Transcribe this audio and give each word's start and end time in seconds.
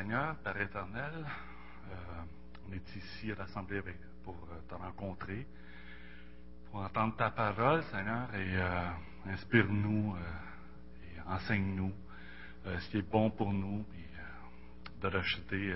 Seigneur, 0.00 0.34
Père 0.36 0.58
éternel, 0.58 1.12
euh, 1.90 1.94
on 2.66 2.72
est 2.72 2.96
ici 2.96 3.32
à 3.32 3.34
l'Assemblée 3.34 3.82
pour 4.24 4.34
euh, 4.50 4.58
te 4.66 4.74
rencontrer, 4.74 5.46
pour 6.70 6.80
entendre 6.80 7.16
ta 7.16 7.30
parole, 7.30 7.82
Seigneur, 7.90 8.34
et 8.34 8.56
euh, 8.56 8.88
inspire-nous 9.26 10.16
et 11.04 11.20
enseigne-nous 11.28 11.92
ce 12.64 12.88
qui 12.88 12.96
est 12.96 13.10
bon 13.10 13.30
pour 13.30 13.52
nous, 13.52 13.84
puis 13.90 14.06
de 15.02 15.06
rejeter 15.06 15.74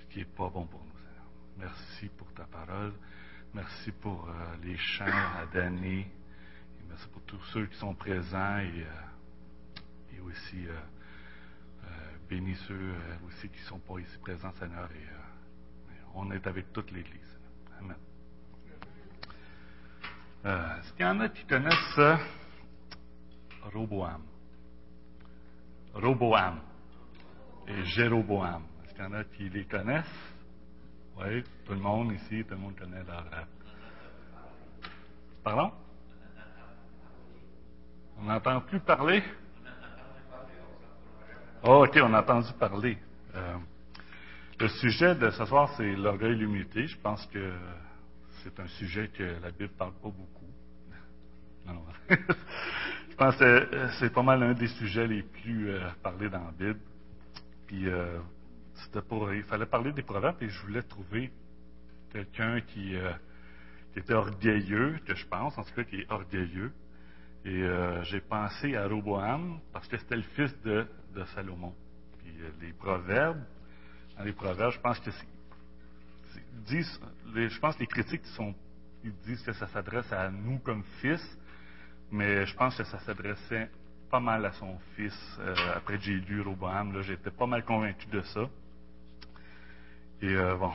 ce 0.00 0.04
qui 0.12 0.18
n'est 0.18 0.24
pas 0.26 0.50
bon 0.50 0.66
pour 0.66 0.84
nous, 0.84 0.98
Seigneur. 0.98 1.24
Merci 1.56 2.10
pour 2.18 2.30
ta 2.34 2.44
parole. 2.44 2.92
Merci 3.54 3.92
pour 3.92 4.28
les 4.62 4.76
chants 4.76 5.06
à. 5.06 5.44
Et 5.56 6.06
merci 6.86 7.08
pour 7.08 7.22
tous 7.22 7.42
ceux 7.44 7.64
qui 7.64 7.78
sont 7.78 7.94
présents 7.94 8.58
et, 8.58 8.84
et 10.14 10.20
aussi 10.20 10.66
bénis 12.30 12.54
ceux 12.68 12.94
aussi 13.26 13.48
qui 13.48 13.58
ne 13.58 13.64
sont 13.66 13.80
pas 13.80 13.98
ici 13.98 14.16
présents, 14.18 14.52
Seigneur, 14.52 14.88
et 14.92 15.04
on 16.14 16.30
est 16.30 16.46
avec 16.46 16.72
toute 16.72 16.92
l'Église. 16.92 17.38
Amen. 17.80 17.96
Euh, 20.44 20.78
Est-ce 20.78 20.92
qu'il 20.92 21.04
y 21.04 21.08
en 21.08 21.18
a 21.18 21.28
qui 21.28 21.44
connaissent 21.44 21.98
euh, 21.98 22.16
Roboam? 23.74 24.22
Roboam 25.92 26.60
et 27.66 27.84
Jéroboam. 27.84 28.62
Est-ce 28.84 28.94
qu'il 28.94 29.02
y 29.02 29.06
en 29.06 29.12
a 29.12 29.24
qui 29.24 29.48
les 29.48 29.64
connaissent? 29.64 30.34
Oui, 31.18 31.42
tout 31.64 31.72
le 31.72 31.80
monde 31.80 32.12
ici, 32.12 32.44
tout 32.44 32.54
le 32.54 32.60
monde 32.60 32.78
connaît 32.78 33.02
leur. 33.02 33.26
Pardon? 35.42 35.72
On 38.18 38.22
n'entend 38.22 38.60
plus 38.60 38.80
parler? 38.80 39.20
Oh, 41.62 41.84
OK, 41.84 41.98
on 42.02 42.14
a 42.14 42.20
entendu 42.20 42.50
parler. 42.58 42.96
Euh, 43.34 43.56
le 44.58 44.68
sujet 44.68 45.14
de 45.14 45.28
ce 45.28 45.44
soir, 45.44 45.70
c'est 45.76 45.94
l'orgueil 45.94 46.32
et 46.32 46.34
l'humilité. 46.34 46.86
Je 46.86 46.96
pense 46.96 47.26
que 47.26 47.52
c'est 48.42 48.58
un 48.58 48.66
sujet 48.66 49.08
que 49.08 49.22
la 49.42 49.50
Bible 49.50 49.64
ne 49.64 49.78
parle 49.78 49.92
pas 49.92 50.08
beaucoup. 50.08 50.46
Non. 51.66 51.84
Je 53.10 53.14
pense 53.14 53.36
que 53.36 53.88
c'est 53.98 54.10
pas 54.10 54.22
mal 54.22 54.42
un 54.42 54.54
des 54.54 54.68
sujets 54.68 55.06
les 55.06 55.22
plus 55.22 55.68
euh, 55.68 55.80
parlés 56.02 56.30
dans 56.30 56.42
la 56.42 56.52
Bible. 56.52 56.80
Puis, 57.66 57.86
euh, 57.86 58.18
c'était 58.76 59.02
pour, 59.02 59.30
il 59.34 59.42
fallait 59.42 59.66
parler 59.66 59.92
des 59.92 60.02
proverbes 60.02 60.42
et 60.42 60.48
je 60.48 60.62
voulais 60.62 60.82
trouver 60.82 61.30
quelqu'un 62.10 62.62
qui, 62.62 62.94
qui, 63.92 63.98
était 63.98 64.14
orgueilleux, 64.14 64.96
que 65.04 65.14
je 65.14 65.26
pense, 65.26 65.58
en 65.58 65.64
tout 65.64 65.74
cas, 65.74 65.84
qui 65.84 65.96
est 65.96 66.10
orgueilleux. 66.10 66.72
Et 67.44 67.62
euh, 67.62 68.02
j'ai 68.04 68.20
pensé 68.20 68.76
à 68.76 68.86
Roboam 68.86 69.60
parce 69.74 69.86
que 69.88 69.98
c'était 69.98 70.16
le 70.16 70.22
fils 70.22 70.54
de, 70.62 70.86
de 71.14 71.24
Salomon. 71.34 71.74
Puis 72.18 72.32
euh, 72.40 72.50
les 72.60 72.72
proverbes, 72.72 73.42
dans 74.16 74.24
les 74.24 74.32
proverbes, 74.32 74.72
je 74.72 74.80
pense 74.80 74.98
que 75.00 75.10
disent, 76.66 77.00
les, 77.34 77.48
je 77.48 77.58
pense 77.58 77.74
que 77.74 77.80
les 77.80 77.86
critiques 77.86 78.24
sont, 78.36 78.54
ils 79.04 79.14
disent 79.24 79.42
que 79.42 79.52
ça 79.52 79.66
s'adresse 79.68 80.12
à 80.12 80.30
nous 80.30 80.58
comme 80.58 80.84
fils, 81.00 81.22
mais 82.10 82.46
je 82.46 82.54
pense 82.54 82.76
que 82.76 82.84
ça 82.84 82.98
s'adressait 83.00 83.70
pas 84.10 84.20
mal 84.20 84.44
à 84.44 84.52
son 84.52 84.78
fils. 84.96 85.38
Euh, 85.40 85.54
après 85.74 85.98
j'ai 86.00 86.14
lu 86.14 86.40
Roboam, 86.40 86.92
là, 86.92 87.02
j'étais 87.02 87.30
pas 87.30 87.46
mal 87.46 87.64
convaincu 87.64 88.06
de 88.08 88.20
ça. 88.22 88.48
Et 90.22 90.34
euh, 90.34 90.56
bon, 90.56 90.72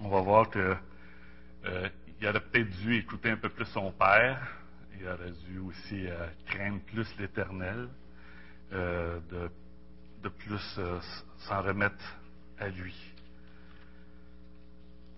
on, 0.00 0.08
va 0.08 0.20
voir 0.20 0.48
que 0.50 0.76
il 2.20 2.26
aurait 2.26 2.40
peut-être 2.40 2.70
dû 2.80 2.96
écouter 2.96 3.30
un 3.30 3.36
peu 3.36 3.48
plus 3.48 3.66
son 3.66 3.92
père. 3.92 4.40
Il 4.98 5.06
aurait 5.06 5.32
dû 5.46 5.58
aussi 5.58 6.06
craindre 6.46 6.80
plus 6.80 7.06
l'Éternel, 7.18 7.88
euh, 8.72 9.20
de, 9.30 9.50
de, 10.22 10.28
plus 10.28 10.76
euh, 10.78 10.98
s'en 11.38 11.62
remettre 11.62 12.04
à 12.58 12.68
lui. 12.68 12.94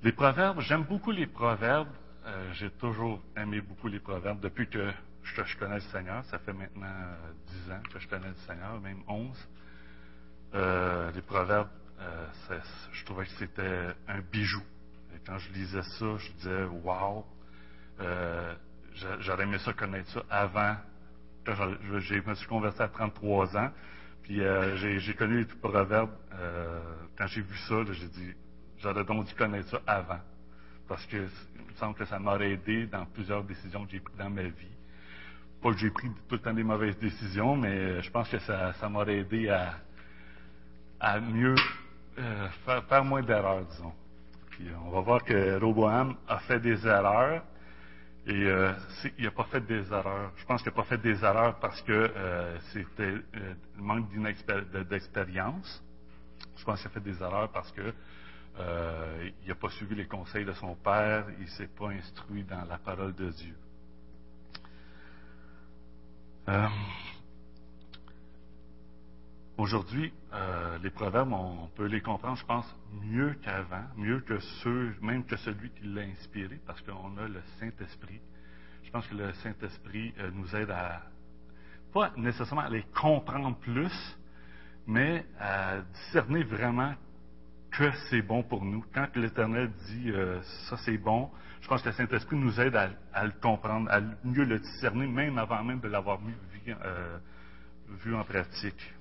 Les 0.02 0.12
proverbes, 0.12 0.60
j'aime 0.60 0.84
beaucoup 0.84 1.10
les 1.10 1.26
proverbes. 1.26 1.88
J'ai 2.52 2.70
toujours 2.70 3.20
aimé 3.36 3.60
beaucoup 3.60 3.88
les 3.88 3.98
proverbes 3.98 4.40
depuis 4.40 4.68
que 4.68 4.92
je, 5.22 5.56
connais 5.58 5.76
le 5.76 5.80
Seigneur. 5.80 6.24
Ça 6.26 6.38
fait 6.38 6.52
maintenant 6.52 6.94
dix 7.48 7.72
ans 7.72 7.80
que 7.92 7.98
je 7.98 8.06
connais 8.06 8.28
le 8.28 8.34
Seigneur, 8.46 8.80
même 8.80 9.02
onze. 9.08 9.48
les 10.52 11.22
proverbes, 11.22 11.70
je 12.92 13.04
trouvais 13.04 13.24
que 13.24 13.32
c'était 13.32 13.94
un 14.06 14.20
bijou 14.20 14.62
quand 15.26 15.38
je 15.38 15.52
lisais 15.52 15.82
ça, 15.82 16.16
je 16.18 16.32
disais, 16.32 16.64
wow, 16.64 17.24
euh, 18.00 18.54
j'aurais 19.20 19.44
aimé 19.44 19.58
ça 19.58 19.72
connaître 19.72 20.10
ça 20.10 20.22
avant. 20.30 20.76
Je, 21.46 22.20
me 22.28 22.34
suis 22.34 22.46
converti 22.46 22.82
à 22.82 22.88
33 22.88 23.56
ans, 23.56 23.70
puis 24.22 24.40
euh, 24.40 24.76
j'ai 24.76 25.14
connu 25.14 25.38
les 25.38 25.44
proverbes. 25.44 26.10
Euh, 26.34 26.80
quand 27.16 27.26
j'ai 27.26 27.40
vu 27.40 27.56
ça, 27.68 27.76
j'ai 27.90 28.06
dit, 28.06 28.34
j'aurais 28.78 29.04
donc 29.04 29.26
dû 29.26 29.34
connaître 29.34 29.68
ça 29.68 29.80
avant. 29.86 30.20
Parce 30.88 31.04
que 31.06 31.16
il 31.16 31.66
me 31.66 31.74
semble 31.76 31.94
que 31.94 32.04
ça 32.04 32.18
m'aurait 32.18 32.52
aidé 32.52 32.86
dans 32.86 33.06
plusieurs 33.06 33.44
décisions 33.44 33.84
que 33.84 33.92
j'ai 33.92 34.00
prises 34.00 34.16
dans 34.16 34.30
ma 34.30 34.42
vie. 34.42 34.76
Pas 35.62 35.72
que 35.72 35.78
j'ai 35.78 35.90
pris 35.90 36.08
tout 36.28 36.36
le 36.36 36.40
temps 36.40 36.54
des 36.54 36.64
mauvaises 36.64 36.98
décisions, 36.98 37.56
mais 37.56 38.02
je 38.02 38.10
pense 38.10 38.28
que 38.28 38.38
ça, 38.40 38.72
ça 38.74 38.88
m'aurait 38.88 39.18
aidé 39.18 39.48
à, 39.48 39.74
à 40.98 41.20
mieux 41.20 41.56
faire, 42.64 42.84
faire 42.84 43.04
moins 43.04 43.22
d'erreurs, 43.22 43.64
disons 43.66 43.92
on 44.86 44.90
va 44.90 45.00
voir 45.00 45.24
que 45.24 45.58
Roboam 45.58 46.16
a 46.28 46.38
fait 46.40 46.60
des 46.60 46.86
erreurs. 46.86 47.42
Et 48.26 48.32
euh, 48.32 48.72
il 49.18 49.24
n'a 49.24 49.30
pas 49.30 49.44
fait 49.44 49.60
des 49.62 49.90
erreurs. 49.92 50.32
Je 50.36 50.44
pense 50.44 50.62
qu'il 50.62 50.70
n'a 50.70 50.76
pas 50.76 50.84
fait 50.84 50.98
des 50.98 51.24
erreurs 51.24 51.58
parce 51.58 51.80
que 51.82 51.92
euh, 51.92 52.58
c'était 52.72 53.14
euh, 53.36 53.54
manque 53.78 54.08
d'expérience. 54.88 55.82
Je 56.56 56.64
pense 56.64 56.80
qu'il 56.80 56.88
a 56.88 56.90
fait 56.90 57.00
des 57.00 57.22
erreurs 57.22 57.50
parce 57.50 57.72
que 57.72 57.92
il 59.42 59.48
n'a 59.48 59.54
pas 59.54 59.70
suivi 59.70 59.94
les 59.94 60.06
conseils 60.06 60.44
de 60.44 60.52
son 60.52 60.74
père, 60.74 61.24
il 61.38 61.44
ne 61.44 61.50
s'est 61.50 61.68
pas 61.68 61.88
instruit 61.88 62.44
dans 62.44 62.62
la 62.66 62.76
parole 62.76 63.14
de 63.14 63.30
Dieu. 63.30 63.56
Aujourd'hui, 69.60 70.10
euh, 70.32 70.78
les 70.82 70.88
proverbes, 70.88 71.34
on, 71.34 71.68
peut 71.76 71.84
les 71.84 72.00
comprendre, 72.00 72.38
je 72.38 72.46
pense, 72.46 72.64
mieux 73.02 73.34
qu'avant, 73.42 73.84
mieux 73.94 74.20
que 74.20 74.38
ceux, 74.62 74.94
même 75.02 75.22
que 75.26 75.36
celui 75.36 75.68
qui 75.72 75.84
l'a 75.84 76.00
inspiré, 76.00 76.58
parce 76.66 76.80
qu'on 76.80 77.14
a 77.18 77.28
le 77.28 77.42
Saint-Esprit. 77.58 78.22
Je 78.84 78.90
pense 78.90 79.06
que 79.06 79.14
le 79.14 79.34
Saint-Esprit 79.34 80.14
euh, 80.18 80.30
nous 80.32 80.56
aide 80.56 80.70
à, 80.70 81.02
pas 81.92 82.10
nécessairement 82.16 82.62
à 82.62 82.70
les 82.70 82.84
comprendre 82.98 83.54
plus, 83.58 83.92
mais 84.86 85.26
à 85.38 85.82
discerner 85.82 86.42
vraiment 86.42 86.94
que 87.70 87.92
c'est 88.08 88.22
bon 88.22 88.42
pour 88.42 88.64
nous. 88.64 88.82
Quand 88.94 89.14
l'Éternel 89.14 89.70
dit 89.88 90.10
euh, 90.10 90.40
ça 90.70 90.78
c'est 90.78 90.96
bon, 90.96 91.30
je 91.60 91.68
pense 91.68 91.82
que 91.82 91.90
le 91.90 91.94
Saint-Esprit 91.96 92.36
nous 92.36 92.58
aide 92.62 92.76
à, 93.12 93.24
le 93.26 93.32
comprendre, 93.42 93.90
à 93.90 94.00
mieux 94.24 94.44
le 94.44 94.58
discerner, 94.58 95.06
même 95.06 95.36
avant 95.36 95.62
même 95.62 95.80
de 95.80 95.88
l'avoir 95.88 96.18
vu 98.02 98.14
en 98.14 98.24
pratique. 98.24 98.94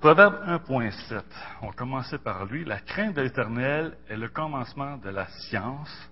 Proverbe 0.00 0.34
1.7, 0.46 1.22
on 1.62 1.72
commençait 1.72 2.18
par 2.18 2.44
lui. 2.44 2.64
La 2.64 2.80
crainte 2.80 3.16
de 3.16 3.22
l'Éternel 3.22 3.96
est 4.08 4.16
le 4.16 4.28
commencement 4.28 4.98
de 4.98 5.08
la 5.08 5.26
science. 5.28 6.10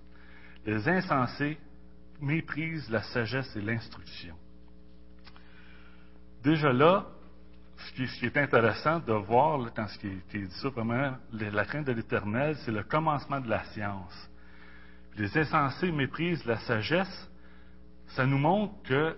Les 0.65 0.89
insensés 0.89 1.59
méprisent 2.21 2.89
la 2.89 3.03
sagesse 3.03 3.55
et 3.55 3.61
l'instruction. 3.61 4.35
Déjà 6.43 6.73
là, 6.73 7.07
ce 7.77 7.93
qui, 7.93 8.27
est 8.27 8.37
intéressant 8.37 9.01
de 9.01 9.13
voir 9.13 9.59
là, 9.59 9.71
dans 9.75 9.89
ce 9.89 9.99
qui 9.99 10.07
est, 10.07 10.39
dit 10.39 10.55
ça, 10.63 10.69
vraiment, 10.71 11.17
la 11.33 11.65
crainte 11.65 11.87
de 11.87 11.93
l'Éternel, 11.93 12.57
c'est 12.65 12.73
le 12.73 12.85
commencement 12.85 13.41
de 13.41 13.49
la 13.49 13.65
science. 13.67 14.31
Les 15.17 15.37
insensés 15.37 15.93
méprisent 15.93 16.45
la 16.47 16.59
sagesse. 16.61 17.31
Ça 18.09 18.25
nous 18.25 18.39
montre 18.39 18.75
que 18.85 19.17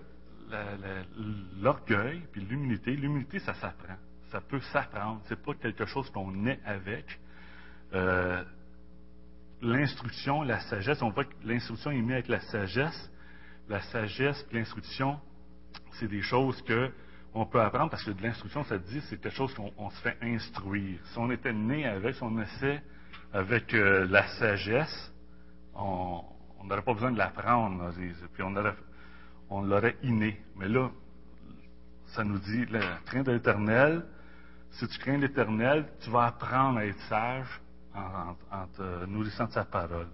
l'orgueil 1.61 2.23
puis 2.33 2.41
l'humilité, 2.41 2.97
l'humilité, 2.97 3.39
ça 3.39 3.55
s'apprend 3.55 3.97
ça 4.35 4.41
peut 4.41 4.61
s'apprendre. 4.73 5.21
C'est 5.29 5.41
pas 5.41 5.55
quelque 5.55 5.87
chose 5.87 6.11
qu'on 6.11 6.45
est 6.47 6.59
avec. 6.65 7.21
Euh, 7.93 8.43
l'instruction, 9.63 10.43
la 10.43 10.59
sagesse, 10.59 11.01
on 11.03 11.11
voit 11.11 11.25
que 11.25 11.35
l'instruction 11.45 11.93
est 11.93 12.03
mise 12.03 12.15
avec 12.15 12.27
la 12.29 12.41
sagesse. 12.41 13.13
La 13.69 13.81
sagesse 13.81 14.45
et 14.51 14.57
l'instruction, 14.57 15.21
c'est 15.93 16.09
des 16.09 16.21
choses 16.21 16.61
que 16.63 16.91
on 17.33 17.47
peut 17.47 17.61
apprendre 17.61 17.91
parce 17.91 18.03
que 18.03 18.11
de 18.11 18.23
l'instruction, 18.23 18.65
ça 18.65 18.77
dit, 18.77 19.01
c'est 19.03 19.21
quelque 19.21 19.37
chose 19.37 19.55
qu'on 19.55 19.91
se 19.91 20.01
fait 20.01 20.19
instruire. 20.21 20.99
Si 21.13 21.19
on 21.19 21.31
était 21.31 21.53
né 21.53 21.87
avec, 21.87 22.17
si 22.17 22.23
on 22.25 22.33
naissait 22.33 22.83
avec 23.33 23.73
euh, 23.73 24.05
la 24.11 24.27
sagesse, 24.39 25.13
on 25.77 26.25
n'aurait 26.65 26.83
pas 26.83 26.95
besoin 26.95 27.13
de 27.13 27.19
l'apprendre. 27.19 27.93
Puis 28.33 28.43
on, 28.43 28.57
aurait, 28.57 28.75
on 29.49 29.63
l'aurait 29.63 29.97
inné. 30.03 30.43
Mais 30.57 30.69
là, 30.69 30.91
ça 32.09 32.25
nous 32.25 32.39
dit, 32.41 32.67
le 32.67 32.81
train 33.07 33.23
de 33.23 33.31
l'éternel, 33.31 34.05
si 34.75 34.89
tu 34.89 34.99
crains 34.99 35.19
l'Éternel, 35.19 35.87
tu 36.01 36.11
vas 36.11 36.27
apprendre 36.27 36.79
à 36.79 36.87
être 36.87 37.01
sage 37.09 37.61
en, 37.95 38.67
te 38.77 39.07
nourrissant 39.07 39.47
de 39.47 39.53
sa 39.53 39.65
parole. 39.65 40.09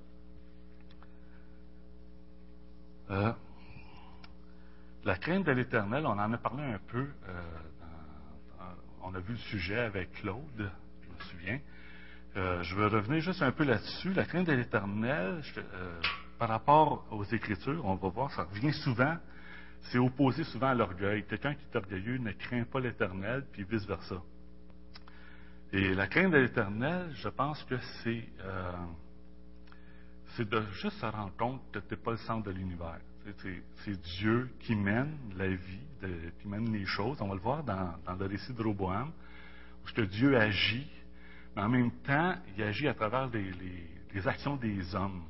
Euh, 3.10 3.32
la 5.04 5.16
crainte 5.16 5.46
de 5.46 5.52
l'Éternel, 5.52 6.04
on 6.06 6.10
en 6.10 6.32
a 6.32 6.38
parlé 6.38 6.62
un 6.62 6.78
peu 6.78 7.08
euh, 7.28 7.42
on 9.02 9.14
a 9.14 9.20
vu 9.20 9.32
le 9.32 9.38
sujet 9.38 9.78
avec 9.78 10.12
Claude, 10.12 10.70
je 11.02 11.08
me 11.08 11.30
souviens. 11.30 11.60
Euh, 12.36 12.62
je 12.62 12.76
vais 12.76 12.86
revenir 12.86 13.20
juste 13.20 13.42
un 13.42 13.50
peu 13.50 13.64
là-dessus. 13.64 14.12
La 14.12 14.24
crainte 14.24 14.46
de 14.46 14.52
l'Éternel, 14.52 15.42
par 16.38 16.50
rapport 16.50 17.06
aux 17.10 17.24
Écritures, 17.24 17.84
on 17.84 17.96
va 17.96 18.08
voir, 18.08 18.30
ça 18.32 18.44
revient 18.44 18.72
souvent, 18.84 19.16
c'est 19.90 19.98
opposé 19.98 20.44
souvent 20.44 20.68
à 20.68 20.74
l'orgueil. 20.74 21.24
Quelqu'un 21.24 21.54
qui 21.54 21.64
est 21.64 21.76
orgueilleux 21.76 22.18
ne 22.18 22.32
craint 22.32 22.64
pas 22.64 22.78
l'Éternel, 22.78 23.46
puis 23.50 23.64
vice-versa. 23.64 24.22
Et 25.72 25.94
la 25.94 26.08
crainte 26.08 26.32
de 26.32 26.38
l'Éternel, 26.38 27.12
je 27.14 27.28
pense 27.28 27.62
que 27.64 27.76
c'est 28.02 28.28
euh, 28.40 28.72
de 30.38 30.62
juste 30.72 30.98
se 30.98 31.06
rendre 31.06 31.36
compte 31.36 31.60
que 31.70 31.78
tu 31.78 31.94
n'es 31.94 32.00
pas 32.00 32.12
le 32.12 32.16
centre 32.16 32.44
de 32.44 32.50
l'univers. 32.50 32.98
C'est 33.84 34.00
Dieu 34.18 34.50
qui 34.60 34.74
mène 34.74 35.16
la 35.36 35.48
vie, 35.48 35.80
qui 36.40 36.48
mène 36.48 36.72
les 36.72 36.86
choses. 36.86 37.18
On 37.20 37.28
va 37.28 37.34
le 37.34 37.40
voir 37.40 37.62
dans, 37.62 38.16
le 38.18 38.26
récit 38.26 38.52
de 38.52 38.62
Roboam, 38.62 39.12
où 39.84 39.92
que 39.94 40.02
Dieu 40.02 40.36
agit, 40.36 40.90
mais 41.54 41.62
en 41.62 41.68
même 41.68 41.90
temps, 42.02 42.34
il 42.56 42.62
agit 42.62 42.88
à 42.88 42.94
travers 42.94 43.28
les, 43.28 44.26
actions 44.26 44.56
des 44.56 44.94
hommes. 44.94 45.22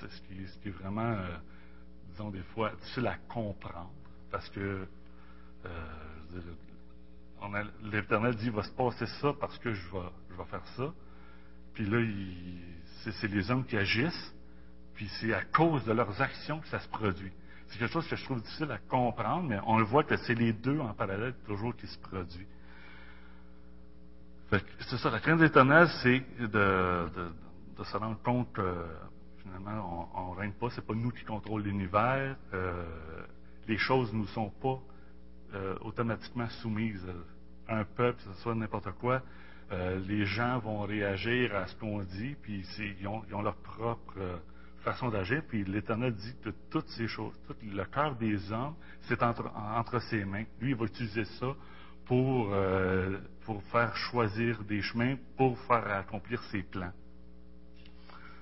C'est 0.00 0.10
ce 0.10 0.22
qui, 0.22 0.68
est 0.68 0.72
vraiment, 0.72 1.02
euh, 1.02 1.36
disons 2.10 2.30
des 2.30 2.42
fois, 2.54 2.70
difficile 2.76 3.08
à 3.08 3.16
comprendre, 3.28 3.90
parce 4.30 4.48
que 4.50 4.86
euh, 5.66 5.68
l'Éternel 7.84 8.34
dit, 8.36 8.46
il 8.46 8.52
va 8.52 8.62
se 8.62 8.72
passer 8.72 9.06
ça 9.20 9.32
parce 9.38 9.58
que 9.58 9.72
je 9.72 9.82
vais, 9.90 10.44
faire 10.50 10.66
ça. 10.76 10.92
Puis 11.74 11.84
là, 11.86 11.98
c'est 13.20 13.28
les 13.28 13.50
hommes 13.50 13.64
qui 13.64 13.76
agissent, 13.76 14.34
puis 14.94 15.08
c'est 15.20 15.32
à 15.32 15.42
cause 15.44 15.84
de 15.84 15.92
leurs 15.92 16.20
actions 16.20 16.60
que 16.60 16.68
ça 16.68 16.80
se 16.80 16.88
produit. 16.88 17.32
C'est 17.68 17.78
quelque 17.78 17.92
chose 17.92 18.08
que 18.08 18.16
je 18.16 18.24
trouve 18.24 18.40
difficile 18.40 18.70
à 18.70 18.78
comprendre, 18.78 19.48
mais 19.48 19.58
on 19.66 19.78
le 19.78 19.84
voit 19.84 20.04
que 20.04 20.16
c'est 20.16 20.34
les 20.34 20.52
deux 20.52 20.78
en 20.80 20.94
parallèle 20.94 21.34
toujours 21.46 21.76
qui 21.76 21.86
se 21.86 21.98
produit. 21.98 22.46
C'est 24.50 24.96
ça, 24.96 25.10
la 25.10 25.20
crainte 25.20 25.42
éternelle, 25.42 25.88
c'est 26.02 26.24
de, 26.40 27.08
se 27.84 27.96
rendre 27.96 28.18
compte 28.22 28.50
que 28.52 28.86
finalement, 29.42 30.10
on 30.14 30.32
ne 30.32 30.38
règne 30.38 30.52
pas, 30.52 30.70
c'est 30.70 30.86
pas 30.86 30.94
nous 30.94 31.10
qui 31.10 31.24
contrôlons 31.24 31.58
l'univers, 31.58 32.36
euh, 32.54 32.84
les 33.66 33.76
choses 33.76 34.12
ne 34.14 34.20
nous 34.20 34.26
sont 34.28 34.48
pas 34.48 34.80
euh, 35.54 35.76
automatiquement 35.80 36.48
soumises. 36.60 37.06
Un 37.68 37.84
peuple, 37.84 38.18
que 38.18 38.34
ce 38.34 38.42
soit 38.42 38.54
n'importe 38.54 38.90
quoi, 38.92 39.22
euh, 39.72 39.98
les 40.06 40.26
gens 40.26 40.58
vont 40.58 40.82
réagir 40.82 41.54
à 41.54 41.66
ce 41.66 41.74
qu'on 41.76 42.02
dit, 42.02 42.34
puis 42.42 42.66
ils 43.00 43.06
ont, 43.06 43.42
leur 43.42 43.56
propre 43.56 44.14
euh, 44.18 44.36
façon 44.80 45.08
d'agir, 45.08 45.42
puis 45.48 45.64
l'Éternel 45.64 46.14
dit 46.14 46.34
que 46.42 46.50
toutes 46.70 46.88
ces 46.88 47.06
choses, 47.08 47.32
tout 47.46 47.54
le 47.62 47.84
cœur 47.84 48.16
des 48.16 48.52
hommes, 48.52 48.74
c'est 49.02 49.22
entre, 49.22 49.98
ses 50.10 50.24
mains. 50.24 50.44
Lui, 50.60 50.70
il 50.70 50.76
va 50.76 50.84
utiliser 50.84 51.24
ça 51.24 51.54
pour, 52.04 52.54
pour 53.44 53.62
faire 53.64 53.94
choisir 53.96 54.62
des 54.64 54.80
chemins, 54.80 55.16
pour 55.36 55.58
faire 55.60 55.86
accomplir 55.92 56.42
ses 56.44 56.62
plans. 56.62 56.92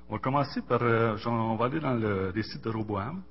On 0.08 0.14
va 0.14 0.18
commencer 0.20 0.62
par, 0.62 0.82
on 0.82 1.56
va 1.56 1.64
aller 1.64 1.80
dans 1.80 1.94
le 1.94 2.30
récit 2.30 2.60
de 2.60 2.68
Roboam. 2.68 3.22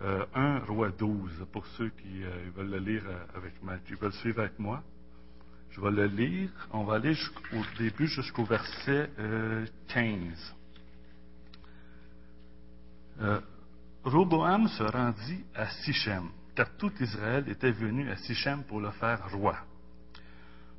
1 0.00 0.04
euh, 0.04 0.58
roi 0.68 0.90
12, 0.90 1.46
pour 1.52 1.66
ceux 1.76 1.88
qui 1.88 2.22
euh, 2.22 2.50
veulent 2.54 2.70
le 2.70 2.78
lire 2.78 3.02
euh, 3.06 3.36
avec 3.36 3.60
moi, 3.62 3.74
qui 3.86 3.94
veulent 3.94 4.12
suivre 4.12 4.40
avec 4.40 4.58
moi. 4.58 4.82
Je 5.70 5.80
vais 5.80 5.90
le 5.90 6.06
lire. 6.06 6.50
On 6.72 6.84
va 6.84 6.96
aller 6.96 7.14
au 7.52 7.78
début 7.78 8.06
jusqu'au 8.06 8.44
verset 8.44 9.10
15. 9.88 10.54
Roboam 14.04 14.66
se 14.68 14.82
rendit 14.82 15.44
à 15.54 15.68
Sichem, 15.68 16.30
car 16.54 16.74
tout 16.76 16.92
Israël 17.00 17.44
était 17.48 17.70
venu 17.70 18.08
à 18.10 18.16
Sichem 18.16 18.62
pour 18.64 18.80
le 18.80 18.90
faire 18.92 19.30
roi. 19.32 19.56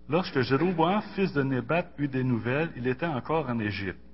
Lorsque 0.09 0.41
Jéroboam, 0.41 1.01
fils 1.15 1.31
de 1.33 1.43
Nébat, 1.43 1.85
eut 1.97 2.07
des 2.07 2.23
nouvelles, 2.23 2.71
il 2.75 2.87
était 2.87 3.05
encore 3.05 3.47
en 3.47 3.59
Égypte 3.59 4.08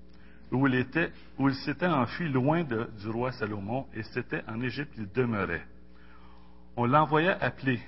où 0.52 0.68
il, 0.68 1.56
s'était 1.56 1.88
enfui 1.88 2.30
loin 2.30 2.64
du 2.64 3.10
roi 3.10 3.32
Salomon, 3.32 3.86
et 3.94 4.04
c'était 4.04 4.44
en 4.48 4.62
Égypte 4.62 4.94
qu'il 4.94 5.12
demeurait. 5.12 5.66
On 6.78 6.86
l'envoya 6.86 7.38
appeler. 7.42 7.80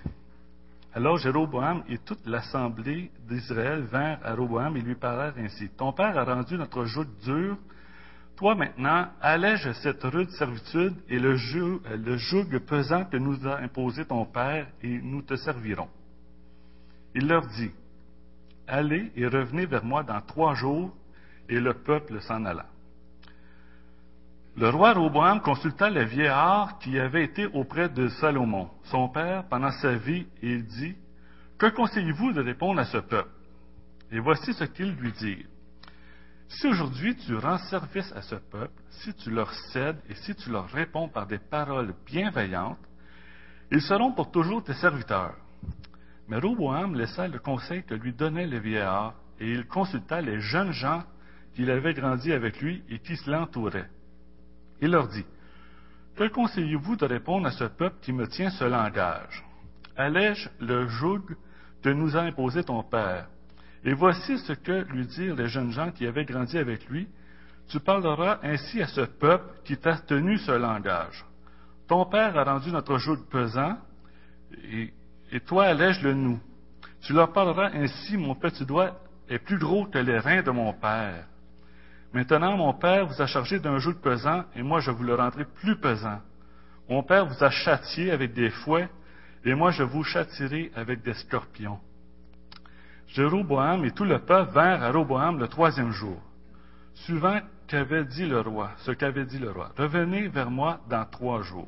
Alors 0.94 1.18
Jéroboam 1.18 1.84
et 1.90 2.00
toute 2.00 2.26
l'assemblée 2.26 3.12
d'Israël 3.28 3.82
vinrent 3.84 4.20
à 4.24 4.34
Roboam 4.34 4.76
et 4.78 4.82
lui 4.82 4.96
parlèrent 4.96 5.38
ainsi. 5.38 5.70
Ton 5.78 5.92
père 5.94 6.18
a 6.18 6.24
rendu 6.24 6.58
notre 6.58 6.86
joug 6.86 7.06
dur. 7.24 7.58
Toi 8.36 8.56
maintenant, 8.56 9.08
allège 9.22 9.72
cette 9.84 10.04
rude 10.04 10.30
servitude 10.32 10.96
et 11.10 11.20
le, 11.20 11.36
joug, 11.36 11.82
le 11.90 12.18
joug 12.18 12.58
pesant 12.66 13.06
que 13.06 13.18
nous 13.18 13.48
a 13.48 13.60
imposé 13.60 14.06
ton 14.06 14.26
père, 14.26 14.68
et 14.82 15.00
nous 15.02 15.22
te 15.22 15.36
servirons. 15.36 15.90
Il 17.14 17.28
leur 17.28 17.46
dit, 17.48 17.72
Allez 18.68 19.12
et 19.16 19.28
revenez 19.28 19.66
vers 19.66 19.84
moi 19.84 20.04
dans 20.04 20.22
trois 20.22 20.54
jours, 20.54 20.94
et 21.50 21.60
le 21.60 21.74
peuple 21.74 22.22
s'en 22.22 22.46
alla. 22.46 22.66
Le 24.58 24.70
roi 24.70 24.94
Roboam 24.94 25.40
consulta 25.42 25.88
les 25.90 26.06
vieillards 26.06 26.80
qui 26.80 26.98
avaient 26.98 27.24
été 27.24 27.46
auprès 27.46 27.90
de 27.90 28.08
Salomon, 28.08 28.72
son 28.86 29.08
père, 29.08 29.48
pendant 29.48 29.70
sa 29.70 29.94
vie, 29.96 30.26
et 30.42 30.54
il 30.54 30.66
dit, 30.66 30.96
Que 31.60 31.68
conseillez-vous 31.68 32.34
de 32.34 32.42
répondre 32.42 32.80
à 32.80 32.86
ce 32.86 32.98
peuple? 32.98 33.30
Et 34.12 34.20
voici 34.20 34.54
ce 34.54 34.64
qu'ils 34.64 34.94
lui 34.96 35.12
dirent. 35.12 35.46
Si 36.50 36.66
aujourd'hui 36.66 37.16
tu 37.18 37.36
rends 37.36 37.58
service 37.58 38.12
à 38.14 38.22
ce 38.22 38.36
peuple, 38.36 38.82
si 38.90 39.14
tu 39.14 39.30
leur 39.30 39.54
cèdes 39.72 40.02
et 40.10 40.16
si 40.16 40.34
tu 40.34 40.50
leur 40.50 40.68
réponds 40.70 41.10
par 41.10 41.28
des 41.28 41.40
paroles 41.40 41.94
bienveillantes, 42.06 42.80
ils 43.70 43.82
seront 43.82 44.14
pour 44.14 44.32
toujours 44.32 44.64
tes 44.64 44.74
serviteurs. 44.74 45.36
Mais 46.30 46.40
Roboam 46.40 46.96
laissa 46.96 47.28
le 47.28 47.38
conseil 47.38 47.84
que 47.84 47.94
lui 47.94 48.14
donnaient 48.14 48.48
les 48.48 48.60
vieillards, 48.60 49.14
et 49.40 49.52
il 49.52 49.68
consulta 49.68 50.20
les 50.20 50.40
jeunes 50.40 50.72
gens 50.72 51.04
qu'il 51.58 51.72
avait 51.72 51.96
grandi 51.96 52.32
avec 52.32 52.62
lui 52.62 52.84
et 52.88 53.00
qui 53.00 53.20
l'entouraient. 53.26 53.90
Il 54.80 54.92
leur 54.92 55.08
dit, 55.08 55.26
Que 56.16 56.28
conseillez-vous 56.28 56.98
de 56.98 57.06
répondre 57.06 57.48
à 57.48 57.52
ce 57.52 57.64
peuple 57.64 57.96
qui 58.04 58.14
me 58.14 58.28
tient 58.28 58.52
ce 58.52 58.64
langage? 58.64 59.44
Allège 59.96 60.52
le 60.60 60.88
joug 60.88 61.24
que 61.82 61.90
nous 61.90 62.16
a 62.16 62.22
imposé 62.22 62.64
ton 62.64 62.84
père. 62.84 63.28
Et 63.84 63.94
voici 63.94 64.38
ce 64.38 64.54
que 64.54 64.86
lui 64.92 65.08
dirent 65.08 65.36
les 65.36 65.48
jeunes 65.48 65.72
gens 65.72 65.90
qui 65.90 66.06
avaient 66.06 66.26
grandi 66.26 66.60
avec 66.60 66.88
lui. 66.90 67.08
Tu 67.70 67.80
parleras 67.80 68.38
ainsi 68.44 68.80
à 68.80 68.88
ce 68.88 69.02
peuple 69.02 69.50
qui 69.66 69.78
t'a 69.78 69.98
tenu 69.98 70.38
ce 70.38 70.52
langage. 70.52 71.26
Ton 71.88 72.06
père 72.06 72.38
a 72.38 72.44
rendu 72.44 72.72
notre 72.72 73.00
joug 73.00 73.18
pesant, 73.32 73.80
et, 74.64 74.94
et 75.32 75.40
toi 75.40 75.66
allège-le 75.66 76.14
nous. 76.14 76.40
Tu 77.02 77.14
leur 77.14 77.34
parleras 77.34 77.72
ainsi, 77.74 78.16
mon 78.16 78.36
petit 78.36 78.64
doigt 78.64 79.00
est 79.28 79.40
plus 79.40 79.58
gros 79.58 79.88
que 79.88 79.98
les 79.98 80.20
reins 80.20 80.44
de 80.44 80.52
mon 80.52 80.72
père. 80.74 81.26
Maintenant, 82.14 82.56
mon 82.58 82.74
Père 82.74 83.06
vous 83.06 83.22
a 83.22 83.28
chargé 83.28 83.60
d'un 83.60 83.80
joug 83.80 83.96
pesant, 84.02 84.44
et 84.56 84.64
moi 84.64 84.80
je 84.80 84.92
vous 84.92 85.04
le 85.04 85.16
rendrai 85.16 85.46
plus 85.46 85.76
pesant. 85.76 86.20
Mon 86.90 87.04
Père 87.04 87.26
vous 87.26 87.44
a 87.44 87.50
châtié 87.50 88.12
avec 88.12 88.34
des 88.34 88.50
fouets, 88.50 88.90
et 89.44 89.54
moi 89.54 89.72
je 89.72 89.84
vous 89.84 90.04
châtierai 90.04 90.72
avec 90.76 91.04
des 91.04 91.14
scorpions. 91.14 91.80
Jéroboam 93.08 93.86
et 93.86 93.92
tout 93.92 94.04
le 94.04 94.20
peuple 94.20 94.52
vinrent 94.52 94.84
à 94.84 94.92
Roboam 94.92 95.40
le 95.40 95.48
troisième 95.48 95.92
jour, 95.92 96.22
suivant 96.94 97.40
qu'avait 97.68 98.06
dit 98.06 98.26
le 98.26 98.40
roi, 98.42 98.72
ce 98.78 98.92
qu'avait 98.92 99.26
dit 99.26 99.40
le 99.40 99.52
roi. 99.52 99.72
Revenez 99.78 100.28
vers 100.30 100.50
moi 100.50 100.80
dans 100.90 101.06
trois 101.06 101.42
jours. 101.42 101.68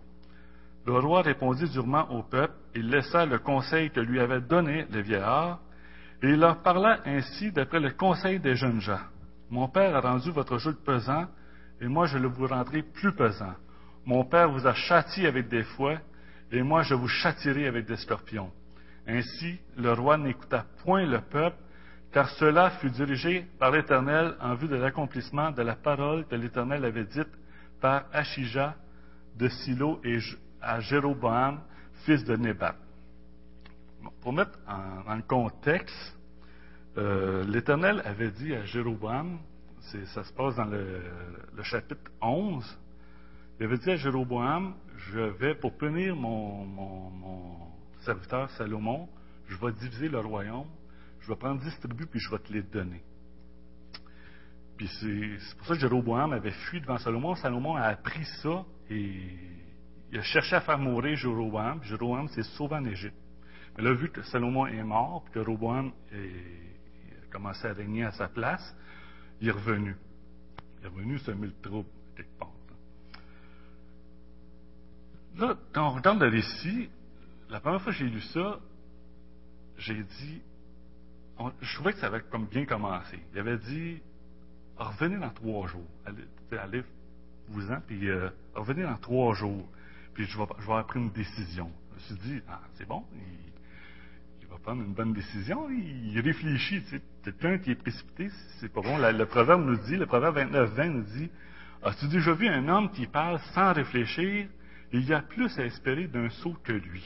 Le 0.86 0.98
roi 0.98 1.22
répondit 1.22 1.70
durement 1.70 2.10
au 2.12 2.24
peuple, 2.24 2.54
il 2.76 2.90
laissa 2.90 3.26
le 3.26 3.40
conseil 3.40 3.92
que 3.92 4.00
lui 4.00 4.20
avait 4.20 4.42
donné 4.42 4.86
le 4.92 5.02
vieillard, 5.02 5.60
et 6.22 6.30
il 6.30 6.40
leur 6.40 6.62
parla 6.62 7.00
ainsi 7.06 7.52
d'après 7.52 7.80
le 7.80 7.92
conseil 7.92 8.40
des 8.40 8.56
jeunes 8.56 8.82
gens. 8.82 9.00
Mon 9.50 9.68
Père 9.68 9.96
a 9.96 10.02
rendu 10.02 10.32
votre 10.32 10.58
joug 10.58 10.76
pesant, 10.86 11.28
et 11.82 11.88
moi 11.88 12.06
je 12.06 12.18
le 12.18 12.28
vous 12.28 12.48
rendrai 12.48 12.84
plus 12.84 13.14
pesant. 13.14 13.54
Mon 14.06 14.24
Père 14.26 14.52
vous 14.52 14.68
a 14.68 14.74
châtié 14.74 15.28
avec 15.28 15.50
des 15.50 15.64
fouets, 15.64 16.00
et 16.52 16.62
moi 16.62 16.84
je 16.84 16.94
vous 16.94 17.08
châtierai 17.08 17.68
avec 17.68 17.86
des 17.86 17.98
scorpions. 17.98 18.52
Ainsi, 19.08 19.60
le 19.76 19.94
roi 19.94 20.18
n'écouta 20.18 20.66
point 20.84 21.06
le 21.06 21.22
peuple, 21.22 21.58
car 22.12 22.30
cela 22.30 22.72
fut 22.72 22.90
dirigé 22.90 23.46
par 23.60 23.72
l'Éternel 23.72 24.36
en 24.40 24.56
vue 24.56 24.68
de 24.68 24.76
l'accomplissement 24.76 25.52
de 25.52 25.62
la 25.62 25.76
parole 25.76 26.26
que 26.26 26.36
l'Éternel 26.36 26.86
avait 26.86 27.06
dite 27.06 27.30
par 27.82 28.06
Achija 28.14 28.76
de 29.36 29.48
Silo 29.48 30.00
et 30.04 30.18
à 30.62 30.80
Jéroboam, 30.80 31.60
fils 32.06 32.24
de 32.24 32.36
Nébat. 32.36 32.76
Pour 34.22 34.34
mettre 34.34 34.58
en 34.68 35.22
contexte, 35.22 36.19
euh, 37.00 37.44
L'Éternel 37.46 38.02
avait 38.06 38.32
dit 38.32 38.54
à 38.54 38.66
Jéroboam, 38.66 39.40
ça 40.14 40.24
se 40.24 40.34
passe 40.34 40.56
dans 40.56 40.66
le, 40.66 41.02
chapitre 41.64 42.12
11, 42.22 42.80
il 43.60 43.66
avait 43.66 43.78
dit 43.78 43.90
à 43.90 43.96
Jéroboam, 43.96 44.76
je 44.98 45.20
vais, 45.20 45.56
pour 45.56 45.78
punir 45.78 46.16
mon, 46.16 46.68
serviteur 48.02 48.50
Salomon, 48.52 49.08
je 49.48 49.58
vais 49.58 49.72
diviser 49.72 50.10
le 50.10 50.20
royaume, 50.20 50.68
je 51.22 51.30
vais 51.30 51.36
prendre 51.36 51.62
dix 51.62 51.78
puis 52.12 52.20
je 52.20 52.30
vais 52.30 52.40
te 52.40 52.52
les 52.52 52.64
donner. 52.64 53.02
Puis 54.78 54.88
c'est 55.00 55.58
pour 55.58 55.68
ça 55.68 55.74
que 55.74 55.80
Jéroboam 55.80 56.32
avait 56.32 56.52
fui 56.52 56.80
devant 56.80 56.98
Salomon. 56.98 57.36
Salomon 57.36 57.76
a 57.76 57.84
appris 57.84 58.24
ça 58.42 58.64
et 58.90 59.14
il 60.12 60.18
a 60.18 60.22
cherché 60.22 60.56
à 60.56 60.62
faire 60.62 60.78
mourir 60.78 61.18
Jéroboam. 61.18 61.84
Jéroboam 61.84 62.28
s'est 62.30 62.44
sauvé 62.44 62.76
en 62.76 62.86
Égypte. 62.86 63.18
Mais 63.78 63.84
là, 63.84 63.94
vu 63.94 64.10
que 64.10 64.22
Salomon 64.24 64.68
est 64.68 64.84
mort, 64.84 65.24
puis 65.24 65.34
que 65.34 65.40
Roboam 65.40 65.92
a 66.12 66.16
commencé 67.30 67.68
à 67.68 67.74
régner 67.74 68.04
à 68.04 68.12
sa 68.12 68.28
place, 68.28 68.76
il 69.42 69.48
est 69.48 69.52
revenu. 69.52 69.96
Il 70.80 70.86
est 70.86 70.90
revenu 70.90 71.18
semer 71.20 71.48
le 71.48 71.62
trouble 71.62 71.90
quelque 72.16 72.38
part. 72.38 72.52
Là, 75.38 75.56
quand 75.74 75.88
on 75.88 75.96
regarde 75.96 76.20
le 76.20 76.28
récit, 76.28 76.90
la 77.50 77.60
première 77.60 77.82
fois 77.82 77.94
que 77.94 77.98
j'ai 77.98 78.10
lu 78.10 78.22
ça, 78.22 78.60
j'ai 79.78 80.04
dit, 80.04 80.42
je 81.62 81.76
trouvais 81.76 81.94
que 81.94 82.00
ça 82.00 82.08
avait 82.08 82.22
comme 82.30 82.46
bien 82.48 82.66
commencé. 82.66 83.18
Il 83.34 83.40
avait 83.40 83.58
dit, 83.58 84.02
revenez 84.78 85.18
dans 85.18 85.30
trois 85.30 85.68
jours. 85.68 85.88
Allez, 86.52 86.84
vous-en, 87.48 87.80
puis 87.82 88.10
euh, 88.10 88.30
revenez 88.54 88.84
dans 88.84 88.98
trois 88.98 89.34
jours. 89.34 89.66
Puis 90.14 90.26
je 90.26 90.38
vais, 90.38 90.46
je 90.58 90.68
vais 90.68 90.84
prendre 90.84 90.98
une 90.98 91.12
décision. 91.12 91.72
Je 91.92 91.96
me 91.96 92.00
suis 92.00 92.30
dit, 92.30 92.42
ah, 92.50 92.62
c'est 92.76 92.88
bon, 92.88 93.06
il, 93.14 93.49
va 94.50 94.58
prendre 94.58 94.82
une 94.82 94.94
bonne 94.94 95.14
décision. 95.14 95.70
Il, 95.70 96.20
réfléchit. 96.20 96.82
Tu 96.84 96.90
sais, 96.90 97.02
quelqu'un 97.24 97.58
qui 97.58 97.72
est 97.72 97.76
précipité, 97.76 98.30
c'est 98.60 98.72
pas 98.72 98.82
bon. 98.82 98.98
le 98.98 99.26
proverbe 99.26 99.66
nous 99.66 99.78
dit, 99.78 99.96
le 99.96 100.06
proverbe 100.06 100.38
29-20 100.38 100.90
nous 100.90 101.04
dit, 101.04 101.30
as-tu 101.84 102.08
déjà 102.08 102.34
vu 102.34 102.48
un 102.48 102.68
homme 102.68 102.92
qui 102.92 103.08
parle 103.08 103.40
sans 103.54 103.74
réfléchir? 103.74 104.48
Il 104.92 105.06
y 105.06 105.14
a 105.14 105.22
plus 105.22 105.58
à 105.60 105.66
espérer 105.66 106.08
d'un 106.08 106.30
saut 106.30 106.56
que 106.64 106.74
lui. 106.74 107.04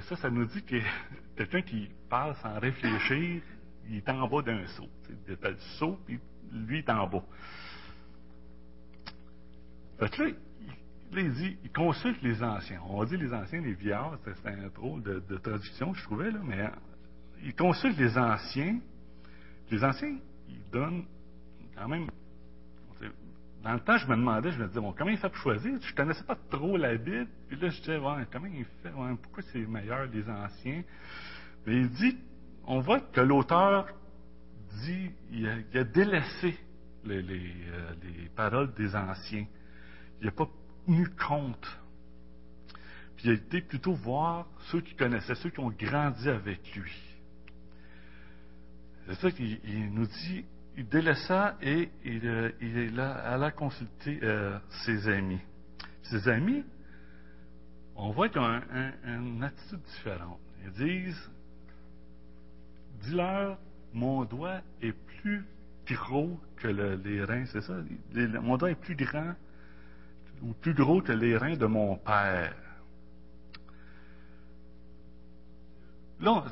Ça, 0.00 0.16
ça 0.16 0.30
nous 0.30 0.46
dit 0.46 0.62
que 0.62 0.76
quelqu'un 1.36 1.62
qui 1.62 1.90
parle 2.08 2.34
sans 2.36 2.58
réfléchir, 2.58 3.42
il 3.88 3.96
est 3.96 4.08
en 4.08 4.28
bas 4.28 4.42
d'un 4.42 4.64
saut. 4.68 4.88
Il 5.26 5.36
a 5.42 5.50
le 5.50 5.56
saut, 5.78 5.98
puis 6.06 6.18
lui 6.52 6.78
est 6.78 6.90
en 6.90 7.06
bas. 7.08 7.24
Fait 9.98 10.18
là, 10.18 10.30
il, 11.20 11.32
dit, 11.34 11.58
il 11.62 11.70
consulte 11.70 12.22
les 12.22 12.42
anciens. 12.42 12.80
On 12.88 13.04
dit 13.04 13.16
les 13.16 13.32
anciens, 13.32 13.60
les 13.60 13.74
vieillards, 13.74 14.18
c'est 14.24 14.48
un 14.48 14.68
drôle 14.68 15.02
de, 15.02 15.22
de, 15.28 15.36
traduction, 15.36 15.92
je 15.94 16.02
trouvais, 16.04 16.30
là, 16.30 16.40
mais 16.42 16.70
il 17.42 17.54
consulte 17.54 17.98
les 17.98 18.16
anciens. 18.16 18.78
Les 19.70 19.84
anciens, 19.84 20.16
ils 20.48 20.70
donnent 20.70 21.04
quand 21.76 21.88
même 21.88 22.06
dans 23.62 23.74
le 23.74 23.80
temps, 23.80 23.96
je 23.96 24.06
me 24.08 24.16
demandais, 24.16 24.50
je 24.50 24.58
me 24.58 24.66
disais, 24.66 24.80
bon, 24.80 24.92
comment 24.96 25.10
il 25.10 25.18
fait 25.18 25.28
pour 25.28 25.38
choisir? 25.38 25.80
Je 25.80 25.92
ne 25.92 25.96
connaissais 25.96 26.24
pas 26.24 26.36
trop 26.50 26.76
la 26.76 26.96
Bible. 26.96 27.28
Puis 27.48 27.56
là, 27.60 27.68
je 27.68 27.78
disais, 27.78 28.00
comment 28.32 28.46
il 28.46 28.64
fait? 28.64 28.90
pourquoi 29.22 29.42
c'est 29.52 29.66
meilleur 29.66 30.06
les 30.06 30.28
anciens? 30.28 30.82
Mais 31.64 31.76
il 31.76 31.90
dit, 31.90 32.18
on 32.66 32.80
voit 32.80 33.00
que 33.00 33.20
l'auteur 33.20 33.86
dit, 34.84 35.10
il 35.30 35.46
a, 35.46 35.84
délaissé 35.84 36.58
les, 37.04 37.22
euh, 37.22 37.94
les, 38.02 38.28
paroles 38.34 38.72
des 38.74 38.96
anciens. 38.96 39.46
Il 40.20 40.26
n'a 40.26 40.32
pas 40.32 40.48
tenu 40.86 41.08
compte. 41.08 41.78
Puis 43.16 43.26
il 43.26 43.30
a 43.30 43.34
été 43.34 43.60
plutôt 43.60 43.94
voir 43.94 44.46
ceux 44.70 44.80
qui 44.80 44.94
connaissaient, 44.94 45.34
ceux 45.36 45.50
qui 45.50 45.60
ont 45.60 45.70
grandi 45.70 46.28
avec 46.28 46.74
lui. 46.74 46.92
C'est 49.06 49.14
ça 49.16 49.30
qu'il 49.30 49.92
nous 49.92 50.06
dit, 50.06 50.44
il 50.76 50.88
délaissa 50.88 51.56
et 51.60 51.90
il, 52.04 53.00
alla 53.00 53.50
consulter 53.50 54.20
euh, 54.22 54.58
ses 54.84 55.08
amis. 55.08 55.40
Ses 56.04 56.28
amis, 56.28 56.64
on 57.96 58.10
voit 58.10 58.28
qu'ils 58.28 58.40
ont 58.40 58.60
une 59.04 59.42
attitude 59.42 59.82
différente. 59.82 60.40
Ils 60.64 60.72
disent, 60.72 61.30
dis-leur, 63.02 63.58
mon 63.92 64.24
doigt 64.24 64.60
est 64.80 64.94
plus 65.20 65.44
gros 65.90 66.40
que 66.56 66.68
les 66.68 67.24
reins, 67.24 67.44
c'est 67.46 67.60
ça? 67.60 67.74
mon 68.40 68.56
doigt 68.56 68.70
est 68.70 68.80
plus 68.80 68.94
grand 68.94 69.34
ou 70.42 70.52
plus 70.54 70.74
gros 70.74 71.00
que 71.00 71.12
les 71.12 71.36
reins 71.36 71.56
de 71.56 71.66
mon 71.66 71.96
père. 71.96 72.54
Là, 76.20 76.44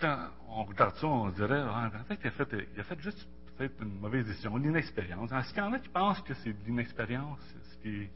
quand 0.00 0.28
on 0.48 0.64
regarde 0.64 0.94
ça, 0.96 1.06
on 1.06 1.30
dirait, 1.30 1.62
ah, 1.66 1.90
en 1.94 2.04
fait, 2.04 2.18
il 2.22 2.80
a 2.80 2.82
fait, 2.84 3.00
juste 3.00 3.26
peut-être 3.56 3.82
une 3.82 3.98
mauvaise 3.98 4.26
décision, 4.26 4.56
l'inexpérience. 4.56 5.32
Est-ce 5.32 5.54
qu'il 5.54 5.62
y 5.62 5.66
en 5.66 5.72
a 5.72 5.78
qui 5.78 5.88
pensent 5.88 6.20
que 6.22 6.34
c'est 6.34 6.52
de 6.52 6.64
l'inexpérience, 6.66 7.40
ce 7.62 7.76
qui, 7.78 8.08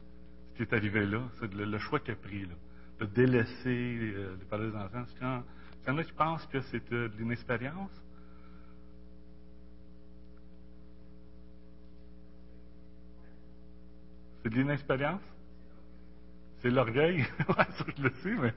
est, 0.59 0.73
arrivé 0.73 1.05
là, 1.05 1.23
c'est 1.39 1.51
le, 1.53 1.77
choix 1.79 1.99
qu'il 1.99 2.13
a 2.13 2.17
pris, 2.17 2.45
là, 2.45 2.53
de 2.99 3.05
délaisser 3.05 3.97
euh, 4.13 4.35
les 4.39 4.45
parents 4.45 4.63
des 4.63 4.75
enfants? 4.75 5.03
Est-ce 5.03 5.13
qu'il 5.15 5.87
y, 5.87 5.91
en 5.91 5.97
a 5.97 6.03
qui 6.03 6.13
pensent 6.13 6.45
que 6.47 6.61
c'est 6.61 6.91
de 6.91 7.11
l'inexpérience? 7.17 7.91
C'est 14.43 14.49
de 14.49 14.55
l'inexpérience? 14.55 15.21
C'est 16.61 16.69
l'orgueil? 16.69 17.25
ça 17.47 17.85
je 17.97 18.03
le 18.03 18.09
sais, 18.21 18.31
mais 18.31 18.53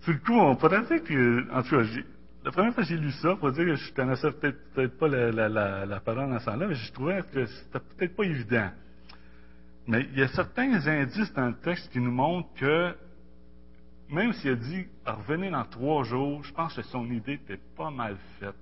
sur 0.00 0.12
le 0.12 0.18
coup, 0.18 0.34
on 0.34 0.54
dire 0.54 1.04
que, 1.04 1.52
en 1.52 1.62
tout 1.62 1.76
cas, 1.76 2.02
la 2.44 2.52
première 2.52 2.72
fois 2.72 2.82
que 2.82 2.88
j'ai 2.88 2.96
lu 2.96 3.10
ça, 3.12 3.36
pour 3.36 3.52
dire 3.52 3.66
que 3.66 3.76
je 3.76 3.92
connaissais 3.92 4.32
peut-être 4.32 4.72
peut 4.72 4.88
pas 4.88 5.08
la, 5.08 5.48
la, 5.48 5.86
la, 5.86 6.00
parole 6.00 6.30
dans 6.30 6.38
ce 6.38 6.46
là 6.50 6.66
mais 6.66 6.74
je 6.74 6.92
trouvais 6.92 7.22
que 7.22 7.44
c'était 7.44 7.80
peut-être 7.80 8.16
pas 8.16 8.24
évident. 8.24 8.70
Mais 9.86 10.06
il 10.12 10.18
y 10.18 10.22
a 10.22 10.28
certains 10.28 10.86
indices 10.86 11.32
dans 11.34 11.48
le 11.48 11.56
texte 11.56 11.90
qui 11.92 12.00
nous 12.00 12.10
montrent 12.10 12.52
que, 12.54 12.94
même 14.08 14.32
s'il 14.32 14.52
a 14.52 14.54
dit 14.54 14.86
revenez 15.04 15.50
dans 15.50 15.64
trois 15.64 16.02
jours, 16.04 16.42
je 16.44 16.52
pense 16.52 16.74
que 16.74 16.82
son 16.82 17.10
idée 17.10 17.34
était 17.34 17.60
pas 17.76 17.90
mal 17.90 18.16
faite. 18.38 18.54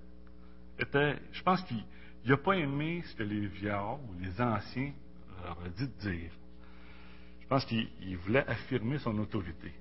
Était, 0.79 1.17
je 1.33 1.43
pense 1.43 1.63
qu'il 1.63 1.85
n'a 2.27 2.37
pas 2.37 2.55
aimé 2.55 3.03
ce 3.05 3.15
que 3.15 3.23
les 3.23 3.47
vieillards 3.47 4.01
ou 4.01 4.21
les 4.21 4.41
anciens 4.41 4.93
dit 5.77 5.89
dire. 6.01 6.31
Je 7.41 7.47
pense 7.47 7.65
qu'il 7.65 8.17
voulait 8.19 8.47
affirmer 8.47 8.99
son 8.99 9.19
autorité. 9.19 9.73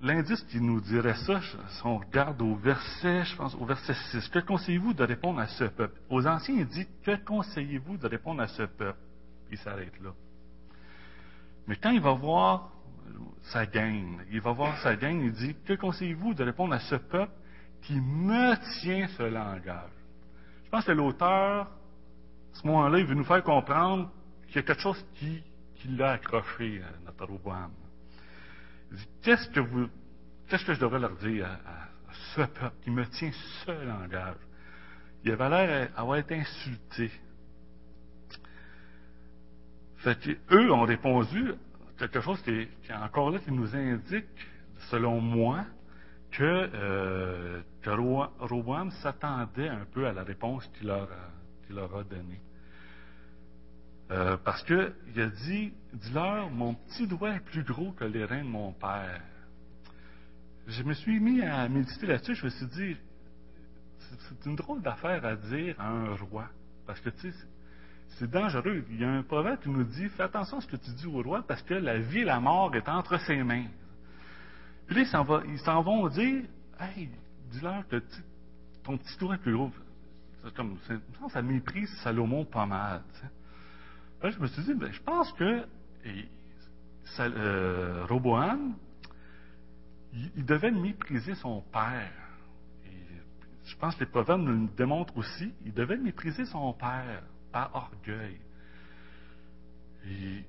L'indice 0.00 0.42
qui 0.44 0.60
nous 0.60 0.80
dirait 0.80 1.14
ça, 1.14 1.40
si 1.40 1.86
on 1.86 1.98
regarde 1.98 2.42
au 2.42 2.56
verset, 2.56 3.24
je 3.24 3.36
pense, 3.36 3.54
au 3.54 3.64
verset 3.64 3.94
6, 4.10 4.28
que 4.30 4.40
conseillez-vous 4.40 4.94
de 4.94 5.04
répondre 5.04 5.38
à 5.38 5.46
ce 5.46 5.64
peuple? 5.64 6.00
Aux 6.10 6.26
anciens, 6.26 6.56
il 6.56 6.66
dit, 6.66 6.86
que 7.04 7.22
conseillez-vous 7.24 7.98
de 7.98 8.08
répondre 8.08 8.42
à 8.42 8.48
ce 8.48 8.62
peuple? 8.62 8.98
Il 9.50 9.58
s'arrête 9.58 9.98
là. 10.00 10.12
Mais 11.68 11.76
quand 11.76 11.90
il 11.90 12.00
va 12.00 12.14
voir 12.14 12.72
sa 13.42 13.66
gang, 13.66 14.24
il 14.30 14.40
va 14.40 14.52
voir 14.52 14.76
sa 14.78 14.96
gang, 14.96 15.20
il 15.22 15.32
dit, 15.32 15.54
que 15.64 15.74
conseillez-vous 15.74 16.34
de 16.34 16.42
répondre 16.42 16.74
à 16.74 16.80
ce 16.80 16.96
peuple 16.96 17.32
qui 17.82 18.00
me 18.00 18.56
tient 18.80 19.06
ce 19.08 19.22
langage? 19.22 20.01
Je 20.72 20.76
pense 20.78 20.86
que 20.86 20.92
l'auteur, 20.92 21.66
à 21.66 21.68
ce 22.54 22.66
moment-là, 22.66 22.98
il 22.98 23.04
veut 23.04 23.14
nous 23.14 23.24
faire 23.24 23.44
comprendre 23.44 24.10
qu'il 24.46 24.56
y 24.56 24.58
a 24.60 24.62
quelque 24.62 24.80
chose 24.80 25.04
qui, 25.16 25.42
l'a 25.86 26.12
accroché 26.12 26.80
à 26.82 27.04
notre 27.04 27.26
Roboam. 27.26 27.72
Qu'est-ce 29.20 29.50
que 29.50 29.60
vous, 29.60 29.90
qu'est-ce 30.48 30.64
que 30.64 30.72
je 30.72 30.80
devrais 30.80 30.98
leur 30.98 31.14
dire 31.16 31.44
à, 31.44 31.88
ce 32.34 32.40
peuple 32.40 32.74
qui 32.84 32.90
me 32.90 33.04
tient 33.04 33.30
ce 33.66 33.70
langage? 33.86 34.36
Il 35.24 35.32
avait 35.32 35.50
l'air 35.50 35.90
d'avoir 35.94 36.16
été 36.16 36.36
insulté. 36.36 37.10
Fait 39.96 40.18
eux 40.52 40.72
ont 40.72 40.84
répondu 40.84 41.52
quelque 41.98 42.22
chose 42.22 42.40
qui 42.40 42.50
est, 42.50 42.94
encore 42.94 43.30
là 43.30 43.40
qui 43.40 43.52
nous 43.52 43.76
indique, 43.76 44.24
selon 44.90 45.20
moi, 45.20 45.66
que, 46.32 46.70
euh, 46.74 47.60
s'attendait 49.02 49.68
un 49.68 49.84
peu 49.92 50.06
à 50.06 50.12
la 50.12 50.22
réponse 50.22 50.66
qu'il 50.74 50.88
leur, 50.88 51.08
leur 51.70 51.96
a 51.96 52.04
donnée. 52.04 52.40
Euh, 54.10 54.36
parce 54.44 54.62
qu'il 54.64 55.20
a 55.20 55.26
dit, 55.26 55.72
dis-leur, 55.94 56.50
mon 56.50 56.74
petit 56.74 57.06
doigt 57.06 57.36
est 57.36 57.40
plus 57.40 57.62
gros 57.62 57.92
que 57.92 58.04
les 58.04 58.24
reins 58.24 58.44
de 58.44 58.48
mon 58.48 58.72
père. 58.72 59.22
Je 60.66 60.82
me 60.82 60.92
suis 60.94 61.18
mis 61.18 61.42
à 61.42 61.68
méditer 61.68 62.06
là-dessus, 62.06 62.34
je 62.34 62.44
me 62.44 62.50
suis 62.50 62.66
dit, 62.66 62.96
c'est 63.98 64.46
une 64.46 64.56
drôle 64.56 64.82
d'affaire 64.82 65.24
à 65.24 65.36
dire 65.36 65.74
à 65.78 65.88
un 65.88 66.14
roi. 66.14 66.46
Parce 66.86 67.00
que, 67.00 67.10
tu 67.10 67.30
sais, 67.30 67.46
c'est 68.18 68.30
dangereux. 68.30 68.84
Il 68.90 69.00
y 69.00 69.04
a 69.04 69.10
un 69.10 69.22
proverbe 69.22 69.60
qui 69.60 69.70
nous 69.70 69.84
dit, 69.84 70.08
fais 70.10 70.24
attention 70.24 70.58
à 70.58 70.60
ce 70.60 70.66
que 70.66 70.76
tu 70.76 70.90
dis 70.90 71.06
au 71.06 71.22
roi, 71.22 71.42
parce 71.46 71.62
que 71.62 71.74
la 71.74 71.98
vie 71.98 72.20
et 72.20 72.24
la 72.24 72.40
mort 72.40 72.74
est 72.74 72.88
entre 72.88 73.18
ses 73.20 73.42
mains. 73.42 73.66
Puis 74.86 74.96
là, 74.96 75.02
ils 75.48 75.58
s'en 75.58 75.82
vont 75.82 76.08
dire, 76.08 76.44
hey, 76.78 77.08
dis-leur 77.50 77.86
que 77.88 78.02
ton 78.82 78.98
petit 78.98 79.16
doigt 79.18 79.36
est 79.36 79.38
plus 79.38 79.54
gros. 79.54 79.70
Comme, 80.56 80.76
ça 81.32 81.40
méprise 81.40 81.88
Salomon 82.02 82.44
pas 82.44 82.66
mal. 82.66 83.02
Là, 84.22 84.30
je 84.30 84.38
me 84.38 84.46
suis 84.46 84.62
dit, 84.62 84.74
ben, 84.74 84.92
je 84.92 85.00
pense 85.02 85.32
que 85.34 85.64
euh, 87.20 88.06
Roboam, 88.06 88.74
il, 90.12 90.44
devait 90.44 90.70
mépriser 90.70 91.34
son 91.34 91.60
père. 91.72 92.12
Et 92.86 92.90
je 93.64 93.76
pense 93.76 93.94
que 93.94 94.00
les 94.00 94.10
proverbes 94.10 94.42
nous 94.42 94.62
le 94.62 94.68
démontrent 94.76 95.16
aussi. 95.16 95.52
Il 95.64 95.72
devait 95.72 95.96
mépriser 95.96 96.44
son 96.46 96.72
père 96.72 97.22
par 97.52 97.74
orgueil. 97.74 98.38
Et 100.06 100.44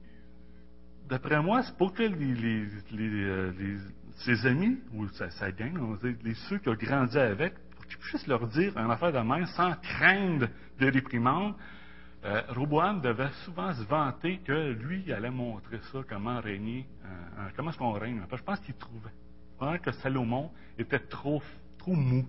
d'après 1.08 1.42
moi, 1.42 1.64
c'est 1.64 1.78
pour 1.78 1.94
que 1.94 2.04
les, 2.04 2.68
euh, 2.96 3.52
ses 4.16 4.46
amis, 4.46 4.80
ou 4.94 5.08
sa, 5.10 5.52
gang, 5.52 5.98
les, 6.24 6.34
ceux 6.50 6.58
qui 6.60 6.70
ont 6.70 6.76
grandi 6.76 7.18
avec, 7.18 7.54
pour 7.76 7.86
qu'ils 7.86 7.98
puissent 7.98 8.28
leur 8.28 8.48
dire 8.48 8.78
un 8.78 8.90
affaire 8.90 9.12
de 9.12 9.20
main 9.20 9.46
sans 9.48 9.74
craindre 9.76 10.48
de 10.80 10.92
réprimande, 10.92 11.56
euh, 12.26 12.42
Roboam 12.50 13.02
devait 13.02 13.32
souvent 13.44 13.74
se 13.74 13.84
vanter 13.84 14.38
que 14.46 14.72
lui, 14.72 15.12
allait 15.12 15.30
montrer 15.30 15.80
ça, 15.92 16.00
comment 16.08 16.40
régner, 16.40 16.88
euh, 17.06 17.50
comment 17.56 17.72
est-ce 17.72 17.78
qu'on 17.78 17.92
règne. 17.92 18.22
Je 18.32 18.44
pense 18.44 18.60
qu'il 18.62 18.76
trouvait 18.76 19.10
que 19.80 19.92
Salomon 19.92 20.52
était 20.78 21.00
trop, 21.00 21.42
mou. 21.88 22.26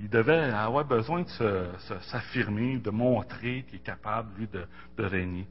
Il 0.00 0.08
devait 0.08 0.50
avoir 0.50 0.84
besoin 0.84 1.22
de 1.22 1.70
s'affirmer, 2.10 2.78
de 2.78 2.90
montrer 2.90 3.64
qu'il 3.64 3.76
est 3.76 3.82
capable, 3.82 4.30
lui, 4.38 4.46
de 4.46 5.04
régner. 5.04 5.46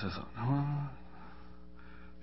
C'est 0.00 0.10
ça. 0.10 0.26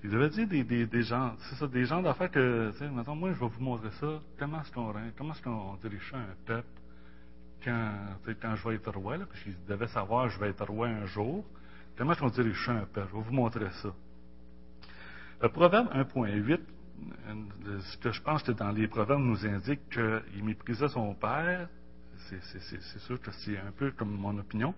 Il 0.03 0.09
devait 0.09 0.29
dire 0.29 0.87
des, 0.87 1.03
gens, 1.03 1.35
c'est 1.41 1.55
ça, 1.55 1.67
des 1.67 1.85
gens 1.85 2.01
d'affaires 2.01 2.31
que, 2.31 2.71
tu 2.71 2.77
sais, 2.79 2.89
maintenant, 2.89 3.15
moi, 3.15 3.33
je 3.33 3.39
vais 3.39 3.47
vous 3.47 3.61
montrer 3.61 3.91
ça. 3.99 4.19
Comment 4.39 4.61
est-ce 4.61 4.71
qu'on 4.71 4.93
comment 5.15 5.33
est-ce 5.33 5.41
qu'on 5.43 5.75
dirige 5.75 6.13
un 6.13 6.33
peuple 6.45 6.67
quand, 7.63 7.91
quand 8.41 8.55
je 8.55 8.67
vais 8.67 8.75
être 8.75 8.91
roi, 8.91 9.17
là, 9.17 9.25
parce 9.27 9.39
qu'il 9.41 9.53
devait 9.67 9.87
savoir 9.87 10.27
je 10.29 10.39
vais 10.39 10.49
être 10.49 10.65
roi 10.65 10.87
un 10.87 11.05
jour. 11.05 11.45
Comment 11.95 12.13
est-ce 12.13 12.19
qu'on 12.19 12.29
dirige 12.29 12.69
un 12.69 12.85
peuple? 12.85 13.09
Je 13.11 13.17
vais 13.17 13.23
vous 13.23 13.33
montrer 13.33 13.69
ça. 13.83 13.93
Le 15.41 15.49
proverbe 15.49 15.87
1.8, 15.93 16.59
ce 17.81 17.97
que 17.97 18.11
je 18.11 18.21
pense 18.21 18.41
que 18.43 18.51
dans 18.51 18.71
les 18.71 18.87
proverbes 18.87 19.21
nous 19.21 19.45
indique 19.45 19.89
qu'il 19.89 20.43
méprisait 20.43 20.87
son 20.87 21.13
père. 21.13 21.67
C'est 22.17 22.99
sûr 22.99 23.19
que 23.19 23.31
c'est 23.31 23.57
un 23.57 23.71
peu 23.71 23.91
comme 23.91 24.15
mon 24.15 24.37
opinion. 24.37 24.73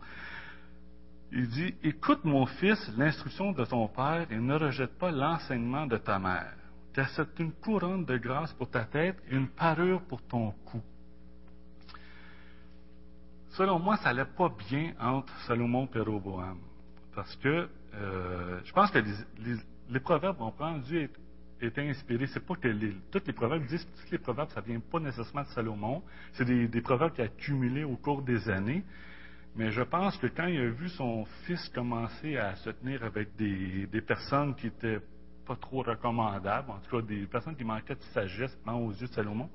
Il 1.35 1.47
dit, 1.47 1.73
écoute 1.83 2.23
mon 2.25 2.45
fils 2.45 2.91
l'instruction 2.95 3.53
de 3.53 3.65
ton 3.65 3.87
père 3.87 4.27
et 4.29 4.37
ne 4.37 4.53
rejette 4.53 4.99
pas 4.99 5.09
l'enseignement 5.09 5.87
de 5.87 5.97
ta 5.97 6.19
mère, 6.19 6.53
car 6.93 7.09
c'est 7.09 7.39
une 7.39 7.51
couronne 7.51 8.05
de 8.05 8.17
grâce 8.17 8.53
pour 8.53 8.69
ta 8.69 8.85
tête 8.85 9.17
et 9.27 9.35
une 9.35 9.47
parure 9.47 10.01
pour 10.03 10.21
ton 10.21 10.51
cou. 10.63 10.79
Selon 13.49 13.79
moi, 13.79 13.97
ça 13.97 14.13
n'allait 14.13 14.29
pas 14.29 14.53
bien 14.69 14.93
entre 14.99 15.33
Salomon 15.47 15.89
et 15.95 15.99
Roboam, 15.99 16.59
parce 17.15 17.35
que 17.37 17.67
euh, 17.95 18.59
je 18.63 18.71
pense 18.71 18.91
que 18.91 18.99
les, 19.89 19.99
proverbes 19.99 20.39
ont 20.39 20.77
dû 20.77 20.99
être, 20.99 21.79
inspirés. 21.79 22.27
C'est 22.27 22.45
pas 22.45 22.55
que 22.55 22.67
les, 22.67 22.93
tous 23.09 23.21
les 23.25 23.33
proverbes 23.33 23.65
disent 23.65 23.85
que 23.85 24.11
les 24.11 24.17
proverbes, 24.19 24.49
ça 24.49 24.61
vient 24.61 24.79
pas 24.79 24.99
nécessairement 24.99 25.43
de 25.43 25.47
Salomon. 25.47 26.03
C'est 26.33 26.45
des, 26.45 26.81
proverbes 26.81 27.13
qu'il 27.13 27.23
a 27.23 27.25
accumulés 27.25 27.83
au 27.83 27.95
cours 27.95 28.21
des 28.21 28.49
années. 28.49 28.83
Mais 29.55 29.71
je 29.71 29.81
pense 29.83 30.17
que 30.17 30.27
quand 30.27 30.47
il 30.47 30.59
a 30.59 30.69
vu 30.69 30.89
son 30.89 31.25
fils 31.45 31.69
commencer 31.69 32.37
à 32.37 32.55
se 32.55 32.71
tenir 32.71 33.03
avec 33.03 33.35
des, 33.35 33.87
personnes 34.01 34.55
qui 34.55 34.67
étaient 34.67 34.99
pas 35.45 35.55
trop 35.55 35.83
recommandables, 35.83 36.71
en 36.71 36.79
tout 36.79 36.97
cas 36.97 37.05
des 37.05 37.25
personnes 37.27 37.55
qui 37.55 37.63
manquaient 37.63 37.95
de 37.95 38.03
sagesse 38.13 38.57
aux 38.65 38.91
yeux 38.91 39.07
de 39.07 39.13
Salomon, 39.13 39.49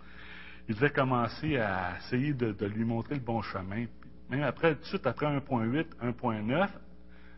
il 0.68 0.74
devait 0.74 0.90
commencer 0.90 1.56
à 1.56 1.96
essayer 1.96 2.32
de, 2.32 2.66
lui 2.66 2.84
montrer 2.84 3.16
le 3.16 3.20
bon 3.20 3.42
chemin. 3.42 3.86
Même 4.30 4.42
après, 4.42 4.74
tout 4.76 4.82
de 4.82 4.86
suite 4.86 5.06
après 5.06 5.26
1.8, 5.26 5.86
1.9, 6.00 6.68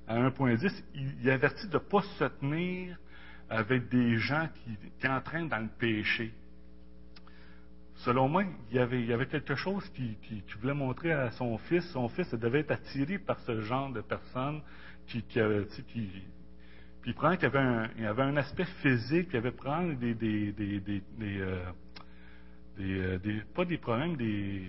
à 0.08 0.18
1.10, 0.18 0.84
il, 1.22 1.30
avertit 1.30 1.68
de 1.68 1.74
ne 1.74 1.78
pas 1.78 2.02
se 2.02 2.24
tenir 2.24 2.98
avec 3.48 3.88
des 3.88 4.18
gens 4.18 4.48
qui, 4.54 4.76
qui 4.98 5.08
entraînent 5.08 5.48
dans 5.48 5.60
le 5.60 5.68
péché 5.78 6.34
selon 8.04 8.28
moi, 8.28 8.44
il 8.70 8.76
y 8.76 8.78
avait, 8.78 9.00
il 9.00 9.06
y 9.06 9.12
avait 9.12 9.26
quelque 9.26 9.54
chose 9.54 9.88
qui, 9.90 10.16
qui, 10.22 10.42
voulait 10.60 10.74
montrer 10.74 11.12
à 11.12 11.30
son 11.32 11.56
fils. 11.58 11.84
Son 11.92 12.08
fils 12.08 12.32
devait 12.34 12.60
être 12.60 12.72
attiré 12.72 13.18
par 13.18 13.38
ce 13.40 13.60
genre 13.62 13.92
de 13.92 14.00
personnes 14.00 14.62
qui, 15.06 15.22
qui, 15.22 15.40
qui 15.88 16.10
puis 17.02 17.14
prend 17.14 17.34
qu'il 17.36 17.46
avait 17.46 17.58
un, 17.58 17.90
il 17.98 18.04
avait 18.04 18.22
un 18.22 18.36
aspect 18.36 18.66
physique, 18.82 19.28
il 19.32 19.36
avait 19.36 19.52
prendre 19.52 19.94
des, 19.94 20.14
euh, 20.20 21.72
euh, 22.78 23.18
des, 23.18 23.40
pas 23.54 23.64
des 23.64 23.78
problèmes, 23.78 24.16
des, 24.16 24.64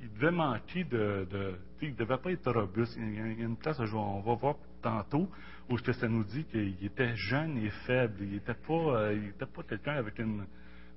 il 0.00 0.12
devait 0.14 0.30
manquer 0.30 0.84
de, 0.84 1.26
de 1.30 1.54
il 1.82 1.94
devait 1.94 2.16
pas 2.16 2.32
être 2.32 2.50
robuste. 2.52 2.96
Il 2.96 3.14
y 3.14 3.42
a 3.42 3.44
une 3.44 3.56
place, 3.56 3.78
on 3.80 4.20
va 4.20 4.34
voir 4.34 4.56
tantôt, 4.82 5.28
où 5.68 5.78
ça 5.78 6.08
nous 6.08 6.24
dit 6.24 6.44
qu'il 6.44 6.84
était 6.84 7.14
jeune 7.16 7.58
et 7.58 7.70
faible. 7.86 8.16
Il 8.22 8.32
n'était 8.32 8.54
pas, 8.54 8.72
euh, 8.72 9.14
il 9.14 9.28
était 9.30 9.46
pas 9.46 9.62
quelqu'un 9.62 9.94
avec 9.94 10.18
une, 10.18 10.44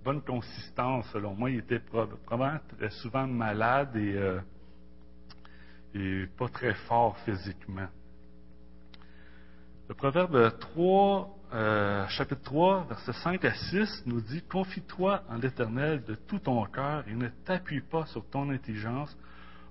bonne 0.04 0.22
consistance, 0.22 1.08
selon 1.12 1.34
moi. 1.34 1.50
Il 1.50 1.60
était 1.60 1.80
probablement 1.80 2.60
très 2.78 2.90
souvent 2.90 3.28
malade 3.28 3.96
et, 3.96 4.16
euh, 4.16 4.40
et 5.96 6.28
pas 6.38 6.50
très 6.50 6.74
fort 6.74 7.18
physiquement. 7.20 7.88
Le 9.90 9.96
proverbe 9.96 10.58
3, 10.60 11.30
euh, 11.54 12.08
chapitre 12.08 12.42
3, 12.44 12.86
versets 12.88 13.14
5 13.14 13.46
à 13.46 13.54
6 13.54 14.04
nous 14.06 14.22
dit 14.22 14.42
Confie-toi 14.44 15.24
en 15.30 15.36
l'Éternel 15.36 16.04
de 16.06 16.16
tout 16.16 16.40
ton 16.40 16.66
cœur 16.66 17.04
et 17.08 17.14
ne 17.14 17.28
t'appuie 17.46 17.82
pas 17.82 18.06
sur 18.06 18.26
ton 18.30 18.50
intelligence. 18.50 19.16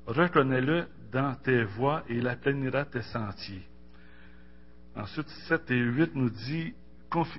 Reconnais-le 0.07 0.87
dans 1.13 1.35
tes 1.37 1.65
voies 1.65 2.03
et 2.09 2.17
il 2.17 2.29
aplanira 2.29 2.85
tes 2.85 3.03
sentiers. 3.03 3.67
Ensuite, 4.95 5.29
7 5.49 5.71
et 5.71 5.79
8 5.79 6.15
nous 6.15 6.31
dit 6.31 6.75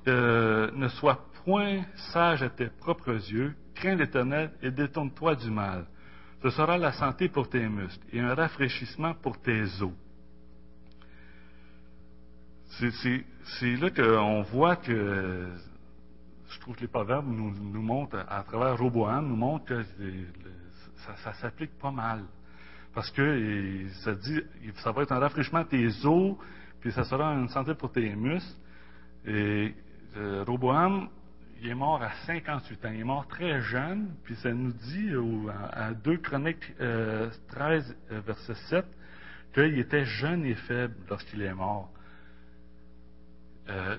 euh, 0.08 0.72
Ne 0.74 0.88
sois 0.88 1.26
point 1.44 1.84
sage 2.12 2.44
à 2.44 2.50
tes 2.50 2.68
propres 2.68 3.32
yeux, 3.32 3.56
crains 3.76 3.96
l'Éternel 3.96 4.52
et 4.62 4.72
détourne-toi 4.72 5.36
du 5.36 5.50
mal. 5.50 5.86
Ce 6.42 6.50
sera 6.50 6.78
la 6.78 6.92
santé 6.92 7.30
pour 7.30 7.50
tes 7.50 7.68
muscles 7.68 8.06
et 8.12 8.20
un 8.20 8.36
rafraîchissement 8.36 9.14
pour 9.14 9.40
tes 9.42 9.64
os. 9.82 9.94
C'est 12.78 13.76
là 13.76 13.90
qu'on 13.92 14.42
voit 14.42 14.76
que, 14.76 15.48
je 16.50 16.60
trouve 16.60 16.76
que 16.76 16.82
les 16.82 16.88
proverbes 16.88 17.28
nous, 17.28 17.52
nous 17.52 17.82
montrent, 17.82 18.26
à 18.28 18.44
travers 18.44 18.78
Roboam, 18.78 19.28
nous 19.28 19.36
montrent 19.36 19.66
que 19.66 19.86
ça, 21.24 21.34
s'applique 21.34 21.78
pas 21.80 21.92
mal. 21.92 22.24
Parce 22.94 23.10
que 23.12 23.88
ça 24.04 24.14
dit, 24.14 24.42
ça 24.76 24.92
va 24.92 25.04
être 25.04 25.12
un 25.12 25.20
rafraîchissement 25.20 25.62
de 25.62 25.68
tes 25.68 26.06
os, 26.06 26.36
puis 26.82 26.92
ça 26.92 27.04
sera 27.04 27.34
une 27.34 27.50
santé 27.50 27.74
pour 27.76 27.92
tes 27.92 28.16
muscles. 28.16 28.60
Et 29.26 29.74
euh, 30.18 30.44
Roboam, 30.46 31.10
il 31.64 31.70
est 31.70 31.76
mort 31.76 32.02
à 32.04 32.12
58 32.26 32.86
ans. 32.86 32.92
Il 32.94 33.00
est 33.00 33.06
mort 33.06 33.26
très 33.28 33.62
jeune, 33.62 34.14
puis 34.24 34.36
ça 34.36 34.52
nous 34.52 34.74
dit 34.74 35.12
à 35.72 35.94
2 35.94 36.18
Chroniques 36.18 36.76
13, 36.78 37.98
euh, 38.12 38.20
verset 38.20 38.56
7, 38.70 38.86
qu'il 39.54 39.80
était 39.80 40.04
jeune 40.04 40.46
et 40.46 40.56
faible 40.56 40.96
lorsqu'il 41.10 41.42
est 41.42 41.54
mort. 41.54 41.90
Euh, 43.70 43.98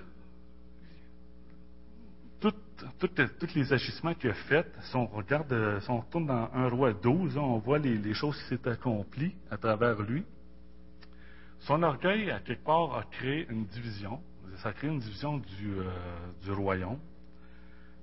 tous 2.99 3.55
les 3.55 3.73
agissements 3.73 4.13
qu'il 4.15 4.31
a 4.31 4.35
faits, 4.35 4.71
si 4.83 4.97
on 4.97 5.07
regarde, 5.07 5.81
si 5.81 5.91
on 5.91 6.01
retourne 6.01 6.27
dans 6.27 6.51
un 6.53 6.69
roi 6.69 6.93
12, 6.93 7.39
on 7.39 7.59
voit 7.59 7.79
les, 7.79 8.13
choses 8.13 8.37
qui 8.43 8.49
s'est 8.49 8.69
accomplies 8.69 9.35
à 9.51 9.57
travers 9.57 10.03
lui. 10.03 10.25
Son 11.61 11.83
orgueil, 11.83 12.31
à 12.31 12.41
quelque 12.41 12.65
part, 12.65 12.95
a 12.95 13.05
créé 13.05 13.47
une 13.49 13.65
division. 13.65 14.21
Ça 14.57 14.69
a 14.69 14.73
créé 14.75 14.91
une 14.91 14.99
division 14.99 15.41
euh, 15.63 15.91
du 16.43 16.53
royaume. 16.53 16.99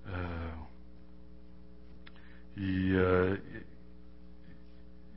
Euh, 0.08 0.52
euh, 2.60 3.38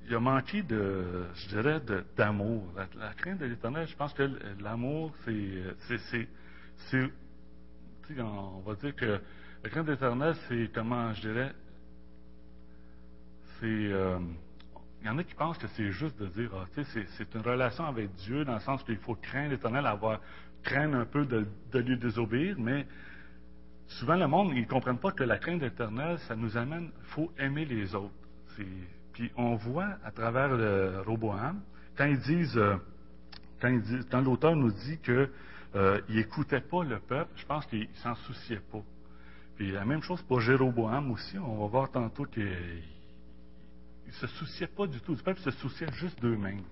il, 0.08 0.14
a 0.14 0.20
manqué 0.20 0.62
de, 0.62 1.24
je 1.34 1.48
dirais, 1.48 1.80
d'amour. 2.16 2.72
La, 2.96 3.14
crainte 3.14 3.38
de 3.38 3.46
l'éternel, 3.46 3.86
je 3.88 3.96
pense 3.96 4.12
que 4.12 4.30
l'amour, 4.60 5.12
c'est, 5.24 6.28
c'est, 6.90 7.10
on 8.18 8.60
va 8.60 8.74
dire 8.74 8.94
que 8.94 9.20
la 9.62 9.70
crainte 9.70 9.86
de 9.86 9.92
l'éternel, 9.92 10.34
c'est 10.48 10.70
comment, 10.72 11.12
je 11.14 11.20
dirais, 11.22 11.52
c'est, 13.60 13.66
euh, 13.66 14.18
il 15.00 15.06
y 15.06 15.10
en 15.10 15.18
a 15.18 15.24
qui 15.24 15.34
pensent 15.34 15.58
que 15.58 15.66
c'est 15.68 15.90
juste 15.90 16.18
de 16.18 16.26
dire, 16.28 16.50
ah, 16.54 16.66
c'est, 16.92 17.34
une 17.34 17.42
relation 17.42 17.84
avec 17.84 18.12
Dieu 18.14 18.44
dans 18.44 18.54
le 18.54 18.60
sens 18.60 18.82
qu'il 18.84 18.98
faut 18.98 19.14
craindre 19.16 19.50
l'éternel, 19.50 19.86
avoir 19.86 20.20
craindre 20.62 20.96
un 20.96 21.04
peu 21.04 21.26
de, 21.26 21.46
de 21.72 21.78
lui 21.78 21.98
désobéir, 21.98 22.56
mais 22.58 22.86
souvent 23.86 24.16
le 24.16 24.26
monde, 24.26 24.52
ils 24.54 24.62
ne 24.62 24.66
comprennent 24.66 24.98
pas 24.98 25.12
que 25.12 25.24
la 25.24 25.38
crainte 25.38 25.62
éternelle, 25.62 26.18
ça 26.20 26.36
nous 26.36 26.56
amène, 26.56 26.90
il 26.98 27.06
faut 27.06 27.32
aimer 27.38 27.64
les 27.64 27.94
autres. 27.94 28.14
Puis 29.12 29.30
on 29.36 29.54
voit 29.56 29.96
à 30.04 30.10
travers 30.10 30.56
le 30.56 31.02
Roboam, 31.06 31.60
quand 31.96 32.06
ils 32.06 32.18
disent, 32.18 32.56
euh, 32.56 32.76
quand, 33.60 34.20
l'auteur 34.20 34.56
nous 34.56 34.72
dit 34.72 34.98
qu'il 34.98 35.30
euh, 35.76 36.00
n'écoutait 36.08 36.60
pas 36.60 36.82
le 36.82 36.98
peuple, 36.98 37.30
je 37.36 37.46
pense 37.46 37.66
qu'il 37.66 37.88
s'en 38.02 38.14
souciait 38.16 38.62
pas. 38.72 38.82
Puis 39.56 39.70
la 39.70 39.84
même 39.84 40.02
chose 40.02 40.20
pour 40.22 40.40
Jéroboam 40.40 41.12
aussi, 41.12 41.38
on 41.38 41.60
va 41.60 41.66
voir 41.66 41.90
tantôt 41.90 42.24
qu'il 42.24 42.42
ne 44.06 44.12
se 44.12 44.26
souciait 44.26 44.66
pas 44.66 44.86
du 44.86 45.00
tout 45.00 45.14
du 45.14 45.22
peuple, 45.22 45.40
il 45.40 45.52
se 45.52 45.58
souciait 45.58 45.92
juste 45.92 46.20
d'eux-mêmes. 46.20 46.62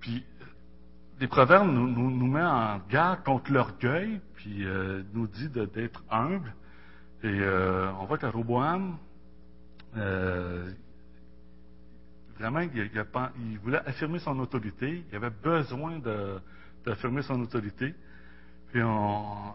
Puis 0.00 0.24
les 1.20 1.28
proverbes 1.28 1.68
nous, 1.70 1.88
nous, 1.88 2.26
met 2.26 2.42
en 2.42 2.80
garde 2.90 3.22
contre 3.22 3.52
l'orgueil, 3.52 4.20
puis 4.42 4.64
euh, 4.64 5.04
nous 5.14 5.28
dit 5.28 5.48
d'être 5.48 6.02
humble. 6.10 6.52
Et 7.22 7.28
euh, 7.28 7.92
on 8.00 8.06
voit 8.06 8.18
que 8.18 8.26
Roboam, 8.26 8.98
euh, 9.96 10.68
vraiment, 12.36 12.58
il, 12.58 13.58
voulait 13.60 13.78
affirmer 13.86 14.18
son 14.18 14.36
autorité. 14.40 15.04
Il 15.08 15.14
avait 15.14 15.30
besoin 15.30 16.00
d'affirmer 16.84 17.22
son 17.22 17.40
autorité. 17.40 17.94
Puis 18.72 18.82
on, 18.82 19.54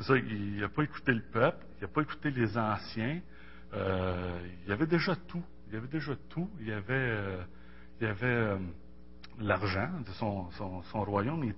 ça, 0.00 0.14
il 0.18 0.60
n'a 0.60 0.68
pas 0.68 0.82
écouté 0.82 1.12
le 1.14 1.22
peuple, 1.22 1.64
il 1.78 1.84
n'a 1.84 1.88
pas 1.88 2.02
écouté 2.02 2.30
les 2.30 2.58
anciens. 2.58 3.22
Il 3.72 4.68
y 4.68 4.72
avait 4.72 4.86
déjà 4.86 5.16
tout. 5.16 5.42
Il 5.68 5.76
avait 5.76 5.88
déjà 5.88 6.14
tout. 6.28 6.48
Il 6.60 6.72
avait, 6.72 6.94
euh, 6.94 7.42
euh, 8.02 8.58
l'argent 9.40 9.90
de 10.06 10.10
son, 10.12 10.50
son, 10.52 11.04
royaume. 11.04 11.44
Il 11.44 11.50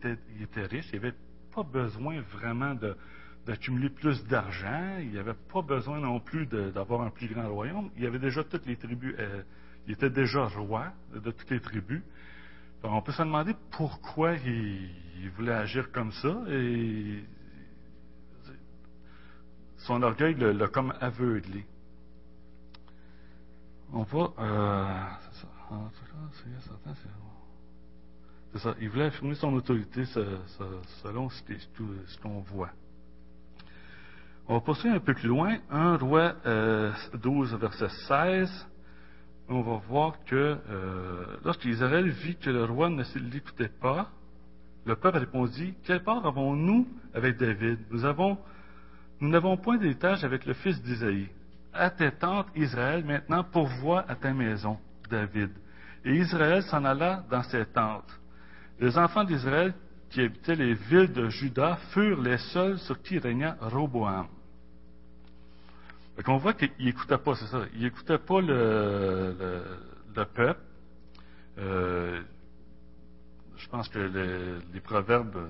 était, 0.43 0.63
riche. 0.63 0.89
Il 0.93 1.01
n'avait 1.01 1.15
pas 1.55 1.63
besoin 1.63 2.21
vraiment 2.33 2.75
d'accumuler 3.47 3.91
plus 3.91 4.25
d'argent. 4.27 4.99
Il 5.01 5.13
n'avait 5.13 5.35
pas 5.53 5.63
besoin 5.63 6.01
non 6.01 6.21
plus 6.21 6.47
d'avoir 6.47 7.03
un 7.03 7.11
plus 7.11 7.29
grand 7.29 7.49
royaume. 7.49 7.91
Il 7.97 8.07
avait 8.07 8.19
déjà 8.19 8.45
toutes 8.45 8.67
les 8.67 8.77
tribus. 8.77 9.15
Euh, 9.19 9.43
il 9.87 9.93
était 9.93 10.11
déjà 10.11 10.47
roi 10.47 10.93
de, 11.15 11.31
toutes 11.31 11.51
les 11.51 11.61
tribus. 11.61 12.03
On 12.83 13.03
peut 13.03 13.13
se 13.13 13.23
demander 13.23 13.55
pourquoi 13.71 14.35
il, 14.35 14.91
il, 15.21 15.31
voulait 15.31 15.53
agir 15.53 15.91
comme 15.91 16.13
ça. 16.13 16.45
Et 16.51 17.25
son 19.79 20.03
orgueil 20.03 20.35
l'a 20.35 20.69
comme 20.69 20.93
aveuglé. 21.01 21.65
On 23.93 24.03
va. 24.03 24.33
Euh, 24.39 24.85
c'est 25.33 25.41
ça. 25.41 26.75
C'est 28.53 28.59
ça. 28.59 28.75
Il 28.81 28.89
voulait 28.91 29.07
affirmer 29.07 29.35
son 29.35 29.53
autorité 29.55 30.05
selon 30.05 31.29
ce 31.31 32.19
qu'on 32.21 32.41
voit. 32.41 32.71
On 34.47 34.55
va 34.55 34.61
poursuivre 34.61 34.97
un 34.97 35.01
peu 35.01 35.15
plus 35.15 35.29
loin. 35.29 35.59
1 35.71 35.97
roi 35.97 36.35
euh, 36.47 36.93
12, 37.15 37.55
verset 37.57 37.89
16. 38.09 38.69
On 39.51 39.63
va 39.63 39.77
voir 39.89 40.25
que 40.25 40.59
euh, 40.69 41.37
lorsqu'Israël 41.45 42.09
vit 42.09 42.37
que 42.37 42.51
le 42.51 42.65
roi 42.65 42.91
ne 42.91 43.03
l'écoutait 43.31 43.69
pas, 43.69 44.11
le 44.85 44.97
peuple 44.97 45.19
répondit 45.19 45.75
Quelle 45.85 46.03
part 46.03 46.25
avons-nous 46.27 46.87
avec 47.15 47.39
David? 47.39 47.79
Nous 47.91 48.05
avons, 48.05 48.39
nous 49.21 49.29
n'avons 49.29 49.57
point 49.57 49.77
d'héritage 49.77 50.25
avec 50.25 50.47
le 50.47 50.55
fils 50.55 50.83
d'Isaïe. 50.83 51.29
À 51.79 51.91
tes 51.91 52.11
tentes, 52.11 52.49
Israël, 52.57 53.05
maintenant 53.05 53.45
pourvois 53.45 54.05
à 54.09 54.17
ta 54.17 54.33
maison, 54.33 54.79
David. 55.09 55.51
Et 56.05 56.17
Israël 56.17 56.63
s'en 56.65 56.85
alla 56.85 57.25
dans 57.31 57.45
ses 57.45 57.65
tentes. 57.67 58.11
Les 58.81 58.99
enfants 58.99 59.23
d'Israël 59.23 59.73
qui 60.11 60.23
habitaient 60.23 60.57
les 60.57 60.75
villes 60.75 61.13
de 61.13 61.29
Juda 61.29 61.77
furent 61.93 62.21
les 62.21 62.39
seuls 62.39 62.79
sur 62.81 63.01
qui 63.03 63.19
régna 63.19 63.57
Roboam. 63.61 64.27
On 66.27 66.37
voit 66.39 66.55
qu'il 66.55 66.71
n'écoutait 66.81 67.19
pas, 67.19 67.37
c'est 67.37 67.47
ça. 67.47 67.61
Il 67.75 67.83
n'écoutait 67.83 68.19
pas 68.19 68.41
le, 68.41 69.37
le, 69.39 69.63
le 70.17 70.25
peuple. 70.25 70.61
Euh, 71.59 72.21
je 73.57 73.69
pense 73.69 73.89
que 73.89 74.01
les, 74.01 74.73
les, 74.75 74.81
proverbes, 74.81 75.49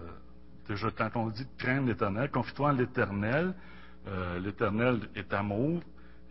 déjà 0.68 0.90
quand 0.90 1.10
on 1.14 1.28
dit 1.28 1.46
craindre 1.56 1.88
l'éternel, 1.88 2.30
confie-toi 2.30 2.68
en 2.68 2.72
l'éternel, 2.72 3.54
euh, 4.06 4.38
l'éternel 4.40 5.00
est 5.14 5.32
amour, 5.32 5.80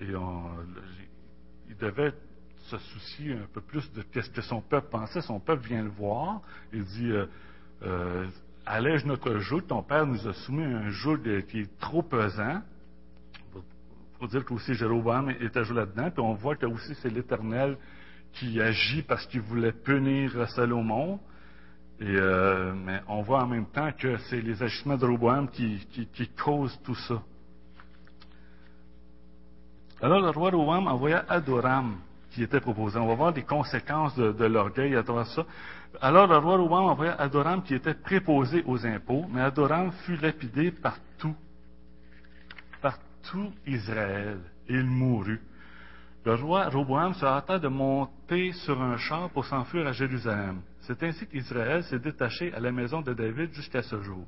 et 0.01 0.15
on, 0.15 0.49
il 1.69 1.77
devait 1.77 2.13
se 2.69 2.77
soucier 2.77 3.33
un 3.33 3.47
peu 3.53 3.61
plus 3.61 3.91
de 3.93 4.03
ce 4.21 4.29
que 4.29 4.41
son 4.41 4.61
peuple 4.61 4.89
pensait. 4.89 5.21
Son 5.21 5.39
peuple 5.39 5.67
vient 5.67 5.83
le 5.83 5.89
voir, 5.89 6.41
il 6.73 6.83
dit 6.83 7.11
euh, 7.11 7.25
euh, 7.83 8.27
allège 8.65 9.05
notre 9.05 9.37
joug, 9.37 9.61
ton 9.61 9.83
père 9.83 10.05
nous 10.05 10.27
a 10.27 10.33
soumis 10.33 10.63
un 10.63 10.89
joug 10.89 11.19
qui 11.47 11.61
est 11.61 11.79
trop 11.79 12.03
pesant. 12.03 12.61
Il 13.55 14.19
faut 14.19 14.27
dire 14.27 14.45
qu'aussi 14.45 14.73
Jéroboam 14.73 15.29
est 15.29 15.55
ajouté 15.55 15.79
là-dedans, 15.79 16.09
puis 16.09 16.21
on 16.21 16.33
voit 16.33 16.55
que 16.55 16.65
aussi 16.65 16.95
c'est 16.95 17.09
l'Éternel 17.09 17.77
qui 18.33 18.59
agit 18.61 19.03
parce 19.03 19.25
qu'il 19.27 19.41
voulait 19.41 19.71
punir 19.71 20.47
Salomon. 20.49 21.19
Et, 21.99 22.05
euh, 22.05 22.73
mais 22.75 23.01
on 23.07 23.21
voit 23.21 23.43
en 23.43 23.47
même 23.47 23.65
temps 23.67 23.91
que 23.91 24.17
c'est 24.29 24.41
les 24.41 24.61
agissements 24.61 24.97
de 24.97 25.05
Roboam 25.05 25.49
qui, 25.49 25.87
causent 26.43 26.79
tout 26.83 26.95
ça. 26.95 27.23
Alors 30.01 30.21
le 30.21 30.29
roi 30.29 30.51
Roboam 30.51 30.87
envoya 30.87 31.25
Adoram, 31.27 31.97
qui 32.31 32.43
était 32.43 32.59
proposé. 32.59 32.99
On 32.99 33.07
va 33.07 33.15
voir 33.15 33.31
les 33.31 33.43
conséquences 33.43 34.15
de, 34.15 34.45
l'orgueil 34.45 34.95
à 34.95 35.01
travers 35.01 35.25
ça. 35.27 35.43
Alors 36.01 36.27
le 36.27 36.37
roi 36.37 36.57
Roboam 36.57 36.85
envoya 36.85 37.15
Adoram, 37.19 37.63
qui 37.63 37.73
était 37.73 37.95
préposé 37.95 38.63
aux 38.67 38.85
impôts, 38.85 39.25
mais 39.31 39.41
Adoram 39.41 39.91
fut 40.05 40.17
lapidé 40.17 40.71
par 40.71 40.97
tout, 41.17 41.35
par 42.79 42.99
tout 43.23 43.51
Israël, 43.65 44.37
il 44.69 44.83
mourut. 44.83 45.41
Le 46.25 46.35
roi 46.35 46.69
Roboam 46.69 47.13
se 47.15 47.25
hâta 47.25 47.57
de 47.57 47.67
monter 47.67 48.51
sur 48.51 48.79
un 48.79 48.97
char 48.97 49.29
pour 49.31 49.45
s'enfuir 49.45 49.87
à 49.87 49.93
Jérusalem. 49.93 50.61
C'est 50.81 51.01
ainsi 51.01 51.25
qu'Israël 51.25 51.83
s'est 51.85 51.99
détaché 51.99 52.53
à 52.53 52.59
la 52.59 52.71
maison 52.71 53.01
de 53.01 53.13
David 53.13 53.51
jusqu'à 53.53 53.81
ce 53.81 53.99
jour. 54.01 54.25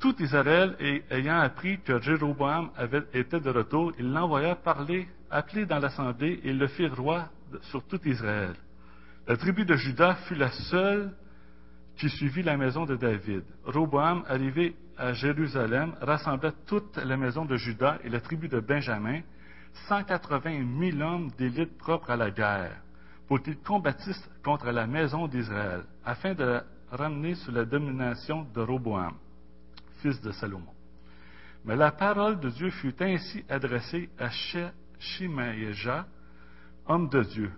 Tout 0.00 0.14
Israël 0.22 0.76
ayant 1.10 1.40
appris 1.40 1.80
que 1.80 2.00
Jéroboam 2.00 2.70
avait, 2.76 3.02
était 3.14 3.40
de 3.40 3.50
retour, 3.50 3.92
il 3.98 4.12
l'envoya 4.12 4.54
parler, 4.54 5.08
appeler 5.28 5.66
dans 5.66 5.80
l'assemblée 5.80 6.40
et 6.44 6.52
le 6.52 6.68
fit 6.68 6.86
roi 6.86 7.28
sur 7.62 7.84
tout 7.84 8.00
Israël. 8.06 8.54
La 9.26 9.36
tribu 9.36 9.64
de 9.64 9.74
Juda 9.74 10.14
fut 10.26 10.36
la 10.36 10.50
seule 10.50 11.12
qui 11.96 12.08
suivit 12.08 12.42
la 12.42 12.56
maison 12.56 12.84
de 12.84 12.94
David. 12.94 13.42
Roboam, 13.64 14.22
arrivé 14.28 14.76
à 14.96 15.12
Jérusalem, 15.12 15.94
rassembla 16.00 16.52
toute 16.66 16.96
la 16.96 17.16
maison 17.16 17.44
de 17.44 17.56
Juda 17.56 17.98
et 18.04 18.08
la 18.08 18.20
tribu 18.20 18.48
de 18.48 18.60
Benjamin, 18.60 19.20
180 19.88 20.90
000 20.92 21.00
hommes 21.00 21.30
d'élite 21.36 21.76
propres 21.76 22.10
à 22.10 22.16
la 22.16 22.30
guerre, 22.30 22.80
pour 23.26 23.42
qu'ils 23.42 23.58
combattissent 23.58 24.30
contre 24.44 24.70
la 24.70 24.86
maison 24.86 25.26
d'Israël, 25.26 25.82
afin 26.04 26.34
de 26.34 26.44
la 26.44 26.64
ramener 26.90 27.34
sous 27.34 27.50
la 27.50 27.64
domination 27.64 28.46
de 28.54 28.60
Roboam, 28.60 29.14
fils 30.00 30.20
de 30.20 30.30
Salomon. 30.32 30.74
Mais 31.64 31.76
la 31.76 31.90
parole 31.90 32.40
de 32.40 32.50
Dieu 32.50 32.70
fut 32.70 32.94
ainsi 33.02 33.44
adressée 33.48 34.08
à 34.18 34.30
Shimaïja, 34.98 36.06
homme 36.86 37.08
de 37.08 37.22
Dieu. 37.22 37.52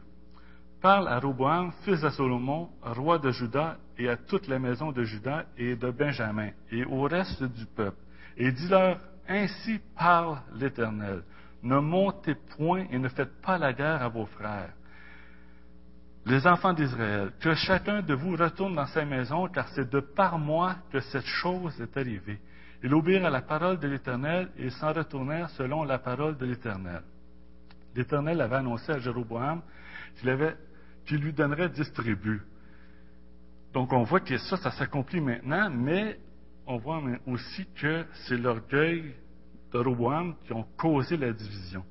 Parle 0.81 1.09
à 1.09 1.21
Roboam, 1.21 1.73
fils 1.85 2.01
de 2.01 2.09
Salomon, 2.09 2.71
roi 2.83 3.19
de 3.19 3.31
Juda, 3.31 3.77
et 3.99 4.09
à 4.09 4.17
toute 4.17 4.49
la 4.49 4.59
maison 4.59 4.93
de 4.93 5.05
Juda 5.05 5.45
et 5.59 5.77
de 5.77 5.91
Benjamin, 5.91 6.51
et 6.71 6.85
au 6.85 7.03
reste 7.03 7.43
du 7.43 7.67
peuple, 7.67 7.99
et 8.37 8.51
dis-leur, 8.51 8.99
ainsi 9.29 9.79
parle 9.97 10.39
l'Éternel. 10.55 11.23
Ne 11.63 11.79
montez 11.79 12.35
point 12.57 12.87
et 12.91 12.99
ne 12.99 13.09
faites 13.09 13.41
pas 13.43 13.59
la 13.59 13.73
guerre 13.73 14.03
à 14.03 14.09
vos 14.09 14.27
frères. 14.27 14.73
Les 16.31 16.47
enfants 16.47 16.73
d'Israël, 16.73 17.33
que 17.41 17.55
chacun 17.55 18.03
de 18.03 18.15
vous 18.15 18.37
retourne 18.37 18.77
dans 18.77 18.87
sa 18.87 19.05
maison, 19.05 19.49
car 19.49 19.67
c'est 19.71 19.91
de 19.91 19.99
par 19.99 20.39
moi 20.39 20.77
que 20.93 21.01
cette 21.01 21.27
chose 21.27 21.81
est 21.81 21.97
arrivée. 21.97 22.39
Ils 22.85 22.95
obéirent 22.95 23.27
à 23.27 23.31
la 23.31 23.43
parole 23.43 23.81
de 23.81 23.89
l'Éternel 23.89 24.49
et 24.57 24.71
s'en 24.71 24.93
retournèrent 24.93 25.51
selon 25.51 25.83
la 25.83 25.99
parole 25.99 26.39
de 26.39 26.47
l'Éternel. 26.47 27.03
L'Éternel 27.97 28.41
avait 28.41 28.57
annoncé 28.57 28.93
à 28.93 29.01
Jéroboam 29.01 29.61
qu'il 31.05 31.19
lui 31.19 31.33
donnerait 31.33 31.69
dix. 31.69 31.93
Donc 33.73 33.93
on 33.93 34.05
voit 34.05 34.21
que 34.21 34.39
ça, 34.39 34.57
ça 34.57 34.71
s'accomplit 34.71 35.21
maintenant, 35.21 35.69
mais 35.69 36.21
on 36.65 36.77
voit 36.77 37.03
aussi 37.27 37.67
que 37.75 38.05
c'est 38.29 38.37
l'orgueil 38.37 39.17
de 39.73 39.79
Roboam 39.79 40.37
qui 40.47 40.53
ont 40.53 40.67
causé 40.77 41.17
la 41.17 41.33
division. 41.33 41.85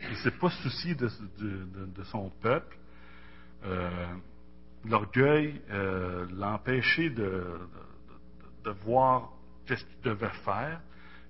Il 0.00 0.08
ne 0.08 0.14
s'est 0.14 0.30
pas 0.30 0.48
soucié 0.48 0.94
de, 0.94 1.08
son 2.04 2.30
peuple. 2.40 2.78
Euh, 3.64 4.14
L'orgueil 4.84 5.60
euh, 5.70 6.26
l'empêchait 6.32 7.10
de, 7.10 7.58
de, 8.64 8.70
voir 8.70 9.32
qu'est-ce 9.66 9.84
qu'il 9.84 10.00
devait 10.02 10.30
faire. 10.44 10.80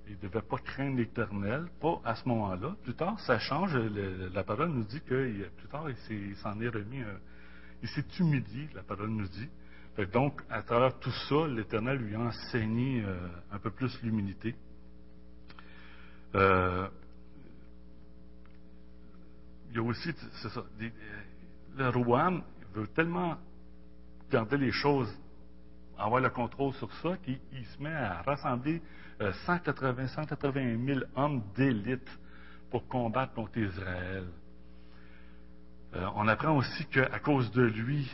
Il 0.07 0.17
ne 0.17 0.21
devait 0.21 0.43
pas 0.43 0.59
craindre 0.59 0.99
l'Éternel, 0.99 1.67
pas 1.81 2.01
à 2.05 2.15
ce 2.15 2.29
moment-là. 2.29 2.77
Plus 2.85 2.95
tard, 2.95 3.19
ça 3.21 3.39
change. 3.39 3.75
La 3.75 4.45
parole 4.45 4.69
nous 4.69 4.85
dit 4.85 5.01
que 5.01 5.49
plus 5.57 5.69
tard, 5.69 5.87
il 6.11 6.37
s'en 6.37 6.61
est 6.61 6.69
remis. 6.69 7.01
Un, 7.01 7.19
il 7.83 7.89
s'est 7.89 8.05
humilié, 8.19 8.69
la 8.75 8.83
parole 8.83 9.11
nous 9.11 9.29
dit. 9.29 9.49
Donc, 10.13 10.43
à 10.49 10.63
travers 10.63 10.99
tout 10.99 11.11
ça, 11.29 11.47
l'Éternel 11.49 11.99
lui 11.99 12.15
a 12.15 12.21
enseigné 12.21 13.03
euh, 13.05 13.29
un 13.51 13.59
peu 13.59 13.71
plus 13.71 14.01
l'humilité. 14.03 14.55
Euh, 16.35 16.89
il 19.71 19.77
y 19.77 19.79
a 19.79 19.83
aussi, 19.83 20.11
c'est 20.41 20.49
ça, 20.51 20.65
le 21.77 21.89
Rouen 21.89 22.41
veut 22.75 22.87
tellement 22.89 23.37
garder 24.31 24.57
les 24.57 24.73
choses, 24.73 25.13
avoir 25.99 26.21
le 26.21 26.31
contrôle 26.31 26.73
sur 26.75 26.93
ça, 26.95 27.17
qu'il 27.19 27.39
se 27.67 27.83
met 27.83 27.93
à 27.93 28.23
rassembler 28.23 28.83
euh, 29.21 29.33
180, 29.47 30.09
180 30.09 30.87
000 30.87 31.01
hommes 31.17 31.43
d'élite 31.57 32.09
pour 32.71 32.87
combattre 32.89 33.35
contre 33.35 33.59
Israël. 33.59 34.25
Euh, 35.95 36.07
on 36.17 36.29
apprend 36.29 36.57
aussi 36.57 36.85
qu'à 36.87 37.19
cause 37.19 37.51
de 37.53 37.63
lui, 37.63 38.11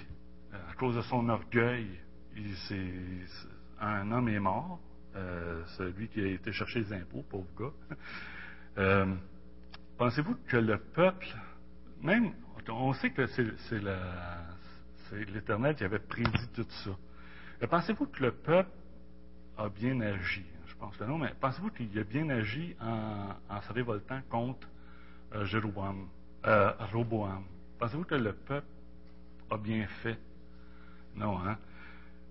euh, 0.52 0.56
à 0.70 0.74
cause 0.74 0.96
de 0.96 1.02
son 1.02 1.28
orgueil, 1.28 1.88
il, 2.36 2.54
un 3.80 4.10
homme 4.12 4.28
est 4.28 4.38
mort, 4.38 4.80
euh, 5.16 5.62
celui 5.76 6.08
qui 6.08 6.20
a 6.20 6.26
été 6.26 6.52
chercher 6.52 6.80
les 6.80 6.92
impôts, 6.92 7.24
pauvre 7.28 7.46
gars. 7.58 9.06
Pensez-vous 9.98 10.36
que 10.48 10.56
le 10.56 10.78
peuple, 10.78 11.28
même, 12.02 12.32
on 12.68 12.92
sait 12.94 13.10
que 13.10 13.26
c'est 13.26 13.80
l'Éternel 15.12 15.74
qui 15.74 15.84
avait 15.84 15.98
prédit 15.98 16.48
tout 16.54 16.66
ça. 16.84 16.90
Mais 17.60 17.66
pensez-vous 17.66 18.06
que 18.06 18.22
le 18.22 18.32
peuple 18.32 18.70
a 19.56 19.68
bien 19.68 20.00
agi? 20.00 20.44
Je 20.66 20.74
pense 20.76 20.96
que 20.96 21.04
non, 21.04 21.18
mais 21.18 21.32
pensez-vous 21.40 21.70
qu'il 21.70 21.98
a 21.98 22.04
bien 22.04 22.28
agi 22.30 22.76
en, 22.80 23.60
se 23.62 23.72
révoltant 23.72 24.20
contre 24.28 24.68
euh, 25.34 25.44
Jéroboam, 25.46 26.08
euh? 26.46 26.72
Pensez-vous 27.78 28.04
que 28.04 28.14
le 28.14 28.32
peuple 28.32 28.66
a 29.50 29.56
bien 29.56 29.86
fait? 30.02 30.18
Non, 31.14 31.38
hein? 31.38 31.58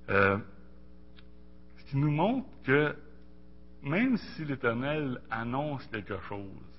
Euh, 0.10 0.38
ce 1.78 1.84
qui 1.86 1.98
nous 1.98 2.12
montre 2.12 2.48
que 2.64 2.96
même 3.82 4.18
si 4.18 4.46
l'Éternel 4.46 5.22
annonce 5.30 5.86
quelque 5.88 6.20
chose, 6.22 6.73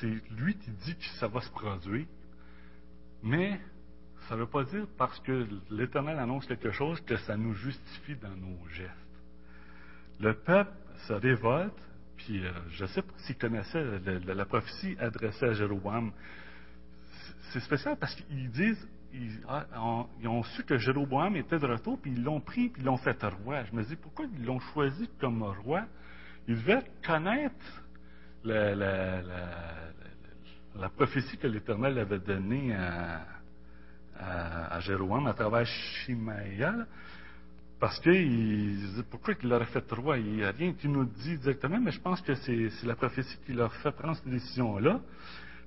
c'est 0.00 0.30
lui 0.38 0.56
qui 0.56 0.70
dit 0.70 0.96
que 0.96 1.04
ça 1.18 1.28
va 1.28 1.40
se 1.40 1.50
produire, 1.50 2.06
mais 3.22 3.60
ça 4.28 4.34
ne 4.34 4.40
veut 4.40 4.46
pas 4.46 4.64
dire 4.64 4.86
parce 4.98 5.18
que 5.20 5.46
l'Éternel 5.70 6.18
annonce 6.18 6.46
quelque 6.46 6.70
chose 6.70 7.00
que 7.02 7.16
ça 7.18 7.36
nous 7.36 7.54
justifie 7.54 8.16
dans 8.16 8.36
nos 8.36 8.68
gestes. 8.68 8.92
Le 10.20 10.34
peuple 10.34 10.72
se 11.06 11.12
révolte, 11.12 11.78
puis 12.16 12.44
euh, 12.44 12.52
je 12.70 12.84
ne 12.84 12.88
sais 12.88 13.02
pas 13.02 13.12
s'il 13.18 13.36
connaissait 13.36 13.84
la, 14.00 14.44
prophétie 14.46 14.96
adressée 14.98 15.46
à 15.46 15.52
Jéroboam. 15.52 16.12
C'est 17.52 17.60
spécial 17.60 17.96
parce 17.98 18.14
qu'ils 18.14 18.50
disent, 18.50 18.88
ah, 19.48 19.66
ils, 20.20 20.28
ont 20.28 20.42
su 20.42 20.64
que 20.64 20.78
Jéroboam 20.78 21.36
était 21.36 21.58
de 21.58 21.66
retour, 21.66 22.00
puis 22.00 22.12
ils 22.12 22.22
l'ont 22.22 22.40
pris, 22.40 22.68
puis 22.68 22.82
ils 22.82 22.84
l'ont 22.84 22.96
fait 22.96 23.22
roi. 23.44 23.64
Je 23.64 23.74
me 23.74 23.84
dis, 23.84 23.96
pourquoi 23.96 24.26
ils 24.26 24.44
l'ont 24.44 24.58
choisi 24.58 25.08
comme 25.20 25.42
roi? 25.42 25.84
Ils 26.48 26.56
devaient 26.56 26.84
connaître 27.04 27.84
la, 28.46 29.22
prophétie 30.90 31.36
que 31.36 31.46
l'Éternel 31.46 31.98
avait 31.98 32.18
donnée 32.18 32.74
à, 32.74 33.26
à, 34.18 34.80
Jéroboam 34.80 35.26
à 35.26 35.34
travers 35.34 35.66
Shimaïa, 35.66 36.86
parce 37.78 38.00
que 38.00 39.02
pourquoi 39.10 39.34
il 39.42 39.48
l'aurait 39.48 39.66
fait 39.66 39.90
roi? 39.92 40.18
Il 40.18 40.36
n'y 40.36 40.44
a 40.44 40.50
rien 40.50 40.72
qui 40.72 40.88
nous 40.88 41.04
dit 41.04 41.36
directement, 41.38 41.78
mais 41.78 41.90
je 41.90 42.00
pense 42.00 42.22
que 42.22 42.34
c'est 42.34 42.70
la 42.84 42.96
prophétie 42.96 43.36
qui 43.44 43.52
leur 43.52 43.72
fait 43.74 43.92
prendre 43.92 44.16
cette 44.16 44.28
décision-là. 44.28 45.00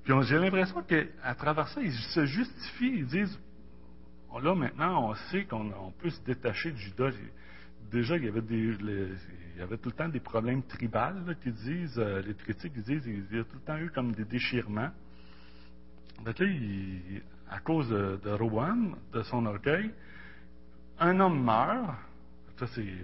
Puis 0.03 0.13
j'ai 0.23 0.39
l'impression 0.39 0.81
qu'à 0.81 1.35
travers 1.35 1.67
ça, 1.67 1.81
ils 1.81 1.93
se 1.93 2.25
justifient, 2.25 2.93
ils 2.95 3.05
disent, 3.05 3.39
oh, 4.31 4.39
là 4.39 4.55
maintenant, 4.55 5.09
on 5.09 5.15
sait 5.29 5.45
qu'on 5.45 5.93
peut 5.99 6.09
se 6.09 6.21
détacher 6.21 6.71
de 6.71 6.77
Judas. 6.77 7.11
Déjà, 7.91 8.17
il 8.17 8.25
y 8.25 8.27
avait 8.27 8.41
des, 8.41 8.75
il 8.79 9.59
y 9.59 9.61
avait 9.61 9.77
tout 9.77 9.89
le 9.89 9.95
temps 9.95 10.09
des 10.09 10.19
problèmes 10.19 10.63
tribales 10.63 11.37
qui 11.41 11.51
disent, 11.51 11.97
euh, 11.97 12.21
les 12.21 12.33
critiques 12.33 12.73
disent, 12.73 13.05
il 13.05 13.37
y 13.37 13.39
a 13.39 13.43
tout 13.43 13.55
le 13.55 13.61
temps 13.61 13.77
eu 13.77 13.89
comme 13.89 14.11
des 14.13 14.25
déchirements. 14.25 14.91
Donc 16.23 16.39
là, 16.39 16.45
à 17.49 17.59
cause 17.59 17.89
de, 17.89 18.19
de 18.23 19.17
de 19.17 19.23
son 19.23 19.45
orgueil, 19.45 19.91
un 20.99 21.19
homme 21.19 21.43
meurt. 21.43 21.95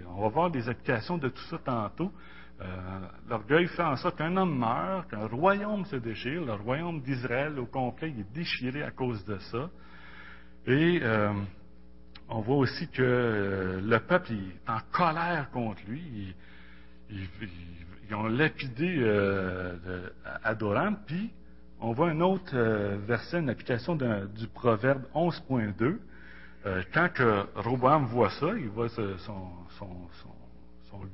on 0.08 0.22
va 0.22 0.28
voir 0.28 0.50
des 0.50 0.68
applications 0.68 1.18
de 1.18 1.28
tout 1.28 1.44
ça 1.44 1.58
tantôt. 1.58 2.12
Euh, 2.60 3.00
l'orgueil 3.28 3.66
fait 3.68 3.82
en 3.82 3.96
sorte 3.96 4.16
qu'un 4.16 4.36
homme 4.36 4.58
meurt, 4.58 5.10
qu'un 5.10 5.26
royaume 5.26 5.84
se 5.86 5.96
déchire, 5.96 6.44
le 6.44 6.54
royaume 6.54 7.00
d'Israël 7.02 7.58
au 7.58 7.66
complet 7.66 8.10
est 8.10 8.34
déchiré 8.34 8.82
à 8.82 8.90
cause 8.90 9.24
de 9.24 9.38
ça. 9.38 9.70
Et 10.66 11.00
euh, 11.02 11.32
on 12.28 12.40
voit 12.40 12.56
aussi 12.56 12.88
que 12.88 13.02
euh, 13.02 13.80
le 13.80 13.98
peuple 14.00 14.32
est 14.32 14.70
en 14.70 14.78
colère 14.92 15.50
contre 15.52 15.80
lui. 15.88 16.34
Ils, 17.10 18.14
ont 18.14 18.28
lapidé 18.28 19.04
Adoram, 20.44 20.96
puis 21.06 21.30
on 21.80 21.92
voit 21.92 22.10
un 22.10 22.20
autre 22.20 22.52
euh, 22.54 22.96
verset, 23.06 23.38
une 23.38 23.50
application 23.50 23.96
du 23.96 24.46
proverbe 24.54 25.02
11.2. 25.14 25.98
Euh, 26.66 26.82
quand 26.92 27.08
que 27.12 27.44
Roboam 27.54 28.06
voit 28.06 28.30
ça, 28.30 28.48
il 28.56 28.68
voit 28.68 28.88
son, 28.88 29.50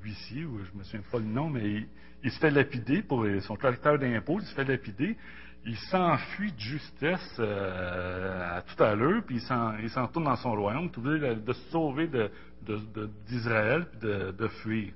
huissier, 0.02 0.44
ou 0.44 0.60
je 0.64 0.78
me 0.78 0.84
souviens 0.84 1.02
pas 1.10 1.18
le 1.18 1.24
nom, 1.24 1.50
mais 1.50 1.84
il, 2.22 2.30
se 2.30 2.38
fait 2.38 2.50
lapider 2.50 3.02
pour 3.02 3.26
son 3.40 3.56
collecteur 3.56 3.98
d'impôts, 3.98 4.38
il 4.40 4.46
se 4.46 4.54
fait 4.54 4.64
lapider. 4.64 5.16
Il 5.64 5.76
s'enfuit 5.76 6.52
de 6.52 6.58
justesse 6.58 7.36
euh, 7.38 8.56
à 8.58 8.62
tout 8.62 8.82
à 8.82 8.94
l'heure, 8.94 9.22
puis 9.24 9.36
il 9.36 9.90
s'en 9.90 10.06
tourne 10.08 10.24
dans 10.24 10.36
son 10.36 10.52
royaume, 10.52 10.90
tout 10.90 11.00
de, 11.00 11.34
de 11.34 11.52
se 11.52 11.70
sauver 11.70 12.10
d'Israël, 13.28 13.86
de, 14.00 14.32
de, 14.32 14.48
fuir. 14.48 14.92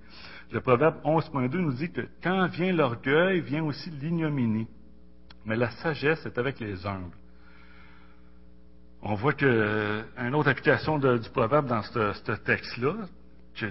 Le 0.51 0.61
proverbe 0.61 0.97
11.2 1.05 1.57
nous 1.59 1.73
dit 1.73 1.91
que 1.93 2.03
quand 2.23 2.47
vient 2.49 2.73
l'orgueil, 2.73 3.41
vient 3.41 3.63
aussi 3.65 3.91
l'ignominie 3.91 4.67
mais 5.47 5.57
la 5.57 5.71
sagesse 5.71 6.27
est 6.27 6.37
avec 6.39 6.59
les 6.59 6.85
humbles. 6.87 7.15
On 9.01 9.15
voit 9.15 9.33
que 9.33 9.47
euh, 9.47 10.33
autre 10.33 10.49
application 10.49 10.99
du 10.99 11.31
proverbe 11.31 11.69
dans 11.69 11.83
ce, 11.83 12.33
texte-là, 12.33 12.95
que 13.55 13.67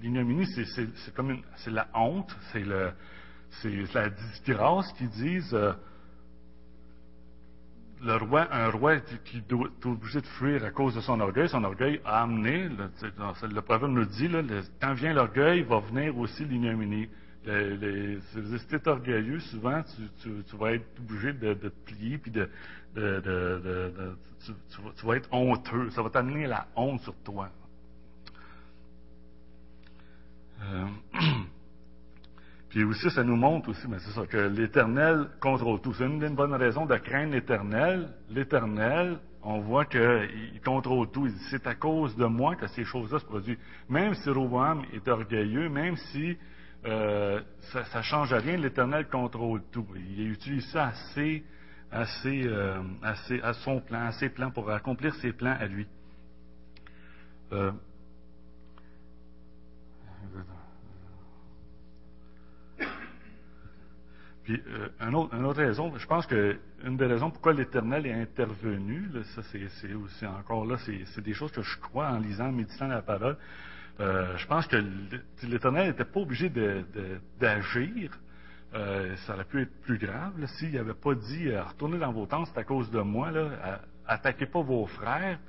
l'ignominie, 0.00 0.46
c'est 0.46 1.14
comme 1.14 1.42
c'est 1.56 1.72
la 1.72 1.88
honte, 1.94 2.34
c'est 2.52 2.64
la 2.64 4.08
disgrâce 4.08 4.92
qui 4.92 5.08
disent 5.08 5.52
euh, 5.54 5.72
le 8.02 8.16
roi, 8.16 8.48
un 8.52 8.70
roi 8.70 9.00
qui 9.24 9.38
est 9.38 9.86
obligé 9.86 10.20
de 10.20 10.26
fuir 10.26 10.64
à 10.64 10.70
cause 10.70 10.94
de 10.94 11.00
son 11.00 11.20
orgueil, 11.20 11.48
son 11.48 11.64
orgueil 11.64 12.00
a 12.04 12.22
amené, 12.22 12.68
le, 12.68 13.60
proverbe 13.60 13.92
nous 13.92 14.04
dit, 14.04 14.30
quand 14.80 14.94
vient 14.94 15.12
l'orgueil, 15.12 15.62
va 15.62 15.80
venir 15.80 16.16
aussi 16.18 16.44
l'ignominie 16.44 17.08
si 17.46 18.66
tu 18.68 18.74
es 18.74 18.88
orgueilleux, 18.88 19.38
souvent, 19.40 19.82
tu, 20.22 20.56
vas 20.56 20.74
être 20.74 20.86
obligé 20.98 21.32
de, 21.32 21.54
te 21.54 21.68
plier, 21.68 22.18
puis 22.18 22.32
de, 22.32 22.50
tu, 22.96 25.06
vas 25.06 25.16
être 25.16 25.32
honteux. 25.32 25.90
Ça 25.90 26.02
va 26.02 26.10
t'amener 26.10 26.46
la 26.46 26.66
honte 26.74 27.00
sur 27.02 27.14
toi. 27.22 27.50
Euh, 30.62 30.86
puis 32.76 32.84
aussi, 32.84 33.08
ça 33.08 33.24
nous 33.24 33.36
montre 33.36 33.70
aussi, 33.70 33.88
mais 33.88 33.98
c'est 34.00 34.10
ça, 34.10 34.26
que 34.26 34.36
l'Éternel 34.36 35.30
contrôle 35.40 35.80
tout. 35.80 35.94
C'est 35.94 36.04
une, 36.04 36.34
bonne 36.34 36.52
raison 36.52 36.84
de 36.84 36.94
craindre 36.96 37.32
l'Éternel. 37.32 38.10
L'Éternel, 38.28 39.16
on 39.42 39.60
voit 39.60 39.86
qu'il 39.86 40.60
contrôle 40.62 41.10
tout. 41.10 41.26
C'est 41.48 41.66
à 41.66 41.74
cause 41.74 42.14
de 42.16 42.26
moi 42.26 42.54
que 42.54 42.66
ces 42.66 42.84
choses-là 42.84 43.18
se 43.18 43.24
produisent. 43.24 43.56
Même 43.88 44.12
si 44.12 44.28
Roboam 44.28 44.82
est 44.92 45.08
orgueilleux, 45.08 45.70
même 45.70 45.96
si 45.96 46.36
euh, 46.84 47.40
ça 47.72 47.82
ne 47.96 48.02
change 48.02 48.34
rien, 48.34 48.58
l'Éternel 48.58 49.08
contrôle 49.08 49.62
tout. 49.72 49.86
Il 50.10 50.32
utilise 50.32 50.66
ça 50.70 50.88
assez, 50.88 51.44
assez, 51.90 52.42
euh, 52.44 52.82
à 53.42 53.54
son 53.54 53.80
plan, 53.80 54.04
à 54.04 54.12
ses 54.12 54.28
plans 54.28 54.50
pour 54.50 54.70
accomplir 54.70 55.14
ses 55.14 55.32
plans 55.32 55.56
à 55.58 55.64
lui. 55.64 55.86
Euh, 57.52 57.72
puis, 64.46 64.62
une, 65.00 65.14
autre, 65.16 65.56
raison, 65.56 65.92
je 65.98 66.06
pense 66.06 66.24
que 66.24 66.56
une 66.84 66.96
des 66.96 67.06
raisons 67.06 67.30
pourquoi 67.32 67.52
l'Éternel 67.52 68.06
est 68.06 68.12
intervenu, 68.12 69.10
ça 69.34 69.42
c'est 69.42 69.92
aussi 69.92 70.24
encore 70.24 70.64
là, 70.64 70.76
c'est 70.78 71.20
des 71.20 71.34
choses 71.34 71.50
que 71.50 71.62
je 71.62 71.76
crois 71.78 72.10
en 72.10 72.20
lisant, 72.20 72.46
en 72.46 72.52
méditant 72.52 72.86
la 72.86 73.02
parole. 73.02 73.36
Euh, 73.98 74.36
je 74.36 74.46
pense 74.46 74.68
que 74.68 74.76
l'Éternel 75.42 75.88
n'était 75.88 76.04
pas 76.04 76.20
obligé 76.20 76.48
d'agir. 77.40 78.16
Euh, 78.74 79.16
ça 79.26 79.34
aurait 79.34 79.44
pu 79.46 79.62
être 79.62 79.80
plus 79.82 79.98
grave 79.98 80.32
s'il 80.58 80.74
n'avait 80.74 80.94
pas 80.94 81.14
dit 81.16 81.48
euh, 81.48 81.64
retournez 81.64 81.98
dans 81.98 82.12
vos 82.12 82.26
tentes, 82.26 82.48
c'est 82.52 82.60
à 82.60 82.64
cause 82.64 82.88
de 82.92 83.00
moi, 83.00 83.32
là, 83.32 83.80
attaquez 84.06 84.46
pas 84.46 84.60
vos 84.60 84.86
frères. 84.86 85.40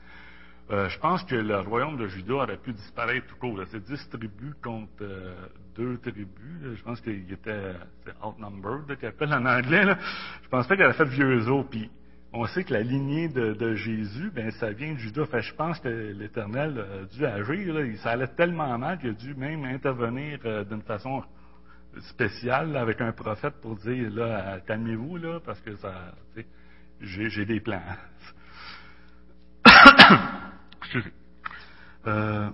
Je 0.70 1.00
pense 1.00 1.24
que 1.24 1.36
le 1.36 1.60
royaume 1.60 1.98
de 1.98 2.08
Juda 2.08 2.34
aurait 2.34 2.58
pu 2.58 2.74
disparaître 2.74 3.28
tout 3.28 3.38
court. 3.38 3.60
C'est 3.72 3.84
dix 3.84 4.10
tribus 4.10 4.54
contre 4.62 5.04
deux 5.76 5.98
tribus. 6.00 6.76
Je 6.76 6.84
pense 6.84 7.00
qu'il 7.00 7.32
était 7.32 7.74
outnumbered, 8.22 8.98
qu'il 8.98 9.08
appelle 9.08 9.34
en 9.34 9.46
anglais. 9.46 9.84
Je 10.44 10.50
pense 10.50 10.68
pas 10.68 10.76
qu'il 10.76 10.84
aurait 10.84 10.94
fait 10.94 11.06
vieux 11.06 11.48
os. 11.50 11.66
Puis 11.70 11.90
on 12.34 12.46
sait 12.48 12.64
que 12.64 12.74
la 12.74 12.82
lignée 12.82 13.30
de, 13.30 13.76
Jésus, 13.76 14.32
ben, 14.34 14.52
ça 14.52 14.72
vient 14.72 14.94
de 14.94 15.00
Judas. 15.00 15.26
je 15.40 15.54
pense 15.54 15.80
que 15.80 15.88
l'Éternel 15.88 16.80
a 16.80 17.06
dû 17.06 17.26
agir. 17.26 17.98
Ça 18.00 18.12
allait 18.12 18.28
tellement 18.28 18.78
mal 18.78 19.00
qu'il 19.00 19.12
a 19.12 19.14
dû 19.14 19.34
même 19.36 19.64
intervenir 19.64 20.40
euh, 20.46 20.64
d'une 20.64 20.82
façon 20.82 21.24
spéciale 22.10 22.76
avec 22.76 23.00
un 23.02 23.12
prophète 23.12 23.56
pour 23.62 23.76
dire 23.78 24.12
là, 24.12 24.60
calmez-vous 24.68 25.18
là, 25.18 25.40
parce 25.40 25.62
que 25.62 25.76
ça, 25.78 26.14
j'ai 27.00 27.46
des 27.46 27.60
plans. 27.60 27.82
Excusez. 30.88 31.12
Euh, 32.06 32.50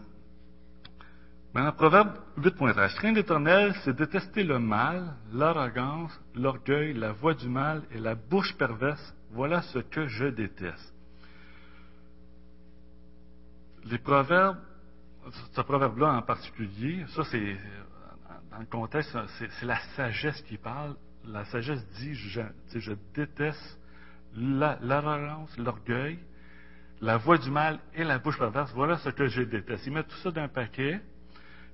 dans 1.54 1.72
Proverbe 1.74 2.18
8.13, 2.40 2.96
craindre 2.96 3.18
l'Éternel, 3.18 3.76
c'est 3.84 3.96
détester 3.96 4.44
le 4.44 4.58
mal, 4.58 5.14
l'arrogance, 5.32 6.20
l'orgueil, 6.34 6.94
la 6.94 7.12
voix 7.12 7.36
du 7.36 7.48
mal 7.48 7.84
et 7.92 8.00
la 8.00 8.16
bouche 8.16 8.56
perverse 8.58 9.14
voilà 9.30 9.62
ce 9.62 9.80
que 9.80 10.08
je 10.08 10.26
déteste. 10.26 10.96
Les 13.86 14.00
proverbes, 14.00 14.58
ce 15.52 15.62
proverbe-là 15.62 16.14
en 16.14 16.22
particulier, 16.24 17.06
ça 17.10 17.24
c'est, 17.26 17.56
dans 18.50 18.60
le 18.60 18.66
contexte, 18.66 19.16
c'est 19.38 19.66
la 19.66 19.80
sagesse 19.96 20.42
qui 20.44 20.58
parle. 20.58 20.96
La 21.26 21.46
sagesse 21.46 21.86
dit, 22.00 22.16
je 22.16 22.94
déteste 23.14 23.80
l'arrogance, 24.36 25.56
l'orgueil, 25.60 26.18
la 27.04 27.18
voix 27.18 27.38
du 27.38 27.52
mal 27.52 27.80
et 27.94 28.04
la 28.06 28.18
bouche 28.18 28.40
perverse. 28.40 28.72
Voilà 28.74 28.98
ce 28.98 29.10
que 29.10 29.28
je 29.28 29.44
déteste. 29.44 29.86
Il 29.86 29.94
met 29.94 30.04
tout 30.04 30.16
ça 30.24 30.32
d'un 30.32 30.48
paquet. 30.48 31.02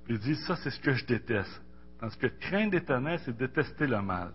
Il 0.08 0.18
dit, 0.18 0.34
ça, 0.34 0.56
c'est 0.56 0.70
ce 0.70 0.80
que 0.80 0.92
je 0.92 1.06
déteste. 1.06 1.62
Tandis 2.00 2.16
que 2.18 2.26
craindre 2.26 2.72
l'éternel, 2.72 3.20
c'est 3.24 3.36
détester 3.36 3.86
le 3.86 4.02
mal. 4.02 4.32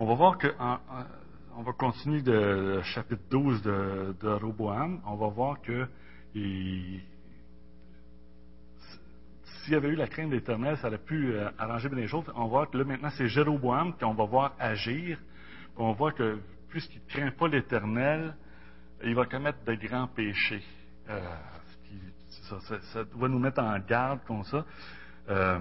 On 0.00 0.06
va 0.06 0.14
voir 0.14 0.38
que, 0.38 0.48
on 1.56 1.62
va 1.62 1.72
continuer 1.72 2.20
de 2.20 2.80
chapitre 2.82 3.22
12 3.30 3.62
de, 3.62 4.16
de 4.20 4.28
Roboam, 4.28 5.00
on 5.06 5.14
va 5.14 5.28
voir 5.28 5.60
que 5.62 5.86
s'il 6.32 7.02
y 9.72 9.74
avait 9.74 9.88
eu 9.88 9.96
la 9.96 10.08
crainte 10.08 10.30
d'éternel, 10.30 10.76
ça 10.78 10.88
aurait 10.88 10.98
pu 10.98 11.32
euh, 11.32 11.48
arranger 11.58 11.88
bien 11.88 11.98
les 11.98 12.06
choses. 12.08 12.24
On 12.34 12.42
va 12.42 12.48
voir 12.48 12.70
que 12.70 12.78
là, 12.78 12.84
maintenant, 12.84 13.10
c'est 13.10 13.28
Jéroboam 13.28 13.92
qu'on 13.98 14.14
va 14.14 14.24
voir 14.24 14.56
agir. 14.58 15.18
On 15.76 15.92
voit 15.92 16.12
que, 16.12 16.38
puisqu'il 16.70 17.00
ne 17.00 17.08
craint 17.08 17.30
pas 17.32 17.48
l'éternel, 17.48 18.34
il 19.04 19.14
va 19.14 19.26
commettre 19.26 19.64
de 19.64 19.74
grands 19.74 20.08
péchés. 20.08 20.62
Euh, 21.08 21.20
ça, 22.92 23.04
doit 23.04 23.28
nous 23.28 23.38
mettre 23.38 23.62
en 23.62 23.78
garde 23.78 24.20
comme 24.26 24.42
ça. 24.44 24.64
Euh, 25.28 25.60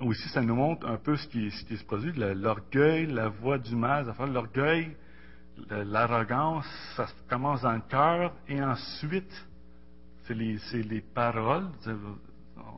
aussi, 0.00 0.28
ça 0.28 0.42
nous 0.42 0.54
montre 0.54 0.86
un 0.86 0.96
peu 0.96 1.16
ce 1.16 1.26
qui, 1.28 1.50
se 1.50 1.84
produit, 1.84 2.12
l'orgueil, 2.12 3.06
la 3.06 3.28
voix 3.28 3.58
du 3.58 3.74
mal. 3.74 4.12
L'orgueil, 4.32 4.96
l'arrogance, 5.70 6.66
ça 6.96 7.06
commence 7.28 7.62
dans 7.62 7.72
le 7.72 7.82
cœur 7.88 8.34
et 8.48 8.62
ensuite, 8.62 9.32
c'est 10.24 10.34
les, 10.34 10.58
les, 10.72 11.00
paroles. 11.00 11.68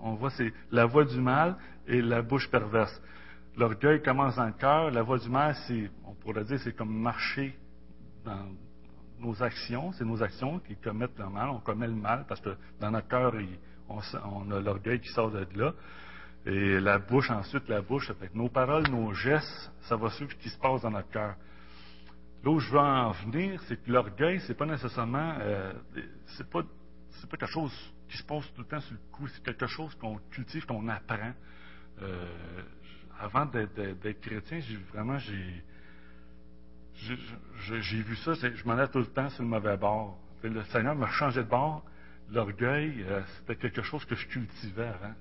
On 0.03 0.15
voit, 0.15 0.31
c'est 0.31 0.53
la 0.71 0.87
voix 0.87 1.05
du 1.05 1.21
mal 1.21 1.57
et 1.87 2.01
la 2.01 2.23
bouche 2.23 2.49
perverse. 2.51 3.01
L'orgueil 3.57 4.01
commence 4.03 4.37
dans 4.37 4.47
le 4.47 4.53
cœur, 4.53 4.91
la 4.91 5.03
voix 5.03 5.19
du 5.19 5.29
mal, 5.29 5.57
on 6.05 6.15
pourrait 6.15 6.45
dire, 6.45 6.61
c'est 6.61 6.77
comme 6.77 6.95
marcher 6.95 7.59
dans 8.25 8.47
nos 9.21 9.43
actions, 9.43 9.93
c'est 9.93 10.05
nos 10.05 10.23
actions 10.23 10.59
qui 10.61 10.77
commettent 10.77 11.19
le 11.19 11.29
mal. 11.29 11.49
On 11.51 11.61
commet 11.61 11.87
le 11.87 11.95
mal 11.95 12.25
parce 12.29 12.41
que 12.41 12.57
dans 12.81 12.91
notre 12.91 13.09
cœur, 13.09 13.33
on, 13.89 14.51
a 14.51 14.61
l'orgueil 14.61 15.01
qui 15.01 15.09
sort 15.09 15.31
de 15.31 15.47
là. 15.55 15.73
Et 16.47 16.81
la 16.81 16.99
bouche, 16.99 17.31
ensuite, 17.31 17.69
la 17.69 17.83
bouche, 17.83 18.11
nos 18.35 18.49
paroles, 18.49 18.89
nos 18.89 19.13
gestes, 19.13 19.73
ça 19.83 19.97
va 19.97 20.11
suivre 20.11 20.31
ce 20.33 20.37
qui 20.37 20.49
se 20.49 20.59
passe 20.59 20.83
dans 20.83 20.91
notre 20.91 21.11
cœur. 21.11 21.35
Là 22.45 22.51
où 22.51 22.61
je 22.61 22.71
veux 22.71 22.79
en 22.79 23.11
venir, 23.11 23.61
c'est 23.67 23.83
que 23.83 23.91
l'orgueil, 23.91 24.41
c'est 24.47 24.55
pas 24.55 24.67
nécessairement, 24.67 25.37
euh, 25.41 25.73
c'est 26.37 26.49
pas, 26.49 26.63
c'est 27.11 27.29
pas 27.29 27.37
quelque 27.37 27.53
chose 27.53 27.73
qui 28.09 28.17
se 28.17 28.23
passe 28.23 28.45
tout 28.55 28.63
le 28.63 28.67
temps 28.67 28.81
sur 28.81 28.95
le 28.95 29.01
coup, 29.13 29.27
c'est 29.29 29.43
quelque 29.43 29.67
chose 29.67 29.95
qu'on 29.97 30.19
cultive, 30.31 30.65
qu'on 30.65 30.89
apprend. 30.89 31.33
Euh, 32.01 32.63
avant 33.21 33.47
d'être 33.47 34.21
chrétien, 34.21 34.61
j'ai 34.61 34.77
vraiment, 34.93 35.19
j'ai, 35.19 35.65
j'ai 37.61 38.03
vu 38.03 38.17
ça, 38.17 38.35
je 38.35 38.65
m'en 38.65 38.73
allais 38.73 38.89
tout 38.89 38.99
le 38.99 39.07
temps 39.07 39.31
sur 39.31 39.43
le 39.43 39.49
mauvais 39.49 39.77
bord. 39.77 40.19
Le 40.43 40.63
Seigneur 40.65 40.95
m'a 40.95 41.09
changé 41.09 41.43
de 41.43 41.49
bord. 41.49 41.85
L'orgueil, 42.31 43.05
euh, 43.07 43.23
c'était 43.39 43.57
quelque 43.57 43.83
chose 43.83 44.05
que 44.05 44.15
je 44.15 44.27
cultivais 44.27 44.89
avant. 44.89 45.15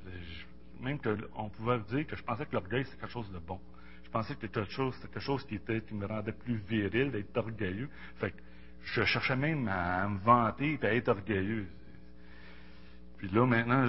même 0.82 1.00
qu'on 1.00 1.50
pouvait 1.50 1.80
dire 1.90 2.06
que 2.06 2.16
je 2.16 2.24
pensais 2.24 2.46
que 2.46 2.54
l'orgueil, 2.54 2.84
c'était 2.86 2.98
quelque 2.98 3.12
chose 3.12 3.32
de 3.32 3.40
bon. 3.40 3.60
Je 4.04 4.10
pensais 4.10 4.36
que 4.36 4.42
c'était 4.42 4.62
quelque 4.62 5.20
chose 5.20 5.46
qui, 5.46 5.56
était, 5.56 5.82
qui 5.82 5.94
me 5.94 6.06
rendait 6.06 6.34
plus 6.34 6.58
viril 6.68 7.12
d'être 7.12 7.36
orgueilleux. 7.38 7.90
Fait 8.18 8.32
que 8.32 8.38
je 8.84 9.04
cherchais 9.04 9.36
même 9.36 9.68
à 9.68 10.08
me 10.08 10.20
vanter 10.20 10.80
et 10.82 10.86
à 10.86 10.94
être 10.94 11.10
orgueilleux. 11.10 11.68
Puis 13.18 13.30
là, 13.30 13.46
maintenant, 13.46 13.84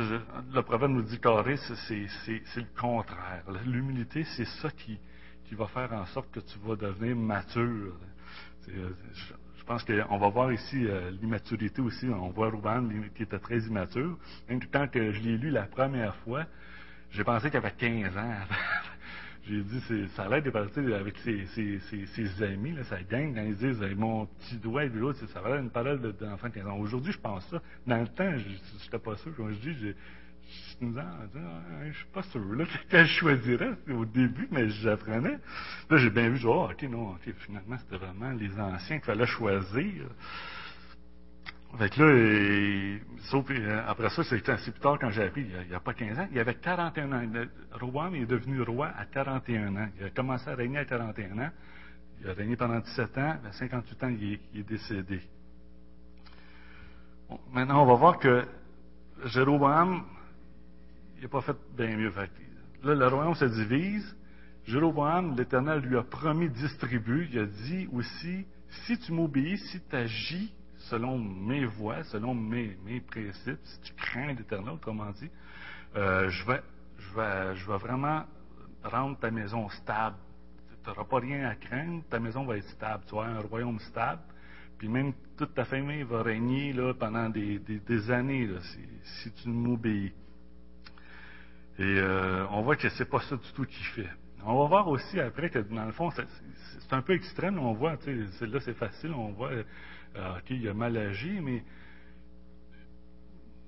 le 0.53 0.63
prophète 0.63 0.89
nous 0.89 1.03
dit 1.03 1.21
carré, 1.21 1.57
c'est 1.57 2.07
le 2.57 2.81
contraire. 2.81 3.45
L'humilité, 3.67 4.25
c'est 4.37 4.47
ça 4.47 4.71
qui, 4.71 4.99
qui 5.49 5.55
va 5.55 5.67
faire 5.67 5.93
en 5.93 6.05
sorte 6.07 6.31
que 6.31 6.41
tu 6.41 6.59
vas 6.59 6.77
devenir 6.77 7.17
mature. 7.17 7.97
Euh, 8.69 8.91
je 9.57 9.65
pense 9.65 9.83
qu'on 9.83 10.19
va 10.19 10.29
voir 10.29 10.53
ici 10.53 10.87
euh, 10.87 11.11
l'immaturité 11.11 11.81
aussi. 11.81 12.07
On 12.09 12.31
voit 12.31 12.51
Ruben 12.51 13.11
qui 13.15 13.23
était 13.23 13.39
très 13.39 13.59
immature. 13.61 14.19
Même 14.49 14.61
quand 14.71 14.91
que 14.91 15.13
je 15.13 15.21
l'ai 15.21 15.39
lu 15.39 15.51
la 15.51 15.65
première 15.65 16.15
fois, 16.17 16.45
j'ai 17.11 17.25
pensé 17.25 17.49
qu'il 17.49 17.57
avait 17.57 17.73
15 17.73 18.17
ans. 18.17 18.35
j'ai 19.49 19.63
dit, 19.63 20.09
ça 20.15 20.25
a 20.25 20.29
l'air 20.29 20.43
de 20.43 20.51
partir 20.51 20.95
avec 20.95 21.17
ses, 21.19 21.47
ses, 21.47 22.43
amis, 22.43 22.73
là, 22.73 22.85
sa 22.85 23.03
gang, 23.03 23.35
quand 23.35 23.43
ils 23.43 23.57
disent 23.57 23.81
mon 23.97 24.27
petit 24.27 24.57
doigt 24.59 24.85
et 24.85 24.89
l'autre, 24.91 25.27
ça 25.33 25.41
va 25.41 25.51
l'air 25.51 25.61
une 25.61 25.71
parole 25.71 26.01
d'enfant 26.19 26.49
de 26.49 26.55
15 26.55 26.67
ans. 26.67 26.79
Aujourd'hui, 26.79 27.13
je 27.13 27.19
pense 27.19 27.47
ça. 27.49 27.63
Dans 27.87 28.01
le 28.01 28.09
temps, 28.09 28.37
je 28.37 28.49
n'étais 28.85 28.99
pas 28.99 29.17
sûr. 29.17 29.33
Quand 29.37 29.49
je 29.51 29.71
dis, 29.71 29.95
je 30.49 30.85
nous 30.87 30.95
je 30.95 31.97
suis 31.97 32.07
pas 32.13 32.23
sûr. 32.23 32.41
Là, 32.55 32.65
quand 32.91 33.05
je 33.05 33.13
choisirais 33.13 33.73
au 33.91 34.05
début, 34.05 34.49
mais 34.51 34.69
j'apprenais. 34.71 35.39
Là, 35.91 35.97
j'ai 35.97 36.11
bien 36.11 36.31
vu, 36.31 36.37
genre, 36.37 36.69
oh, 36.71 36.73
OK, 36.73 36.83
non, 36.91 37.11
OK, 37.11 37.35
finalement, 37.39 37.77
c'était 37.79 37.97
vraiment 37.97 38.31
les 38.33 38.59
anciens 38.59 38.97
qu'il 38.97 39.07
fallait 39.07 39.27
choisir. 39.27 40.07
Fait 41.77 41.91
que 41.91 42.03
là, 42.03 42.99
sauf, 43.31 43.45
euh, 43.51 43.83
après 43.87 44.09
ça, 44.09 44.25
c'est 44.25 44.41
plus 44.41 44.81
tard 44.81 44.99
quand 44.99 45.11
j'ai 45.11 45.25
appris, 45.25 45.43
il 45.43 45.69
n'y 45.69 45.75
a, 45.75 45.81
pas 45.81 45.93
15 45.93 46.19
ans, 46.19 46.29
il 46.33 46.39
avait 46.39 46.55
41 46.55 47.13
ans. 47.13 47.45
Roboam 47.73 48.15
est 48.15 48.25
devenu 48.25 48.63
roi 48.63 48.91
à 48.97 49.05
41 49.05 49.77
ans. 49.77 49.89
Il 50.01 50.07
a 50.07 50.11
commencé 50.11 50.49
à 50.49 50.55
régner 50.55 50.79
à 50.79 50.85
41 50.87 51.39
ans. 51.39 51.51
Il 52.21 52.29
a 52.29 52.33
régné 52.33 52.57
pendant 52.57 52.81
17 52.81 53.19
ans. 53.19 53.37
À 53.47 53.53
58 53.53 54.05
ans, 54.05 54.09
il 54.09 54.39
est, 54.55 54.63
décédé. 54.63 55.21
maintenant, 57.53 57.83
on 57.83 57.87
va 57.87 57.95
voir 57.95 58.19
que 58.19 58.47
Jéroboam, 59.27 60.05
il 61.19 61.23
n'a 61.23 61.29
pas 61.29 61.41
fait 61.41 61.57
bien 61.77 61.97
mieux. 61.97 62.13
là, 62.83 62.95
le 62.95 63.07
royaume 63.09 63.35
se 63.35 63.45
divise. 63.45 64.17
Jéroboam, 64.67 65.35
l'Éternel 65.37 65.81
lui 65.81 65.97
a 65.97 66.03
promis 66.03 66.49
distribuer. 66.51 67.29
Il 67.33 67.39
a 67.39 67.47
dit 67.47 67.89
aussi, 67.93 68.47
si 68.87 68.99
tu 68.99 69.13
m'obéis, 69.13 69.59
si 69.59 69.81
tu 69.81 69.97
agis 69.97 70.55
selon 70.77 71.19
mes 71.19 71.65
voies, 71.65 72.05
selon 72.05 72.35
mes, 72.35 72.77
mes 72.85 73.01
principes, 73.01 73.59
si 73.63 73.81
tu 73.81 73.95
crains 73.95 74.33
l'Éternel, 74.33 74.75
autrement 74.75 75.11
dit, 75.13 75.31
euh, 75.97 76.29
je, 76.29 76.45
vais, 76.47 76.63
vraiment 77.79 78.25
rendre 78.85 79.19
ta 79.19 79.31
maison 79.31 79.69
stable. 79.71 80.17
Tu 80.85 80.89
n'auras 80.89 81.05
pas 81.05 81.19
rien 81.19 81.49
à 81.49 81.55
craindre, 81.57 82.05
ta 82.09 82.21
maison 82.21 82.45
va 82.45 82.59
être 82.59 82.69
stable. 82.69 83.05
Tu 83.09 83.15
vas 83.15 83.23
avoir 83.23 83.39
un 83.39 83.49
royaume 83.49 83.79
stable. 83.81 84.23
Puis 84.79 84.89
même 84.89 85.13
toute 85.37 85.55
ta 85.55 85.65
famille 85.65 86.05
va 86.05 86.23
régner 86.23 86.73
là, 86.73 86.95
pendant 86.95 87.29
des, 87.29 88.11
années 88.11 88.49
si, 88.61 88.79
si 89.23 89.33
tu 89.33 89.49
m'obéis. 89.49 90.13
Et 91.79 91.99
euh, 91.99 92.45
on 92.51 92.63
voit 92.63 92.77
que 92.77 92.89
c'est 92.89 93.09
pas 93.09 93.21
ça 93.21 93.37
du 93.37 93.53
tout 93.53 93.65
qu'il 93.65 93.85
fait. 93.87 94.11
On 94.45 94.59
va 94.61 94.67
voir 94.67 94.89
aussi 94.89 95.21
après 95.21 95.51
que 95.51 95.61
dans 95.61 95.85
le 95.85 95.93
fond, 95.93 96.11
c'est 96.11 96.93
un 96.93 97.03
peu 97.03 97.13
extrême. 97.13 97.59
On 97.59 97.73
voit, 97.73 97.93
là 97.93 98.61
c'est 98.61 98.75
facile, 98.75 99.13
on 99.13 99.33
voit, 99.33 99.51
euh, 99.51 100.39
ok, 100.39 100.51
il 100.51 100.69
a 100.69 100.75
mal 100.75 100.97
agi, 100.97 101.41
mais 101.41 101.63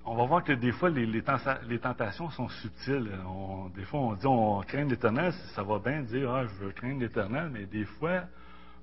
on 0.03 0.15
va 0.15 0.25
voir 0.25 0.43
que 0.43 0.53
des 0.53 0.71
fois 0.71 0.89
les, 0.89 1.05
les, 1.05 1.21
tentations 1.79 2.29
sont 2.31 2.49
subtiles. 2.49 3.11
des 3.75 3.83
fois 3.83 3.99
on 3.99 4.13
dit 4.15 4.25
on 4.25 4.61
craint 4.61 4.85
l'éternel, 4.85 5.31
ça 5.53 5.63
va 5.63 5.79
bien 5.79 6.01
dire 6.01 6.31
ah 6.31 6.45
je 6.47 6.65
veux 6.65 6.71
craindre 6.71 6.99
l'éternel, 6.99 7.49
mais 7.53 7.65
des 7.65 7.85
fois 7.85 8.23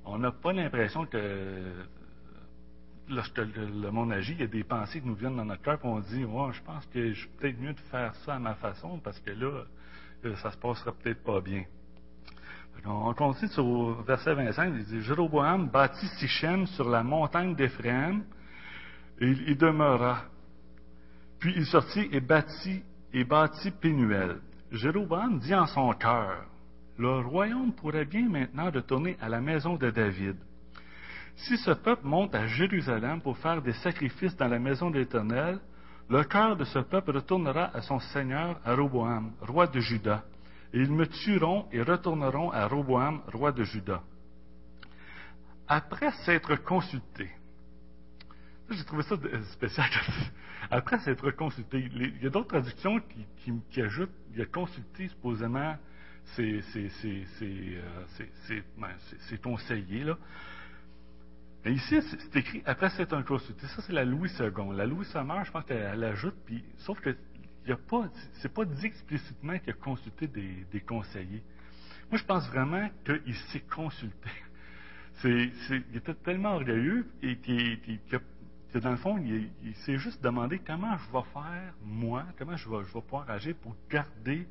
on 0.04 0.18
n'a 0.18 0.30
pas 0.30 0.52
l'impression 0.52 1.06
que 1.06 1.18
lorsque 3.10 3.38
le, 3.38 3.90
monde 3.90 4.12
agit, 4.12 4.32
il 4.32 4.40
y 4.40 4.44
a 4.44 4.46
des 4.46 4.64
pensées 4.64 5.00
qui 5.00 5.06
nous 5.06 5.14
viennent 5.14 5.36
dans 5.36 5.44
notre 5.44 5.62
cœur, 5.62 5.78
on 5.82 6.00
dit, 6.00 6.24
moi, 6.24 6.50
je 6.52 6.62
pense 6.62 6.86
que 6.86 7.12
je 7.12 7.28
peut-être 7.38 7.58
mieux 7.58 7.72
de 7.72 7.80
faire 7.90 8.14
ça 8.24 8.34
à 8.34 8.38
ma 8.38 8.54
façon, 8.54 8.98
parce 8.98 9.18
que 9.20 9.30
là, 9.30 9.64
euh, 10.24 10.36
ça 10.36 10.50
se 10.50 10.58
passera 10.58 10.92
peut-être 10.92 11.22
pas 11.22 11.40
bien. 11.40 11.64
On 12.84 13.12
continue 13.12 13.50
sur 13.50 14.02
verset 14.02 14.34
25, 14.34 14.72
il 14.76 14.84
dit, 14.84 15.00
Jéroboam 15.02 15.68
bâtit 15.68 16.06
Sichem 16.18 16.66
sur 16.66 16.88
la 16.88 17.02
montagne 17.02 17.54
d'Éphraïm, 17.54 18.24
et 19.20 19.26
il 19.26 19.50
y 19.50 19.56
demeura. 19.56 20.22
Puis 21.40 21.52
il 21.56 21.66
sortit 21.66 22.08
et 22.12 22.20
bâtit, 22.20 22.82
et 23.12 23.24
bâtit 23.24 23.72
Pénuel. 23.72 24.40
Jéroboam 24.70 25.38
dit 25.40 25.54
en 25.54 25.66
son 25.66 25.92
cœur, 25.92 26.44
le 26.98 27.20
royaume 27.20 27.72
pourrait 27.72 28.04
bien 28.04 28.28
maintenant 28.28 28.70
retourner 28.70 29.16
à 29.20 29.28
la 29.28 29.40
maison 29.40 29.76
de 29.76 29.90
David. 29.90 30.36
Si 31.38 31.56
ce 31.58 31.70
peuple 31.70 32.04
monte 32.04 32.34
à 32.34 32.46
Jérusalem 32.46 33.20
pour 33.20 33.38
faire 33.38 33.62
des 33.62 33.72
sacrifices 33.74 34.36
dans 34.36 34.48
la 34.48 34.58
maison 34.58 34.90
de 34.90 34.98
l'Éternel, 34.98 35.60
le 36.10 36.24
cœur 36.24 36.56
de 36.56 36.64
ce 36.64 36.80
peuple 36.80 37.12
retournera 37.12 37.70
à 37.76 37.82
son 37.82 38.00
seigneur, 38.00 38.58
à 38.64 38.74
Roboam, 38.74 39.32
roi 39.42 39.66
de 39.66 39.78
Juda, 39.78 40.24
et 40.72 40.80
ils 40.80 40.90
me 40.90 41.06
tueront 41.06 41.66
et 41.70 41.82
retourneront 41.82 42.50
à 42.50 42.66
Roboam, 42.66 43.20
roi 43.32 43.52
de 43.52 43.62
Juda. 43.62 44.02
Après 45.68 46.10
s'être 46.24 46.56
consulté, 46.56 47.30
j'ai 48.70 48.84
trouvé 48.84 49.02
ça 49.04 49.16
spécial. 49.52 49.88
Après 50.70 50.98
s'être 50.98 51.30
consulté, 51.30 51.78
il 51.78 52.22
y 52.22 52.26
a 52.26 52.30
d'autres 52.30 52.48
traductions 52.48 53.00
qui, 53.70 53.80
ajoutent, 53.80 54.10
il 54.34 54.42
a 54.42 54.46
consulté 54.46 55.08
supposément 55.08 55.76
ses, 56.34 56.62
ses, 56.62 56.92
conseillers, 59.42 60.04
là. 60.04 60.18
Mais 61.64 61.72
ici, 61.72 62.00
c'est 62.02 62.36
écrit 62.36 62.62
après 62.66 62.90
c'est 62.90 63.12
un 63.12 63.22
consulté. 63.22 63.66
Ça, 63.66 63.82
c'est 63.82 63.92
la 63.92 64.04
Louis 64.04 64.30
II. 64.38 64.50
La 64.74 64.86
Louis 64.86 65.04
Sommer, 65.06 65.42
je 65.44 65.50
pense 65.50 65.64
qu'elle 65.64 66.04
ajoute, 66.04 66.36
puis, 66.46 66.64
sauf 66.78 67.00
que 67.00 67.16
y 67.66 67.72
a 67.72 67.76
pas, 67.76 68.08
c'est 68.34 68.52
pas 68.52 68.64
dit 68.64 68.86
explicitement 68.86 69.58
qu'il 69.58 69.70
a 69.70 69.74
consulté 69.74 70.26
des, 70.26 70.80
conseillers. 70.80 71.42
Moi, 72.10 72.18
je 72.18 72.24
pense 72.24 72.48
vraiment 72.48 72.88
qu'il 73.04 73.34
s'est 73.52 73.64
consulté. 73.74 74.30
C'est, 75.20 75.50
il 75.90 75.96
était 75.96 76.14
tellement 76.14 76.54
orgueilleux 76.54 77.04
et 77.22 77.36
que 77.36 78.78
dans 78.78 78.92
le 78.92 78.96
fond, 78.96 79.18
il, 79.18 79.50
il 79.64 79.74
s'est 79.74 79.98
juste 79.98 80.22
demandé 80.22 80.60
comment 80.64 80.96
je 80.96 81.12
vais 81.12 81.24
faire, 81.32 81.74
moi, 81.82 82.24
comment 82.38 82.56
je 82.56 82.68
vais, 82.68 82.84
je 82.86 82.94
vais 82.94 83.00
pouvoir 83.00 83.28
agir 83.28 83.56
pour 83.56 83.74
garder 83.90 84.46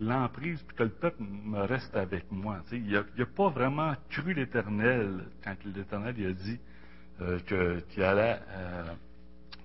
l'emprise, 0.00 0.62
puis 0.62 0.76
que 0.76 0.82
le 0.84 0.90
peuple 0.90 1.22
me 1.22 1.60
reste 1.60 1.94
avec 1.96 2.30
moi. 2.30 2.58
Il 2.72 2.90
n'a 2.92 3.26
pas 3.26 3.48
vraiment 3.48 3.94
cru 4.10 4.34
l'Éternel 4.34 5.24
quand 5.42 5.56
l'Éternel 5.64 6.14
il 6.18 6.26
a 6.26 6.32
dit 6.32 6.58
euh, 7.22 7.38
que- 7.46 7.80
qu'il 7.90 8.02
allait, 8.02 8.38
euh, 8.50 8.84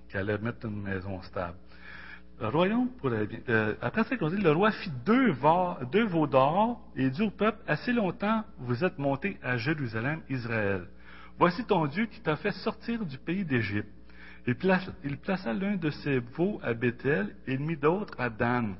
qu'il 0.08 0.20
allait 0.20 0.38
mettre 0.38 0.66
une 0.66 0.82
maison 0.82 1.20
stable. 1.22 1.56
Le 2.40 2.48
royaume 2.48 2.88
pourrait 2.98 3.26
bien. 3.26 3.38
euh, 3.50 3.74
le 3.80 4.50
roi 4.50 4.70
fit 4.72 4.90
deux, 5.04 5.30
veaux 5.32 6.26
d'or 6.26 6.80
et 6.96 7.10
dit 7.10 7.22
au 7.22 7.30
peuple, 7.30 7.58
assez 7.66 7.92
longtemps 7.92 8.42
vous 8.58 8.82
êtes 8.84 8.98
montés 8.98 9.38
à 9.42 9.56
Jérusalem, 9.58 10.22
Israël. 10.28 10.86
Voici 11.38 11.64
ton 11.64 11.86
Dieu 11.86 12.06
qui 12.06 12.20
t'a 12.20 12.36
fait 12.36 12.52
sortir 12.52 13.04
du 13.04 13.18
pays 13.18 13.44
d'Égypte. 13.44 13.88
Il, 14.46 14.56
plaça, 14.56 15.52
l'un 15.52 15.76
de 15.76 15.90
ses 15.90 16.18
veaux 16.18 16.58
à 16.64 16.74
Bethel 16.74 17.36
et 17.46 17.56
mit 17.58 17.76
d'autres 17.76 18.18
à 18.20 18.28
Dan. 18.28 18.74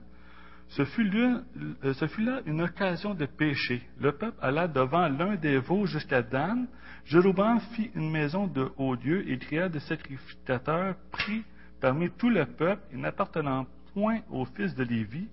Ce 0.76 0.86
fut, 0.86 1.04
l'une- 1.04 1.42
euh, 1.84 1.92
ce 1.92 2.06
fut 2.06 2.22
là 2.22 2.40
une 2.46 2.62
occasion 2.62 3.12
de 3.12 3.26
péché. 3.26 3.82
Le 4.00 4.12
peuple 4.12 4.38
alla 4.40 4.66
devant 4.68 5.06
l'un 5.06 5.36
des 5.36 5.58
veaux 5.58 5.84
jusqu'à 5.84 6.22
Dan. 6.22 6.66
Jéroboam 7.04 7.60
fit 7.74 7.90
une 7.94 8.10
maison 8.10 8.46
de 8.46 8.70
haut 8.78 8.96
Dieu 8.96 9.28
et 9.30 9.36
créa 9.36 9.68
des 9.68 9.80
sacrificateurs 9.80 10.94
pris 11.10 11.42
parmi 11.78 12.10
tout 12.10 12.30
le 12.30 12.46
peuple 12.46 12.82
et 12.90 12.96
n'appartenant 12.96 13.66
point 13.92 14.20
aux 14.30 14.46
fils 14.46 14.74
de 14.74 14.84
Lévi. 14.84 15.28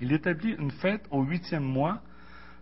Il 0.00 0.12
établit 0.12 0.54
une 0.58 0.70
fête 0.70 1.04
au 1.10 1.22
huitième 1.22 1.64
mois, 1.64 2.00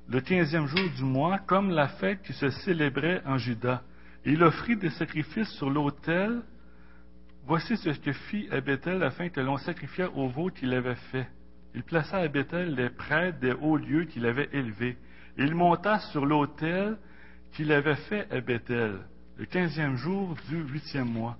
le 0.08 0.20
quinzième 0.20 0.66
jour 0.66 0.90
du 0.96 1.04
mois, 1.04 1.38
comme 1.46 1.70
la 1.70 1.86
fête 1.86 2.20
qui 2.22 2.32
se 2.32 2.48
célébrait 2.50 3.22
en 3.24 3.38
Juda. 3.38 3.82
Il 4.24 4.42
offrit 4.42 4.76
des 4.76 4.90
sacrifices 4.90 5.50
sur 5.50 5.70
l'autel. 5.70 6.42
Voici 7.46 7.76
ce 7.76 7.90
que 7.90 8.12
fit 8.12 8.48
à 8.50 8.56
afin 9.04 9.28
que 9.28 9.40
l'on 9.40 9.56
sacrifiât 9.58 10.10
au 10.16 10.28
veau 10.28 10.48
qu'il 10.50 10.72
avait 10.74 10.96
fait. 11.12 11.28
Il 11.74 11.82
plaça 11.82 12.18
à 12.18 12.28
Bethel 12.28 12.74
les 12.74 12.90
prêtres 12.90 13.38
des 13.38 13.52
hauts 13.52 13.76
lieux 13.76 14.04
qu'il 14.04 14.26
avait 14.26 14.48
élevés. 14.52 14.96
Et 15.38 15.44
il 15.44 15.54
monta 15.54 15.98
sur 15.98 16.26
l'autel 16.26 16.98
qu'il 17.52 17.72
avait 17.72 17.96
fait 17.96 18.30
à 18.30 18.40
Bethel, 18.40 18.98
le 19.38 19.46
quinzième 19.46 19.96
jour 19.96 20.34
du 20.48 20.62
huitième 20.62 21.08
mois, 21.08 21.36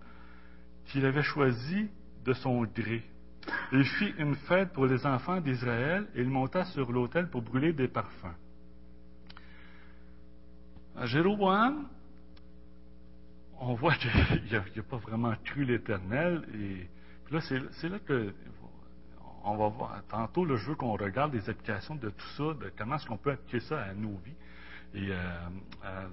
qu'il 0.86 1.04
avait 1.04 1.22
choisi 1.22 1.88
de 2.24 2.32
son 2.32 2.62
gré. 2.64 3.02
Il 3.72 3.84
fit 3.84 4.14
une 4.18 4.34
fête 4.34 4.72
pour 4.72 4.86
les 4.86 5.04
enfants 5.06 5.40
d'Israël 5.40 6.06
et 6.14 6.20
il 6.20 6.28
monta 6.28 6.64
sur 6.66 6.92
l'autel 6.92 7.28
pour 7.28 7.42
brûler 7.42 7.72
des 7.72 7.88
parfums. 7.88 8.34
À 10.96 11.06
Jéroboam, 11.06 11.88
on 13.58 13.74
voit 13.74 13.94
qu'il 13.94 14.10
n'a 14.52 14.82
pas 14.82 14.96
vraiment 14.98 15.34
cru 15.44 15.64
l'Éternel. 15.64 16.42
Et 16.54 16.88
là, 17.32 17.40
c'est 17.40 17.88
là 17.88 17.98
que 18.00 18.32
on 19.44 19.56
va 19.56 19.68
voir. 19.68 20.02
Tantôt, 20.08 20.44
là, 20.44 20.56
je 20.56 20.66
veux 20.70 20.74
qu'on 20.74 20.92
regarde 20.96 21.34
les 21.34 21.48
applications 21.48 21.94
de 21.96 22.10
tout 22.10 22.28
ça, 22.36 22.44
de 22.54 22.72
comment 22.76 22.96
est-ce 22.96 23.06
qu'on 23.06 23.16
peut 23.16 23.32
appliquer 23.32 23.60
ça 23.60 23.82
à 23.82 23.94
nos 23.94 24.16
vies 24.24 24.34
et 24.94 25.08
euh, 25.10 25.14
à 25.82 26.04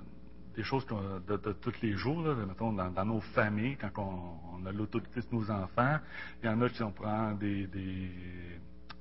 des 0.56 0.64
choses 0.64 0.86
de, 0.88 1.38
de 1.38 1.52
tous 1.54 1.74
les 1.82 1.94
jours, 1.94 2.22
là, 2.22 2.34
mettons 2.34 2.74
dans, 2.74 3.06
nos 3.06 3.22
familles, 3.22 3.78
quand 3.78 3.92
on, 3.98 4.66
a 4.66 4.72
l'autorité 4.72 5.22
de 5.22 5.28
nos 5.32 5.50
enfants. 5.52 6.00
Il 6.42 6.48
y 6.48 6.50
en 6.50 6.62
a 6.62 6.70
qui 6.70 6.84
on 6.84 6.92
prend 6.92 7.32
des, 7.34 7.68
des, 7.68 8.10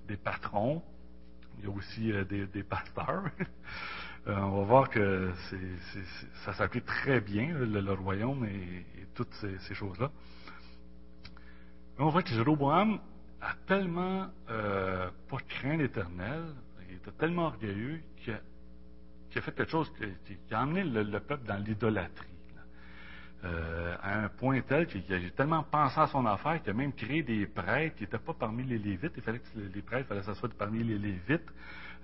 des 0.06 0.16
patrons. 0.16 0.82
Il 1.58 1.64
y 1.64 1.66
a 1.66 1.70
aussi 1.70 2.12
euh, 2.12 2.24
des, 2.24 2.46
des 2.46 2.62
pasteurs. 2.62 3.24
Euh, 4.26 4.36
on 4.36 4.58
va 4.60 4.64
voir 4.64 4.90
que 4.90 5.32
c'est- 5.48 6.04
ça 6.44 6.52
s'applique 6.52 6.84
très 6.84 7.20
bien, 7.20 7.54
le, 7.54 7.80
le 7.80 7.92
royaume 7.92 8.44
et, 8.44 8.84
toutes 9.14 9.32
ces, 9.34 9.56
ces 9.60 9.74
choses-là. 9.74 10.10
On 11.98 12.10
voit 12.10 12.22
que 12.22 12.30
Jéroboam 12.30 13.00
a 13.40 13.54
tellement 13.66 14.28
euh, 14.50 15.10
pas 15.28 15.38
craint 15.48 15.76
l'Éternel, 15.76 16.44
il 16.88 16.96
était 16.96 17.12
tellement 17.12 17.46
orgueilleux 17.46 18.00
qu'il 18.16 18.34
a, 18.34 18.40
qu'il 19.30 19.42
fait 19.42 19.52
quelque 19.54 19.70
chose 19.70 19.92
qui, 20.26 20.54
a 20.54 20.60
amené 20.60 20.84
le, 20.84 21.02
le 21.02 21.20
peuple 21.20 21.46
dans 21.46 21.56
l'idolâtrie. 21.62 22.26
Euh, 23.44 23.94
à 24.02 24.18
un 24.24 24.28
point 24.30 24.60
tel 24.62 24.88
qu'il 24.88 25.02
a 25.14 25.30
tellement 25.30 25.62
pensé 25.62 26.00
à 26.00 26.08
son 26.08 26.26
affaire 26.26 26.60
qu'il 26.60 26.70
a 26.70 26.74
même 26.74 26.92
créé 26.92 27.22
des 27.22 27.46
prêtres 27.46 27.94
qui 27.94 28.02
n'étaient 28.02 28.18
pas 28.18 28.34
parmi 28.34 28.64
les 28.64 28.78
Lévites. 28.78 29.12
Il 29.16 29.22
fallait 29.22 29.38
que 29.38 29.44
les 29.72 29.82
prêtres, 29.82 30.08
fallait 30.08 30.22
soit 30.34 30.52
parmi 30.58 30.82
les 30.82 30.98
Lévites. 30.98 31.48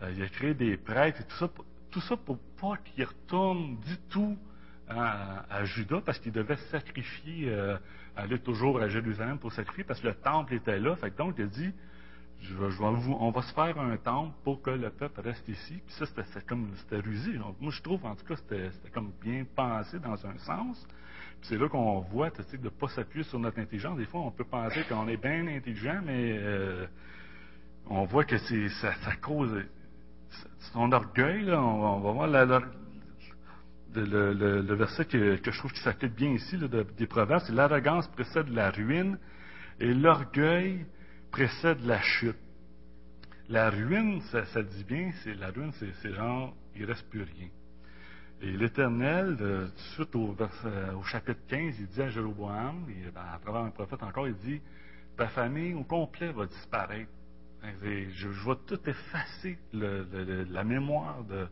Euh, 0.03 0.13
il 0.17 0.23
a 0.23 0.29
créé 0.29 0.55
des 0.55 0.77
prêtres 0.77 1.23
et 1.23 1.25
tout 1.25 1.35
ça, 1.37 1.49
pour- 1.49 1.65
tout 1.91 2.01
ça 2.03 2.17
pour 2.17 2.39
pas 2.61 2.77
qu'ils 2.85 3.05
retournent 3.05 3.81
du 3.81 3.97
tout 4.09 4.39
à, 4.89 5.45
à 5.53 5.65
Juda 5.65 6.01
parce 6.07 6.21
qu'il 6.21 6.31
devait 6.31 6.57
sacrifier, 6.71 7.51
aller 8.17 8.39
toujours 8.39 8.81
à 8.81 8.89
Jérusalem 8.89 9.39
pour 9.39 9.53
sacrifier 9.53 9.85
parce 9.85 10.01
que 10.01 10.09
le 10.09 10.15
temple 10.15 10.55
était 10.55 10.79
là. 10.79 10.97
Fait 10.97 11.11
que 11.11 11.17
donc 11.17 11.35
il 11.39 11.45
a 11.45 11.47
dit, 11.47 11.73
je 12.43 12.55
vais- 12.55 12.69
vous- 12.69 13.17
on 13.19 13.31
va 13.31 13.43
se 13.43 13.53
faire 13.55 13.79
un 13.79 13.97
temple 13.97 14.35
pour 14.45 14.61
que 14.63 14.71
le 14.71 14.91
peuple 14.91 15.21
reste 15.21 15.49
ici. 15.49 15.81
Puis 15.87 15.95
ça, 15.97 16.07
c'était 16.07 16.41
comme 16.47 16.69
c'était 16.77 17.01
rusé. 17.01 17.33
Moi, 17.61 17.71
je 17.73 17.83
trouve, 17.83 18.05
en 18.05 18.15
tout 18.15 18.25
cas, 18.27 18.37
c'était 18.37 18.71
comme 18.93 19.13
bien 19.23 19.45
pensé 19.57 19.99
dans 19.99 20.27
un 20.27 20.37
sens. 20.39 20.87
Puis 21.41 21.49
c'est 21.49 21.59
là 21.59 21.69
qu'on 21.69 22.01
voit, 22.01 22.31
tu 22.31 22.43
sais, 22.43 22.59
de 22.59 22.65
ne 22.65 22.69
pas 22.69 22.89
s'appuyer 22.89 23.25
sur 23.25 23.39
notre 23.39 23.59
intelligence. 23.59 23.97
Des 23.99 24.07
fois, 24.07 24.21
on 24.21 24.31
peut 24.31 24.45
penser 24.45 24.83
qu'on 24.89 25.09
est 25.09 25.17
bien 25.17 25.47
intelligent, 25.47 26.01
mais 26.05 26.37
euh, 26.39 26.87
on 27.89 28.05
voit 28.05 28.25
que 28.25 28.37
c'est 28.39 28.69
ça, 28.69 28.93
cause 29.23 29.63
son 30.73 30.93
orgueil. 30.93 31.45
Là, 31.45 31.63
on, 31.63 31.97
on 31.97 32.01
va 32.01 32.13
voir 32.13 32.27
le, 34.01 34.75
verset 34.75 35.05
que, 35.07 35.37
je 35.37 35.59
trouve 35.59 35.73
qui 35.73 35.81
s'applique 35.81 36.15
bien 36.15 36.31
ici 36.31 36.57
là, 36.57 36.69
de- 36.69 36.87
des 36.97 37.07
Proverbes, 37.07 37.43
c'est 37.47 37.53
l'arrogance 37.53 38.09
précède 38.09 38.49
la 38.49 38.71
ruine 38.71 39.19
et 39.81 39.93
l'orgueil 39.93 40.87
précède 41.31 41.81
la 41.85 42.01
chute. 42.01 42.37
La 43.49 43.71
ruine, 43.71 44.21
ça, 44.31 44.63
dit 44.63 44.85
bien, 44.85 45.11
c'est 45.23 45.35
la 45.35 45.51
ruine, 45.51 45.73
c'est 46.01 46.13
genre, 46.15 46.55
il 46.77 46.85
reste 46.85 47.09
plus 47.11 47.23
rien. 47.23 47.49
Et 48.41 48.53
l'Éternel, 48.53 49.37
euh, 49.41 49.67
suite 49.95 50.15
au, 50.17 50.35
au 50.97 51.03
chapitre 51.05 51.41
15, 51.49 51.77
il 51.81 51.87
dit 51.89 52.03
à 52.03 52.09
Jéroboam, 52.09 52.87
et 52.91 53.07
à 53.17 53.39
travers 53.39 53.63
un 53.63 53.71
prophète 53.71 54.03
encore, 54.03 54.27
il 54.29 54.35
dit 54.37 54.61
Ta 55.17 55.29
famille 55.29 55.75
au 55.75 55.85
complet 55.85 56.33
va 56.33 56.47
disparaître. 56.47 57.11
Je, 57.83 58.11
je 58.13 58.29
vais 58.29 58.57
tout 58.67 58.81
effacer 58.89 59.59
la 59.73 60.65
mémoire 60.65 61.25
de, 61.25 61.47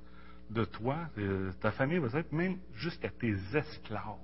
de 0.52 0.64
toi. 0.64 0.96
Euh, 1.18 1.52
Ta 1.60 1.72
famille 1.72 1.98
va 1.98 2.18
être 2.18 2.32
même 2.32 2.58
jusqu'à 2.74 3.10
tes 3.10 3.34
esclaves. 3.54 4.18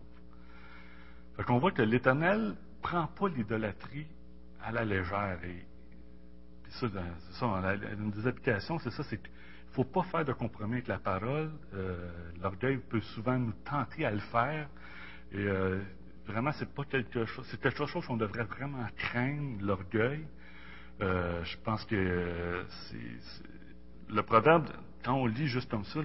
Fait 1.37 1.45
qu'on 1.45 1.59
voit 1.59 1.73
que 1.73 1.83
l'Éternel 1.83 2.57
prend 2.83 3.07
pas 3.07 3.29
l'idolâtrie 3.29 4.07
à 4.63 4.73
la 4.73 4.85
légère. 4.85 5.39
Et, 5.45 5.65
ça, 6.71 6.87
ça, 7.33 7.47
une 7.99 8.11
des 8.11 8.27
applications, 8.27 8.79
c'est 8.79 8.91
ça, 8.91 9.03
c'est 9.05 9.17
qu'il 9.17 9.31
faut 9.73 9.85
pas 9.85 10.03
faire 10.05 10.25
de 10.25 10.33
compromis 10.33 10.75
avec 10.75 10.89
la 10.89 10.99
parole. 10.99 11.51
Euh, 11.75 12.11
L'orgueil 12.43 12.79
peut 12.79 13.01
souvent 13.01 13.39
nous 13.39 13.53
tenter 13.65 14.05
à 14.05 14.11
le 14.11 14.19
faire. 14.21 14.69
Et 15.33 15.39
euh, 15.39 15.81
vraiment, 16.27 16.53
c'est 16.53 16.73
pas 16.75 16.85
quelque 16.85 17.25
chose, 17.25 17.47
c'est 17.51 17.61
quelque 17.61 17.87
chose 17.87 18.05
qu'on 18.07 18.17
devrait 18.17 18.45
vraiment 18.45 18.87
craindre, 18.97 19.65
l'orgueil. 19.65 20.27
Euh, 21.01 21.43
je 21.45 21.57
pense 21.59 21.85
que 21.85 22.65
c'est- 22.69 23.43
le 24.11 24.23
proverbe, 24.23 24.67
quand 25.05 25.15
on 25.15 25.27
lit 25.27 25.47
juste 25.47 25.71
comme 25.71 25.85
ça, 25.85 26.01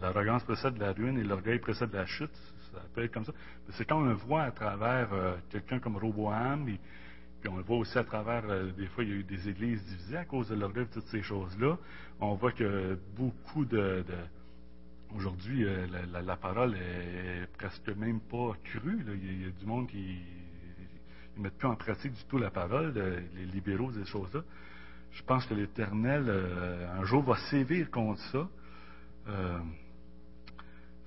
l'arrogance 0.00 0.44
précède 0.44 0.76
la 0.78 0.92
ruine 0.92 1.18
et 1.18 1.24
l'orgueil 1.24 1.58
précède 1.58 1.92
la 1.92 2.06
chute, 2.06 2.34
ça 2.72 2.80
peut 2.94 3.02
être 3.02 3.12
comme 3.12 3.24
ça. 3.24 3.32
Mais 3.66 3.74
c'est 3.76 3.84
quand 3.84 3.98
on 3.98 4.04
le 4.04 4.14
voit 4.14 4.42
à 4.42 4.50
travers 4.50 5.12
euh, 5.12 5.36
quelqu'un 5.50 5.78
comme 5.78 5.96
Roboam, 5.96 6.68
et, 6.68 6.78
puis 7.40 7.48
on 7.48 7.56
le 7.56 7.62
voit 7.62 7.78
aussi 7.78 7.96
à 7.98 8.04
travers, 8.04 8.44
euh, 8.48 8.70
des 8.72 8.86
fois, 8.86 9.04
il 9.04 9.10
y 9.10 9.12
a 9.12 9.16
eu 9.16 9.24
des 9.24 9.48
églises 9.48 9.84
divisées 9.84 10.16
à 10.16 10.24
cause 10.24 10.48
de 10.48 10.54
l'orgueil 10.54 10.86
toutes 10.92 11.06
ces 11.06 11.22
choses-là. 11.22 11.78
On 12.20 12.34
voit 12.34 12.52
que 12.52 12.98
beaucoup 13.16 13.64
de. 13.64 14.04
Aujourd'hui, 15.14 15.64
euh, 15.64 15.86
la, 16.12 16.36
parole 16.36 16.76
est 16.76 17.46
presque 17.58 17.88
même 17.88 18.20
pas 18.20 18.52
crue. 18.62 19.00
Il, 19.00 19.06
y 19.06 19.10
a, 19.10 19.14
il 19.14 19.42
y 19.42 19.48
a 19.48 19.50
du 19.50 19.66
monde 19.66 19.88
qui 19.88 20.20
ne 21.36 21.42
mettent 21.42 21.58
plus 21.58 21.66
en 21.66 21.74
pratique 21.74 22.12
du 22.12 22.24
tout 22.24 22.38
la 22.38 22.50
parole, 22.50 22.94
les 23.34 23.46
libéraux, 23.46 23.90
ces 23.92 24.04
choses-là. 24.04 24.42
Je 25.12 25.22
pense 25.24 25.44
que 25.46 25.54
l'Éternel, 25.54 26.24
euh, 26.28 27.00
un 27.00 27.04
jour, 27.04 27.22
va 27.22 27.36
sévir 27.50 27.90
contre 27.90 28.20
ça. 28.32 28.48
Euh, 29.28 29.58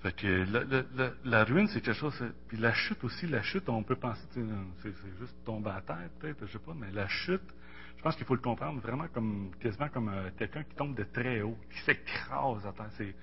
fait 0.01 0.13
que 0.15 0.45
la, 0.51 1.13
la- 1.23 1.43
ruine, 1.45 1.67
c'est 1.69 1.79
quelque 1.81 1.97
chose. 1.97 2.21
Puis 2.49 2.57
la 2.57 2.73
chute 2.73 3.01
aussi, 3.05 3.25
la 3.25 3.41
chute, 3.41 3.69
on 3.69 3.83
peut 3.83 3.95
penser, 3.95 4.21
c'est 4.81 4.93
juste 5.19 5.35
tomber 5.45 5.69
à 5.69 5.81
terre, 5.81 6.09
peut-être, 6.19 6.45
je 6.45 6.51
sais 6.51 6.59
pas, 6.59 6.73
mais 6.75 6.91
la 6.91 7.07
chute, 7.07 7.41
je 7.97 8.03
pense 8.03 8.15
qu'il 8.17 8.25
faut 8.25 8.35
le 8.35 8.41
comprendre 8.41 8.81
vraiment 8.81 9.07
comme 9.13 9.51
quasiment 9.61 9.87
comme 9.87 10.09
euh, 10.09 10.29
quelqu'un 10.37 10.63
qui 10.63 10.75
tombe 10.75 10.93
de 10.95 11.03
très 11.03 11.41
haut, 11.41 11.57
qui 11.71 11.79
s'écrase 11.85 12.65
à 12.65 12.73
terre. 12.73 13.13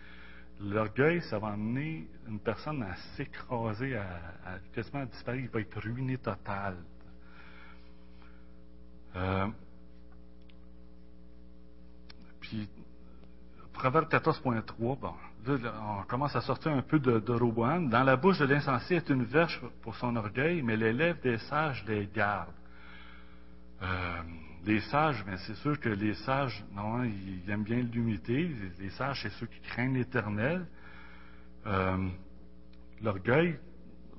L'orgueil, 0.62 1.20
ça 1.22 1.39
va 1.39 1.49
amener 1.49 2.07
une 2.28 2.39
personne 2.41 2.83
à 2.83 2.95
s'écraser, 3.16 3.97
à, 3.97 4.05
à 4.47 4.59
quasiment 4.74 5.05
disparaître, 5.05 5.45
il 5.45 5.51
va 5.51 5.61
être 5.61 5.81
ruiné 5.81 6.16
total. 6.16 6.76
Euh, 9.16 9.49
Proverbe 13.72 14.09
14.3, 14.09 14.98
bon, 14.98 15.14
on 15.48 16.03
commence 16.07 16.36
à 16.36 16.40
sortir 16.40 16.72
un 16.72 16.82
peu 16.82 16.98
de, 16.98 17.18
de. 17.18 17.88
Dans 17.88 18.03
la 18.03 18.16
bouche 18.16 18.38
de 18.38 18.44
l'insensé 18.44 18.96
est 18.96 19.09
une 19.09 19.24
verge 19.24 19.61
pour 19.82 19.96
son 19.96 20.16
orgueil, 20.16 20.62
mais 20.62 20.76
les 20.76 20.92
lèvres 20.92 21.20
des 21.22 21.38
sages 21.38 21.84
les 21.86 22.07
gardent. 22.14 22.51
Euh, 23.82 24.22
les 24.66 24.80
sages, 24.80 25.24
mais 25.26 25.38
c'est 25.46 25.55
sûr 25.57 25.80
que 25.80 25.88
les 25.88 26.14
sages, 26.14 26.62
non, 26.74 27.03
ils 27.05 27.48
aiment 27.48 27.64
bien 27.64 27.78
l'humilité. 27.78 28.51
Les 28.78 28.90
sages, 28.90 29.22
c'est 29.22 29.32
ceux 29.32 29.46
qui 29.46 29.61
craignent 29.61 29.94
l'éternel. 29.94 30.66
Euh, 31.66 32.09
l'orgueil 33.03 33.59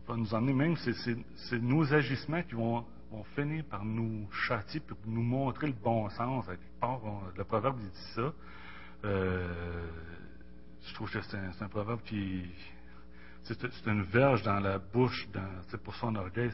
va 0.08 0.16
nous 0.16 0.34
emmener 0.34 0.54
même, 0.54 0.76
c'est 0.78 1.62
nos 1.62 1.94
agissements 1.94 2.42
qui 2.42 2.56
vont, 2.56 2.84
vont, 3.12 3.24
finir 3.36 3.64
par 3.66 3.84
nous 3.84 4.28
châtier, 4.32 4.80
pour 4.80 4.98
nous 5.06 5.22
montrer 5.22 5.68
le 5.68 5.74
bon 5.74 6.10
sens. 6.10 6.46
le 6.48 7.44
proverbe 7.44 7.80
dit 7.80 7.92
ça. 8.16 8.34
Euh, 9.04 9.90
je 10.88 10.94
trouve 10.94 11.12
que 11.12 11.22
c'est 11.22 11.38
un, 11.38 11.68
proverbe 11.68 12.02
qui. 12.04 12.46
C'est 13.44 13.88
une 13.88 14.04
verge 14.04 14.44
dans 14.44 14.60
la 14.60 14.78
bouche, 14.78 15.28
c'est 15.70 15.82
pour 15.82 15.96
son 15.96 16.16
orgueil. 16.16 16.52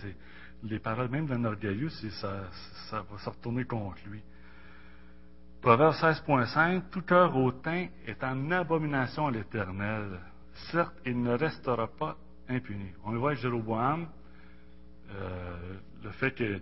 Les 0.64 0.80
paroles 0.80 1.10
même 1.10 1.28
d'un 1.28 1.44
orgueilleux, 1.44 1.90
ça, 1.90 2.50
ça 2.90 3.02
va 3.02 3.18
se 3.20 3.30
retourner 3.30 3.66
contre 3.66 3.98
lui. 4.08 4.22
Proverbe 5.62 5.94
16.5 5.94 6.90
Tout 6.90 7.02
cœur 7.02 7.36
hautain 7.36 7.88
est 8.06 8.24
en 8.24 8.52
abomination 8.52 9.28
à 9.28 9.32
l'éternel. 9.32 10.20
Certes, 10.72 10.96
il 11.06 11.22
ne 11.22 11.34
restera 11.34 11.88
pas 11.88 12.16
impuni. 12.48 12.92
On 13.04 13.12
le 13.12 13.20
voit 13.20 13.32
avec 13.32 13.42
Jéroboam, 13.42 14.08
euh, 15.12 15.78
le 16.04 16.10
fait 16.12 16.32
que, 16.32 16.60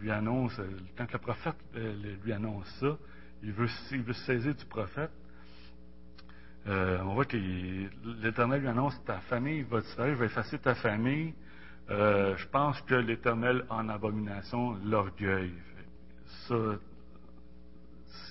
lui 0.00 0.10
annonce, 0.10 0.60
quand 0.96 1.12
le 1.12 1.18
prophète 1.18 1.56
euh, 1.76 2.16
lui 2.24 2.32
annonce 2.32 2.66
ça, 2.80 2.96
il 3.42 3.52
veut, 3.52 3.68
veut 3.92 4.12
saisir 4.12 4.54
du 4.54 4.64
prophète. 4.64 5.10
Euh, 6.66 6.98
on 7.02 7.14
voit 7.14 7.24
que 7.24 7.36
l'Éternel 8.22 8.60
lui 8.60 8.68
annonce 8.68 9.02
ta 9.04 9.20
famille 9.20 9.62
va 9.62 9.80
disparaître, 9.80 10.14
je 10.14 10.20
vais 10.20 10.26
effacer 10.26 10.58
ta 10.58 10.74
famille. 10.74 11.34
Euh, 11.90 12.36
je 12.36 12.46
pense 12.48 12.80
que 12.82 12.94
l'Éternel 12.94 13.64
en 13.70 13.88
abomination 13.88 14.74
l'orgueil. 14.84 15.52
Ça, 16.46 16.56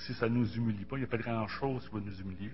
si 0.05 0.13
ça 0.13 0.29
ne 0.29 0.35
nous 0.35 0.55
humilie 0.55 0.85
pas, 0.85 0.97
il 0.97 0.99
n'y 0.99 1.05
a 1.05 1.07
pas 1.07 1.17
grand-chose 1.17 1.87
qui 1.87 1.95
va 1.95 2.01
nous 2.01 2.21
humilier. 2.21 2.51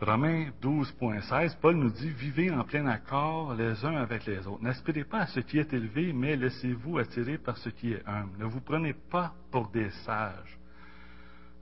Romains 0.00 0.46
12.16, 0.62 1.58
Paul 1.60 1.76
nous 1.76 1.90
dit 1.90 2.08
Vivez 2.08 2.50
en 2.50 2.64
plein 2.64 2.86
accord 2.86 3.52
les 3.52 3.84
uns 3.84 3.96
avec 3.96 4.24
les 4.24 4.46
autres. 4.46 4.62
N'aspirez 4.62 5.04
pas 5.04 5.18
à 5.18 5.26
ce 5.26 5.40
qui 5.40 5.58
est 5.58 5.70
élevé, 5.74 6.14
mais 6.14 6.36
laissez-vous 6.36 6.96
attirer 6.96 7.36
par 7.36 7.58
ce 7.58 7.68
qui 7.68 7.92
est 7.92 8.02
humble. 8.08 8.30
Ne 8.38 8.46
vous 8.46 8.62
prenez 8.62 8.94
pas 8.94 9.34
pour 9.50 9.68
des 9.68 9.90
sages. 10.06 10.58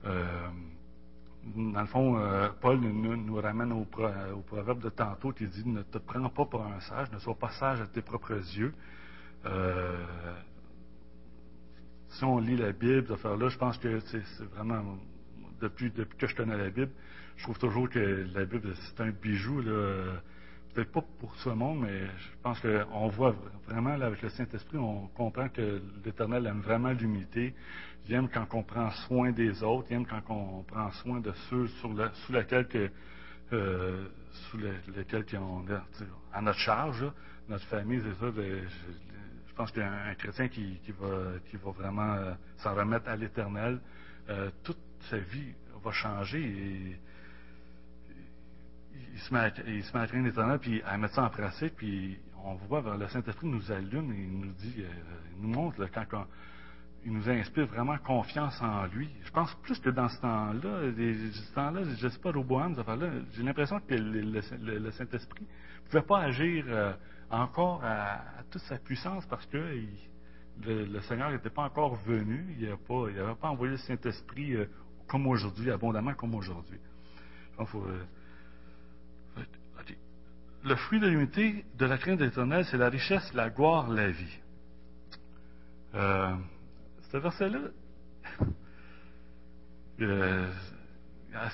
Euh, 0.05 0.47
dans 1.53 1.81
le 1.81 1.87
fond, 1.87 2.17
euh, 2.17 2.47
Paul 2.61 2.79
nous, 2.79 3.35
ramène 3.41 3.73
au, 3.73 3.83
proverbe 3.83 4.83
de 4.83 4.89
tantôt 4.89 5.33
qui 5.33 5.45
dit 5.45 5.67
Ne 5.67 5.81
te 5.81 5.97
prends 5.97 6.29
pas 6.29 6.45
pour 6.45 6.65
un 6.65 6.79
sage, 6.79 7.11
ne 7.11 7.19
sois 7.19 7.35
pas 7.35 7.49
sage 7.49 7.81
à 7.81 7.87
tes 7.87 8.01
propres 8.01 8.35
yeux. 8.57 8.73
Euh, 9.45 10.05
si 12.07 12.23
on 12.23 12.39
lit 12.39 12.55
la 12.55 12.71
Bible, 12.71 13.11
affaire-là, 13.11 13.49
je 13.49 13.57
pense 13.57 13.77
que 13.77 13.99
c'est 13.99 14.23
vraiment, 14.55 14.97
depuis, 15.59 15.91
que 15.91 16.27
je 16.27 16.35
connais 16.35 16.57
la 16.57 16.69
Bible, 16.69 16.91
je 17.37 17.43
trouve 17.43 17.57
toujours 17.57 17.89
que 17.89 18.27
la 18.33 18.45
Bible, 18.45 18.73
c'est 18.75 19.01
un 19.01 19.11
bijou. 19.11 19.61
Peut-être 20.73 20.91
pas 20.91 21.01
pour 21.19 21.33
le 21.47 21.55
monde, 21.55 21.81
mais 21.81 22.05
je 22.05 22.29
pense 22.43 22.59
qu'on 22.59 23.07
voit 23.07 23.35
vraiment, 23.67 23.89
avec 23.89 24.21
le 24.21 24.29
Saint-Esprit, 24.29 24.77
on 24.77 25.07
comprend 25.07 25.49
que 25.49 25.81
l'Éternel 26.05 26.45
aime 26.45 26.61
vraiment 26.61 26.91
l'humilité. 26.91 27.55
Il 28.07 28.13
aime 28.13 28.29
quand 28.29 28.47
on 28.53 28.63
prend 28.63 28.91
soin 29.07 29.31
des 29.31 29.63
autres. 29.63 29.87
Il 29.89 29.95
aime 29.95 30.05
quand 30.05 30.21
on 30.29 30.63
prend 30.63 30.91
soin 30.91 31.19
de 31.21 31.31
ceux 31.49 31.67
sur 31.67 31.89
sous 32.13 32.33
lesquels 32.33 32.67
que, 32.67 32.89
euh, 33.53 34.07
sous 34.31 34.57
lesquels 34.95 35.25
on 35.39 35.65
est 35.67 36.05
à 36.33 36.41
notre 36.41 36.59
charge. 36.59 37.05
Notre 37.47 37.65
famille, 37.65 38.01
c'est 38.03 38.19
ça. 38.19 38.31
je, 38.35 39.55
pense 39.55 39.71
qu'un 39.71 40.13
chrétien 40.15 40.47
qui, 40.47 40.79
va, 40.99 41.33
qui 41.49 41.57
va 41.57 41.71
vraiment 41.71 42.13
euh, 42.13 42.33
s'en 42.57 42.73
remettre 42.75 43.09
à 43.09 43.15
l'Éternel, 43.15 43.79
euh, 44.29 44.49
sa 45.03 45.17
vie 45.17 45.53
va 45.83 45.91
changer 45.91 46.41
et 46.41 46.99
il 49.13 49.19
se 49.19 49.33
met 49.33 49.39
à, 49.39 49.51
il 49.67 49.83
se 49.83 49.97
met 49.97 50.03
à 50.03 50.05
l'Éternel, 50.05 50.59
puis 50.59 50.81
à 50.83 50.97
mettre 50.97 51.15
ça 51.15 51.23
en 51.23 51.29
pratique, 51.29 51.75
puis 51.75 52.17
on 52.43 52.55
voit, 52.55 52.81
le 52.97 53.07
Saint-Esprit 53.07 53.47
nous 53.47 53.71
allume 53.71 54.11
et 54.13 54.21
il 54.23 54.39
nous 54.39 54.53
dit, 54.53 54.75
il 55.35 55.41
nous 55.41 55.49
montre 55.49 55.85
quand 55.91 56.25
il 57.05 57.13
nous 57.13 57.29
inspire 57.29 57.65
vraiment 57.67 57.97
confiance 57.97 58.61
en 58.61 58.85
lui. 58.87 59.09
Je 59.23 59.31
pense 59.31 59.53
plus 59.63 59.79
que 59.79 59.89
dans 59.89 60.09
ce 60.09 60.19
temps-là, 60.21 60.91
ce 60.91 61.53
temps-là, 61.53 61.83
je 61.83 62.05
ne 62.05 62.09
sais 62.09 62.19
pas, 62.19 62.31
Roboam, 62.31 62.75
j'ai 63.33 63.43
l'impression 63.43 63.79
que 63.79 63.95
le, 63.95 64.91
Saint-Esprit 64.91 65.43
ne 65.43 65.89
pouvait 65.89 66.03
pas 66.03 66.19
agir 66.19 66.65
euh, 66.67 66.93
encore 67.29 67.81
à, 67.83 68.21
toute 68.51 68.61
sa 68.63 68.77
puissance 68.77 69.25
parce 69.27 69.45
que 69.45 69.57
le, 70.65 70.99
Seigneur 71.01 71.31
n'était 71.31 71.49
pas 71.49 71.63
encore 71.63 71.95
venu, 71.95 72.55
il 72.59 72.65
n'avait 72.67 73.35
pas, 73.35 73.49
envoyé 73.49 73.71
le 73.71 73.77
Saint-Esprit 73.77 74.55
euh, 74.55 74.65
comme 75.09 75.27
aujourd'hui, 75.27 75.71
abondamment 75.71 76.13
comme 76.13 76.35
aujourd'hui. 76.35 76.79
Euh, 77.59 78.03
le 80.63 80.75
fruit 80.75 80.99
de 80.99 81.07
l'unité 81.07 81.65
de 81.77 81.85
la 81.85 81.97
crainte 81.97 82.21
éternelle, 82.21 82.65
c'est 82.65 82.77
la 82.77 82.89
richesse, 82.89 83.33
la 83.33 83.49
gloire, 83.49 83.89
la 83.89 84.09
vie. 84.09 84.39
Ce 87.11 87.17
verset-là, 87.17 87.59
euh, 90.01 90.51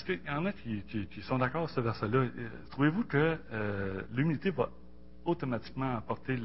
qu'il 0.05 0.19
y 0.25 0.29
en 0.29 0.45
a 0.45 0.51
qui, 0.51 1.21
sont 1.21 1.37
d'accord 1.37 1.63
avec 1.63 1.75
ce 1.75 1.81
verset-là? 1.81 2.17
Euh, 2.17 2.49
trouvez-vous 2.71 3.05
que 3.05 3.37
euh, 3.51 4.01
l'humilité 4.11 4.49
va 4.51 4.69
automatiquement 5.23 5.95
apporter 5.95 6.37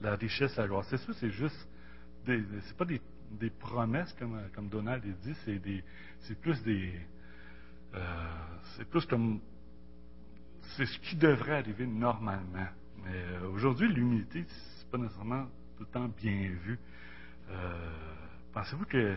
la 0.00 0.14
richesse 0.16 0.56
la 0.56 0.66
gloire? 0.66 0.84
C'est 0.86 0.96
sûr, 0.96 1.14
c'est 1.14 1.30
juste, 1.30 1.68
c'est 2.26 2.76
pas 2.76 2.86
des, 2.86 3.00
promesses 3.58 4.14
comme, 4.18 4.40
comme 4.54 4.68
Donald 4.68 5.04
dit, 5.22 5.34
c'est 5.44 5.58
des, 5.58 5.82
c'est 6.20 6.38
plus 6.40 6.62
des, 6.62 6.92
c'est 8.76 8.88
plus 8.88 9.06
comme, 9.06 9.40
c'est 10.76 10.86
ce 10.86 10.98
qui 11.00 11.16
devrait 11.16 11.58
arriver 11.58 11.86
normalement. 11.86 12.68
Mais 13.04 13.46
aujourd'hui, 13.52 13.88
l'humilité, 13.92 14.44
c'est 14.48 14.90
pas 14.90 14.98
nécessairement 14.98 15.46
tout 15.76 15.84
le 15.84 15.86
temps 15.86 16.08
bien 16.08 16.50
vu. 16.64 16.78
Pensez-vous 18.52 18.86
que 18.86 19.16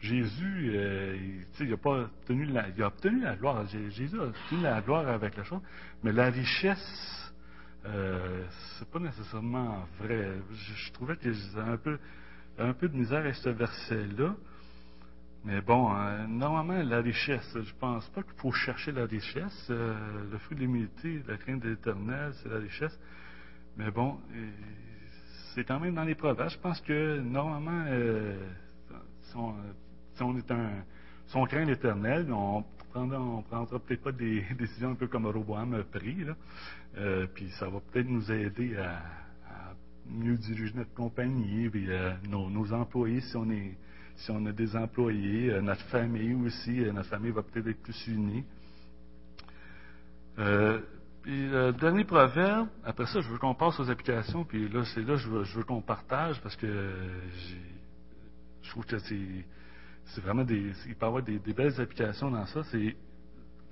Jésus, 0.00 0.70
euh, 0.74 1.16
il, 1.60 1.72
a 1.72 1.76
pas 1.76 2.02
obtenu 2.02 2.44
la, 2.46 2.68
il 2.68 2.82
a 2.82 2.86
obtenu 2.86 3.20
la 3.20 3.34
gloire. 3.34 3.66
Jésus 3.66 4.18
a 4.18 4.24
obtenu 4.24 4.62
la 4.62 4.80
gloire 4.80 5.08
avec 5.08 5.36
la 5.36 5.42
chose, 5.42 5.60
mais 6.04 6.12
la 6.12 6.30
richesse, 6.30 7.32
euh, 7.84 8.44
c'est 8.78 8.88
pas 8.90 9.00
nécessairement 9.00 9.86
vrai. 9.98 10.34
Je, 10.52 10.92
trouvais 10.92 11.16
que 11.16 11.32
j'ai 11.32 11.58
un 11.58 11.76
peu, 11.76 11.98
un 12.58 12.72
peu 12.72 12.88
de 12.88 12.96
misère 12.96 13.20
avec 13.20 13.34
ce 13.36 13.48
verset-là. 13.48 14.34
Mais 15.44 15.60
bon, 15.60 15.94
euh, 15.94 16.26
normalement, 16.26 16.82
la 16.82 17.00
richesse, 17.00 17.48
je 17.54 17.72
pense 17.78 18.06
pas 18.08 18.22
qu'il 18.22 18.34
faut 18.34 18.52
chercher 18.52 18.92
la 18.92 19.06
richesse. 19.06 19.68
Euh, 19.70 19.94
le 20.30 20.38
fruit 20.38 20.56
de 20.56 20.62
l'humilité, 20.62 21.22
la 21.26 21.36
crainte 21.36 21.62
de 21.62 21.70
l'éternel, 21.70 22.32
c'est 22.42 22.48
la 22.48 22.58
richesse. 22.58 22.98
Mais 23.76 23.90
bon, 23.90 24.18
c'est 25.54 25.64
quand 25.64 25.78
même 25.78 25.94
dans 25.94 26.04
les 26.04 26.16
proverbes. 26.16 26.50
Je 26.50 26.58
pense 26.58 26.80
que 26.80 27.20
normalement, 27.20 27.84
euh, 27.86 28.36
si, 29.22 29.36
on, 29.36 30.36
est 30.36 30.50
un, 30.50 30.84
si 31.26 31.36
on 31.36 31.44
craint 31.46 31.64
l'éternel, 31.64 32.30
on 32.32 32.64
prendra, 32.90 33.18
prendra 33.48 33.78
peut-être 33.78 34.02
pas 34.02 34.12
des 34.12 34.44
décisions 34.58 34.90
un 34.90 34.94
peu 34.96 35.06
comme 35.06 35.26
Roboam 35.26 35.74
a 35.74 35.82
pris, 35.84 36.26
euh, 36.96 37.26
puis 37.34 37.50
ça 37.58 37.68
va 37.68 37.80
peut-être 37.80 38.08
nous 38.08 38.30
aider 38.32 38.76
à, 38.76 39.02
mieux 40.10 40.36
diriger 40.36 40.74
notre 40.74 40.92
compagnie, 40.94 41.68
puis 41.68 41.86
euh, 41.88 42.12
nos, 42.28 42.72
employés, 42.72 43.20
si 43.20 43.36
on 43.36 43.50
est 43.50 43.76
si 44.16 44.32
on 44.32 44.44
a 44.46 44.52
des 44.52 44.74
employés, 44.74 45.60
notre 45.62 45.84
famille 45.84 46.34
aussi, 46.34 46.80
notre 46.92 47.08
famille 47.08 47.30
va 47.30 47.42
peut-être 47.42 47.68
être 47.68 47.82
plus 47.82 48.08
unie. 48.08 48.44
Puis 51.22 51.48
le 51.48 51.70
dernier 51.72 52.04
proverbe, 52.04 52.68
après 52.84 53.06
ça, 53.06 53.20
je 53.20 53.28
veux 53.28 53.38
qu'on 53.38 53.54
passe 53.54 53.78
aux 53.78 53.88
applications, 53.88 54.44
puis 54.44 54.68
là, 54.68 54.82
c'est 54.92 55.02
là 55.02 55.14
je 55.14 55.28
veux, 55.28 55.42
veux 55.42 55.62
qu'on 55.62 55.82
partage 55.82 56.40
parce 56.40 56.56
que 56.56 56.66
je 58.62 58.70
trouve 58.70 58.86
que 58.86 58.98
c'est 58.98 60.20
vraiment 60.20 60.44
des. 60.44 60.72
Il 60.86 60.94
peut 60.94 61.06
y 61.06 61.08
avoir 61.08 61.22
des, 61.22 61.38
belles 61.38 61.80
applications 61.80 62.30
dans 62.30 62.46
ça. 62.46 62.62
C'est 62.64 62.96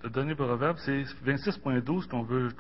le 0.02 0.10
dernier 0.10 0.34
proverbe, 0.34 0.76
c'est 0.84 1.02
26.12 1.24 2.08
qu'on 2.08 2.22
veut 2.22 2.50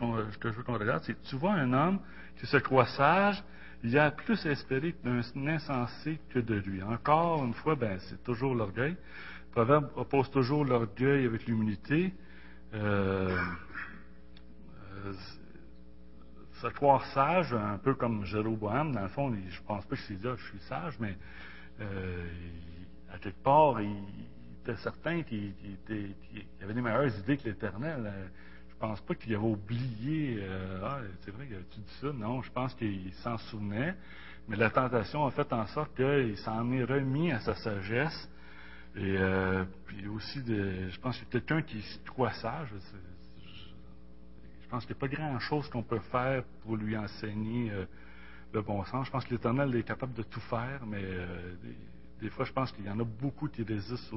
que 0.40 0.50
je 0.50 0.56
veux 0.56 0.62
qu'on 0.62 0.78
regarde. 0.78 1.02
C'est 1.04 1.20
tu 1.22 1.36
vois 1.36 1.52
un 1.54 1.72
homme 1.72 2.00
qui 2.38 2.46
se 2.46 2.56
croit 2.58 2.86
sage, 2.86 3.42
il 3.86 3.92
y 3.92 3.98
a 3.98 4.10
plus 4.10 4.44
à 4.44 4.50
espérer 4.50 4.96
d'un 5.04 5.20
insensé 5.46 6.18
que 6.30 6.40
de 6.40 6.56
lui. 6.56 6.82
Encore 6.82 7.44
une 7.44 7.54
fois, 7.54 7.76
ben 7.76 8.00
c'est 8.00 8.20
toujours 8.24 8.52
l'orgueil. 8.52 8.90
Le 8.90 9.52
proverbe 9.52 9.88
oppose 9.94 10.28
toujours 10.32 10.64
l'orgueil 10.64 11.24
avec 11.24 11.46
l'humilité. 11.46 12.12
Euh, 12.74 13.38
se 16.60 16.66
croire 16.66 17.04
sage, 17.12 17.54
un 17.54 17.78
peu 17.78 17.94
comme 17.94 18.24
Jéroboam, 18.24 18.90
dans 18.90 19.02
le 19.02 19.08
fond, 19.08 19.32
je 19.48 19.62
pense 19.62 19.86
pas 19.86 19.94
que 19.94 20.02
c'est 20.02 20.20
je 20.20 20.44
suis 20.46 20.58
sage, 20.68 20.98
mais 20.98 21.16
euh, 21.80 22.26
à 23.14 23.18
quelque 23.18 23.40
part, 23.44 23.80
il, 23.80 23.94
peut-être 24.64 24.80
certains 24.80 25.22
qui, 25.22 25.54
avaient 26.60 26.74
des 26.74 26.80
meilleures 26.80 27.16
idées 27.20 27.36
que 27.36 27.44
l'Éternel. 27.44 28.12
Euh, 28.76 28.86
je 28.86 28.88
pense 28.88 29.00
pas 29.00 29.14
qu'il 29.14 29.34
avait 29.34 29.44
oublié. 29.44 30.38
Euh, 30.40 30.80
ah, 30.84 31.00
c'est 31.22 31.30
vrai, 31.30 31.48
tu 31.70 31.80
dit 31.80 31.92
ça? 32.00 32.12
Non, 32.12 32.42
je 32.42 32.50
pense 32.50 32.74
qu'il 32.74 33.12
s'en 33.14 33.38
souvenait. 33.38 33.94
Mais 34.48 34.56
la 34.56 34.70
tentation 34.70 35.26
a 35.26 35.30
fait 35.30 35.52
en 35.52 35.66
sorte 35.66 35.94
qu'il 35.96 36.36
s'en 36.38 36.70
est 36.72 36.84
remis 36.84 37.32
à 37.32 37.40
sa 37.40 37.54
sagesse. 37.54 38.28
Et 38.94 39.16
euh, 39.18 39.64
puis 39.86 40.06
aussi, 40.08 40.42
de, 40.42 40.88
je 40.88 41.00
pense 41.00 41.18
que 41.18 41.24
quelqu'un 41.26 41.62
qui 41.62 41.82
se 41.82 41.98
croit 42.06 42.32
sage, 42.32 42.68
je 44.62 44.68
pense 44.68 44.86
qu'il 44.86 44.94
n'y 44.94 44.98
a 44.98 45.00
pas 45.00 45.08
grand-chose 45.08 45.68
qu'on 45.68 45.82
peut 45.82 46.00
faire 46.10 46.42
pour 46.62 46.76
lui 46.76 46.96
enseigner 46.96 47.70
le 48.52 48.62
bon 48.62 48.84
sens. 48.84 49.06
Je 49.06 49.10
pense 49.10 49.24
que 49.24 49.30
l'Éternel 49.30 49.74
est 49.76 49.82
capable 49.82 50.14
de 50.14 50.22
tout 50.22 50.40
faire, 50.40 50.84
mais 50.86 51.04
des 52.20 52.30
fois, 52.30 52.44
je 52.44 52.52
pense 52.52 52.72
qu'il 52.72 52.84
y 52.84 52.90
en 52.90 52.98
a 52.98 53.04
beaucoup 53.04 53.48
qui 53.48 53.62
résistent 53.62 54.14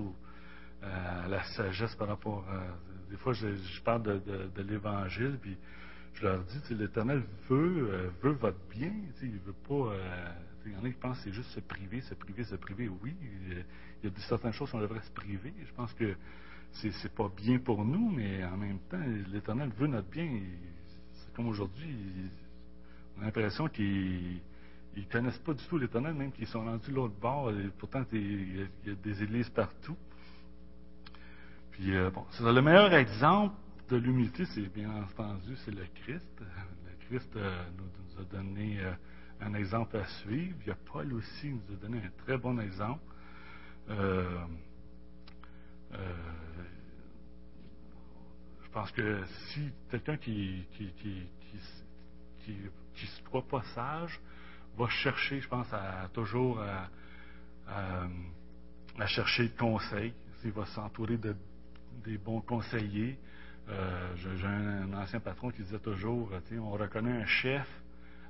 à 0.82 1.28
la 1.28 1.44
sagesse 1.44 1.96
par 1.96 2.08
rapport 2.08 2.46
à. 2.50 2.64
Des 3.10 3.18
fois, 3.18 3.34
je, 3.34 3.48
parle 3.84 4.04
de, 4.04 4.62
l'Évangile, 4.62 5.40
puis 5.42 5.58
je 6.14 6.24
leur 6.24 6.44
dis, 6.44 6.76
l'Éternel 6.76 7.24
veut, 7.50 7.90
euh, 7.90 8.10
veut 8.22 8.34
votre 8.34 8.60
bien. 8.70 8.94
Il 9.22 9.40
veut 9.40 9.54
pas. 9.68 9.94
Euh, 9.94 10.32
il 10.66 10.74
y 10.74 10.76
en 10.76 10.84
a 10.84 10.90
qui 10.90 11.00
pensent 11.00 11.18
que 11.20 11.24
c'est 11.24 11.34
juste 11.34 11.50
se 11.52 11.60
priver, 11.62 12.02
se 12.02 12.14
priver, 12.14 12.44
se 12.44 12.56
priver. 12.56 12.90
Oui, 13.02 13.16
il 14.04 14.10
y 14.10 14.14
a 14.14 14.20
certaines 14.28 14.52
choses 14.52 14.70
qu'on 14.70 14.82
devrait 14.82 15.02
se 15.02 15.12
priver. 15.12 15.54
Je 15.66 15.74
pense 15.74 15.94
que 15.94 16.16
c'est, 16.74 16.92
c'est 16.92 17.14
pas 17.14 17.30
bien 17.36 17.58
pour 17.60 17.84
nous, 17.84 18.12
mais 18.12 18.44
en 18.44 18.58
même 18.58 18.80
temps, 18.90 19.02
l'Éternel 19.32 19.72
veut 19.78 19.88
notre 19.88 20.10
bien. 20.10 20.30
C'est 21.14 21.34
comme 21.34 21.48
aujourd'hui, 21.48 21.96
on 23.18 23.22
a 23.22 23.26
l'impression 23.26 23.68
qu'il 23.68 24.40
ils 24.96 25.04
ne 25.04 25.10
connaissent 25.10 25.40
pas 25.40 25.54
du 25.54 25.64
tout 25.66 25.78
l'Éternel, 25.78 26.14
même 26.14 26.32
qu'ils 26.32 26.48
sont 26.48 26.64
rendus 26.64 26.92
l'autre 26.92 27.14
bord. 27.20 27.52
Et 27.52 27.70
pourtant, 27.78 28.04
il 28.12 28.68
y, 28.86 28.92
a 28.92 28.96
des 28.96 29.24
églises 29.24 29.50
partout. 29.50 29.96
Euh, 31.82 32.12
le 32.42 32.62
meilleur 32.62 32.94
exemple 32.94 33.56
de 33.90 33.96
l'humilité, 33.96 34.46
c'est 34.46 34.68
bien 34.74 34.92
entendu, 34.92 35.56
c'est 35.64 35.72
le 35.72 35.86
Christ. 36.04 36.28
Le 36.42 37.18
Christ 37.18 37.36
euh, 37.38 37.66
nous, 37.78 38.22
a 38.22 38.24
donné 38.26 38.80
euh, 38.82 38.94
un 39.42 39.54
exemple 39.56 39.98
à 39.98 40.06
suivre. 40.22 40.56
Il 40.62 40.68
y 40.68 40.72
a 40.72 40.78
Paul 40.92 41.14
aussi 41.14 41.50
nous 41.50 41.74
a 41.74 41.78
donné 41.78 42.00
un 42.00 42.12
très 42.24 42.38
bon 42.38 42.60
exemple. 42.60 43.02
je 43.88 44.46
pense 48.72 48.92
que 48.92 49.24
si 49.26 49.72
quelqu'un 49.90 50.18
qui 50.18 50.68
qui, 50.74 50.94
qui, 50.98 51.28
qui, 52.94 53.08
se 53.08 53.24
croit 53.24 53.48
pas 53.48 53.64
sage, 53.74 54.20
va 54.78 54.88
chercher, 54.90 55.42
je 55.42 55.48
pense, 55.48 55.74
à, 55.74 56.08
toujours 56.14 56.62
à, 57.68 59.08
chercher 59.08 59.50
de 59.50 59.58
conseils. 59.58 60.14
Il 60.44 60.52
va 60.52 60.66
s'entourer 60.68 61.18
de, 61.18 61.36
des 62.04 62.18
bons 62.18 62.42
conseillers. 62.42 63.18
Euh, 63.70 64.16
j'ai 64.16 64.48
un, 64.48 64.94
ancien 64.94 65.20
patron 65.20 65.52
qui 65.52 65.62
disait 65.62 65.80
toujours, 65.80 66.32
on 66.60 66.72
reconnaît 66.72 67.22
un 67.22 67.26
chef 67.26 67.68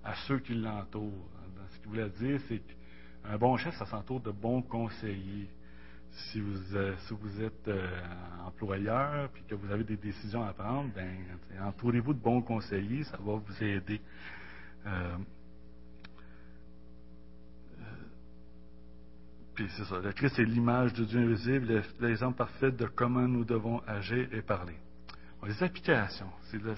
à 0.04 0.14
ceux 0.28 0.40
qui 0.40 0.54
l'entourent. 0.54 1.30
Ce 1.70 1.80
qu'il 1.80 1.90
voulait 1.90 2.10
dire, 2.10 2.40
c'est 2.48 2.60
qu'un 2.60 3.38
bon 3.38 3.56
chef, 3.58 3.76
ça 3.78 3.86
s'entoure 3.86 4.22
de 4.22 4.32
bons 4.32 4.62
conseillers. 4.62 5.50
Si 6.12 6.42
vous, 6.42 6.76
euh, 6.76 6.96
si 7.08 7.14
vous 7.14 7.42
êtes 7.42 7.68
euh, 7.68 7.88
employeur 8.46 9.30
puis 9.30 9.44
que 9.48 9.54
vous 9.54 9.72
avez 9.72 9.84
des 9.84 9.98
décisions 9.98 10.44
à 10.44 10.54
prendre, 10.54 10.90
ben, 10.94 11.16
entourez-vous 11.62 12.14
de 12.14 12.20
bons 12.20 12.42
conseillers, 12.42 13.04
ça 13.04 13.18
va 13.18 13.36
vous 13.36 13.64
aider. 13.64 14.02
C'est 19.68 19.84
ça. 19.86 20.00
Le 20.00 20.12
Christ 20.12 20.40
est 20.40 20.46
l'image 20.46 20.94
de 20.94 21.04
Dieu 21.04 21.20
invisible, 21.20 21.84
l'exemple 22.00 22.38
parfait 22.38 22.72
de 22.72 22.86
comment 22.86 23.28
nous 23.28 23.44
devons 23.44 23.82
agir 23.86 24.28
et 24.34 24.42
parler. 24.42 24.78
les 25.46 25.64
applications, 25.64 26.30
c'est 26.50 26.62
là, 26.64 26.76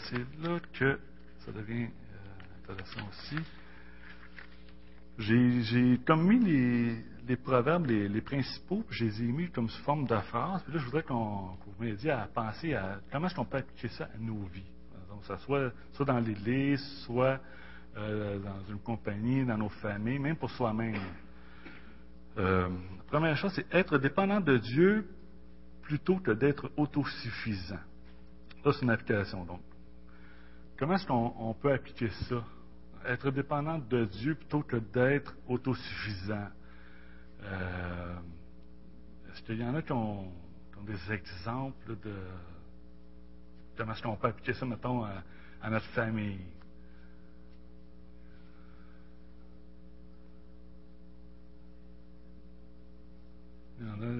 que 0.73 0.99
ça 1.45 1.51
devient 1.51 1.85
euh, 1.85 2.71
intéressant 2.71 3.07
aussi. 3.09 3.37
J'ai 5.17 5.99
comme 6.05 6.27
mis 6.27 6.39
les, 7.27 7.35
proverbes, 7.37 7.85
les, 7.87 8.21
principaux, 8.21 8.83
puis 8.87 8.97
je 8.97 9.05
les 9.05 9.21
ai 9.21 9.31
mis 9.31 9.49
comme 9.49 9.69
sous 9.69 9.83
forme 9.83 10.07
de 10.07 10.17
phrases. 10.17 10.63
Puis 10.63 10.73
là, 10.73 10.79
je 10.79 10.85
voudrais 10.85 11.03
qu'on 11.03 11.57
vous 11.65 11.83
m'aidiez 11.83 12.11
à 12.11 12.27
penser 12.33 12.73
à 12.73 12.99
comment 13.11 13.27
est-ce 13.27 13.35
qu'on 13.35 13.45
peut 13.45 13.57
appliquer 13.57 13.89
ça 13.89 14.05
à 14.05 14.17
nos 14.17 14.43
vies. 14.45 14.63
Donc, 15.09 15.23
ça 15.25 15.37
soit, 15.39 15.71
soit 15.91 16.05
dans 16.05 16.19
l'Église, 16.19 16.81
soit 17.05 17.39
euh, 17.97 18.39
dans 18.39 18.63
une 18.69 18.79
compagnie, 18.79 19.45
dans 19.45 19.57
nos 19.57 19.69
familles, 19.69 20.19
même 20.19 20.37
pour 20.37 20.49
soi-même. 20.49 20.95
Euh, 22.37 22.69
la 22.97 23.03
première 23.03 23.37
chose, 23.37 23.51
c'est 23.53 23.73
être 23.73 23.97
dépendant 23.97 24.39
de 24.39 24.57
Dieu 24.57 25.07
plutôt 25.81 26.17
que 26.17 26.31
d'être 26.31 26.71
autosuffisant. 26.77 27.79
Ça, 28.63 28.71
c'est 28.73 28.81
une 28.83 28.89
application. 28.89 29.43
Donc, 29.43 29.61
comment 30.77 30.95
est-ce 30.95 31.05
qu'on 31.05 31.55
peut 31.59 31.73
appliquer 31.73 32.09
ça? 32.29 32.43
Être 33.05 33.31
dépendant 33.31 33.79
de 33.79 34.05
Dieu 34.05 34.35
plutôt 34.35 34.61
que 34.61 34.77
d'être 34.77 35.35
autosuffisant. 35.47 36.47
Euh, 37.43 38.15
est-ce 39.31 39.41
qu'il 39.41 39.59
y 39.59 39.63
en 39.63 39.75
a 39.75 39.81
qui 39.81 39.91
ont, 39.91 40.31
des 40.85 41.13
exemples 41.13 41.95
de 42.03 42.15
comment 43.77 43.93
est-ce 43.93 44.01
qu'on 44.01 44.15
peut 44.15 44.29
appliquer 44.29 44.53
ça, 44.53 44.65
mettons, 44.65 45.03
à 45.03 45.69
notre 45.69 45.85
famille? 45.87 46.39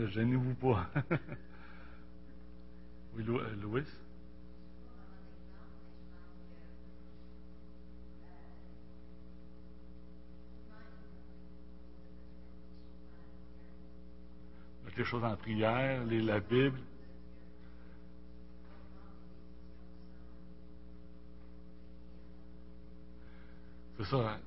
Gênez-vous 0.08 0.56
pas. 0.56 0.90
oui, 3.16 3.24
euh, 3.28 3.56
Louis? 3.62 3.84
quelque 14.96 15.06
chose 15.06 15.24
en 15.24 15.36
prière, 15.38 16.04
lire 16.04 16.26
la 16.26 16.40
Bible. 16.40 16.80
C'est 23.98 24.04
ça. 24.06 24.18
Hein. 24.18 24.40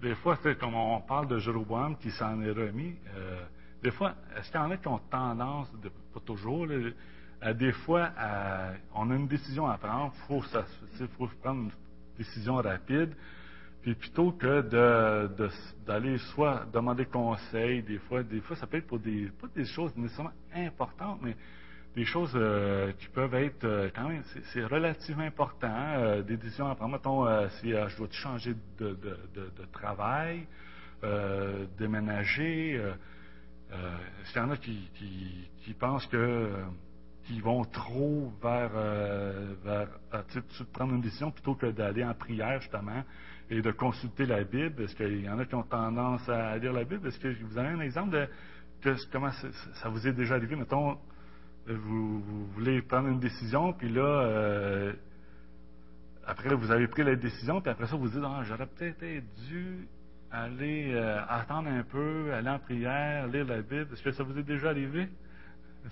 Des 0.00 0.14
fois, 0.16 0.38
c'est 0.42 0.58
comme 0.58 0.74
on 0.74 1.00
parle 1.02 1.28
de 1.28 1.38
Jéroboam 1.38 1.96
qui 1.98 2.10
s'en 2.10 2.40
est 2.42 2.50
remis. 2.50 2.96
Euh, 3.14 3.44
des 3.86 3.92
fois, 3.92 4.16
est-ce 4.36 4.50
qu'il 4.50 4.60
y 4.60 4.64
en 4.64 4.70
a 4.72 4.76
qui 4.78 4.88
ont 4.88 4.98
tendance, 5.08 5.70
pas 6.12 6.18
toujours, 6.18 6.66
à 7.40 7.54
des 7.54 7.70
fois, 7.70 8.10
on 8.92 9.08
a 9.12 9.14
une 9.14 9.28
décision 9.28 9.68
à 9.68 9.78
prendre, 9.78 10.12
il 10.28 11.06
faut, 11.16 11.28
prendre 11.40 11.60
une 11.60 11.70
décision 12.18 12.56
rapide, 12.56 13.14
puis 13.82 13.94
plutôt 13.94 14.32
que 14.32 14.60
d'aller 15.86 16.18
soit 16.34 16.66
demander 16.72 17.06
conseil, 17.06 17.84
des 17.84 17.98
fois, 17.98 18.24
des 18.24 18.40
fois, 18.40 18.56
ça 18.56 18.66
peut 18.66 18.78
être 18.78 18.88
pour 18.88 18.98
des, 18.98 19.30
pas 19.40 19.46
des 19.54 19.64
choses 19.64 19.96
nécessairement 19.96 20.32
importantes, 20.52 21.20
mais 21.22 21.36
des 21.94 22.04
choses 22.04 22.32
euh, 22.34 22.90
qui 22.98 23.06
peuvent 23.06 23.34
être 23.34 23.62
euh, 23.62 23.88
quand 23.94 24.08
même, 24.08 24.24
c'est 24.52 24.64
relativement 24.64 25.22
important, 25.22 25.68
euh, 25.70 26.22
des 26.22 26.36
décisions 26.36 26.68
à 26.68 26.74
prendre. 26.74 26.90
Mettons, 26.90 27.48
si 27.60 27.70
je 27.70 27.96
dois 27.96 28.08
changer 28.10 28.56
de, 28.80 28.98
de 28.98 29.64
travail, 29.72 30.44
déménager, 31.78 32.82
euh, 33.76 34.34
y 34.34 34.38
en 34.38 34.50
a 34.50 34.56
qui, 34.56 35.74
pensent 35.78 36.06
que 36.06 36.16
euh, 36.16 36.64
qui 37.24 37.40
vont 37.40 37.64
trop 37.64 38.32
vers, 38.42 38.70
euh, 38.74 39.54
prendre 40.72 40.94
une 40.94 41.00
décision 41.00 41.30
plutôt 41.30 41.54
que 41.54 41.66
d'aller 41.66 42.04
en 42.04 42.14
prière 42.14 42.60
justement 42.60 43.02
et 43.50 43.60
de 43.60 43.70
consulter 43.72 44.26
la 44.26 44.44
Bible. 44.44 44.82
Est-ce 44.82 44.94
qu'il 44.94 45.22
y 45.22 45.28
en 45.28 45.38
a 45.38 45.44
qui 45.44 45.54
ont 45.54 45.62
tendance 45.62 46.28
à 46.28 46.56
lire 46.58 46.72
la 46.72 46.84
Bible? 46.84 47.08
Est-ce 47.08 47.18
que 47.18 47.28
vous 47.44 47.58
avez 47.58 47.68
un 47.68 47.80
exemple 47.80 48.10
de 48.10 48.96
comment 49.10 49.32
ça 49.32 49.88
vous 49.88 50.06
est 50.06 50.12
déjà 50.12 50.34
arrivé? 50.34 50.54
Mettons, 50.54 50.98
vous, 51.66 52.46
voulez 52.54 52.82
prendre 52.82 53.08
une 53.08 53.18
décision, 53.18 53.72
puis 53.72 53.88
là, 53.88 54.92
après 56.24 56.54
vous 56.54 56.70
avez 56.70 56.86
pris 56.86 57.02
la 57.02 57.16
décision, 57.16 57.60
puis 57.60 57.70
après 57.70 57.86
ça 57.86 57.96
vous 57.96 58.08
dites 58.08 58.22
ah, 58.24 58.42
j'aurais 58.44 58.66
peut-être 58.66 59.24
dû 59.48 59.88
aller 60.30 60.92
euh, 60.94 61.20
attendre 61.28 61.68
un 61.68 61.82
peu, 61.82 62.32
aller 62.32 62.48
en 62.48 62.58
prière, 62.58 63.26
lire 63.28 63.46
la 63.46 63.62
Bible. 63.62 63.88
Est-ce 63.92 64.02
que 64.02 64.12
ça 64.12 64.22
vous 64.22 64.38
est 64.38 64.42
déjà 64.42 64.70
arrivé? 64.70 65.08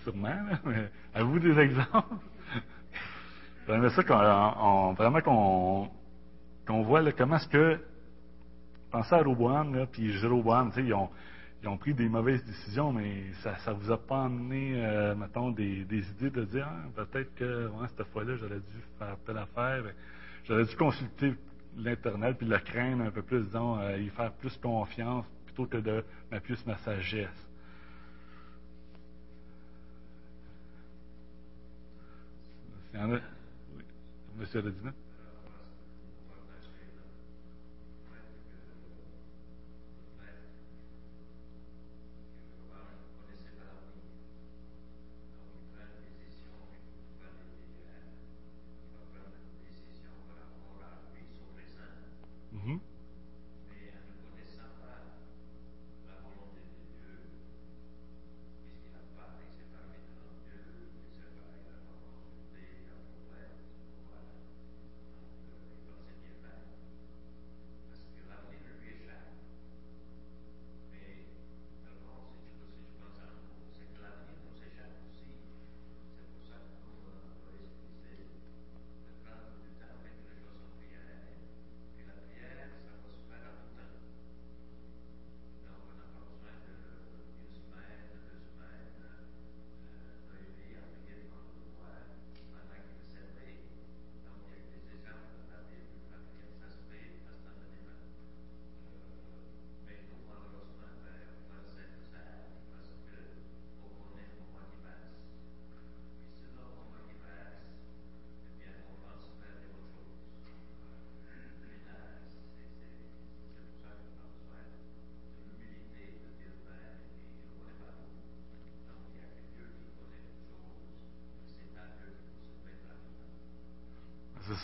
Sûrement, 0.02 0.34
mais 0.64 0.90
avez-vous 1.14 1.38
des 1.38 1.58
exemples? 1.58 2.16
J'aimerais 3.68 4.04
qu'on, 4.04 4.92
vraiment 4.94 5.20
qu'on, 6.66 6.82
voit 6.82 7.12
comment 7.12 7.36
est-ce 7.36 7.48
que, 7.48 7.80
pensez 8.90 9.14
à 9.14 9.22
Roboam, 9.22 9.86
puis 9.92 10.12
Jéroboam, 10.12 10.72
ils 10.76 10.92
ont, 10.92 11.08
ils 11.62 11.68
ont 11.68 11.78
pris 11.78 11.94
des 11.94 12.08
mauvaises 12.08 12.44
décisions, 12.44 12.92
mais 12.92 13.32
ça 13.42 13.72
ne 13.72 13.78
vous 13.78 13.90
a 13.90 13.96
pas 13.96 14.24
amené, 14.24 14.84
euh, 14.84 15.14
mettons, 15.14 15.50
des, 15.50 15.84
des, 15.84 16.06
idées 16.10 16.30
de 16.30 16.44
dire, 16.44 16.68
ah, 16.68 17.04
peut-être 17.04 17.34
que 17.36 17.70
cette 17.96 18.06
fois-là, 18.08 18.36
j'aurais 18.36 18.58
dû 18.58 18.82
faire 18.98 19.16
telle 19.24 19.38
affaire, 19.38 19.84
j'aurais 20.44 20.64
dû 20.64 20.76
consulter 20.76 21.34
l'Internet, 21.76 22.36
puis 22.38 22.46
le 22.46 22.58
craindre 22.58 23.04
un 23.04 23.10
peu 23.10 23.22
plus, 23.22 23.44
disons, 23.44 23.78
euh, 23.78 23.98
y 23.98 24.08
faire 24.08 24.32
plus 24.32 24.56
confiance 24.56 25.24
plutôt 25.46 25.66
que 25.66 25.78
de 25.78 26.04
m'appuyer 26.30 26.56
sur 26.56 26.68
ma 26.68 26.76
sagesse. 26.78 27.48
Il 32.92 33.00
y 33.00 33.02
en 33.02 33.12
a... 33.12 33.18
Oui. 33.76 33.82
Monsieur 34.38 34.62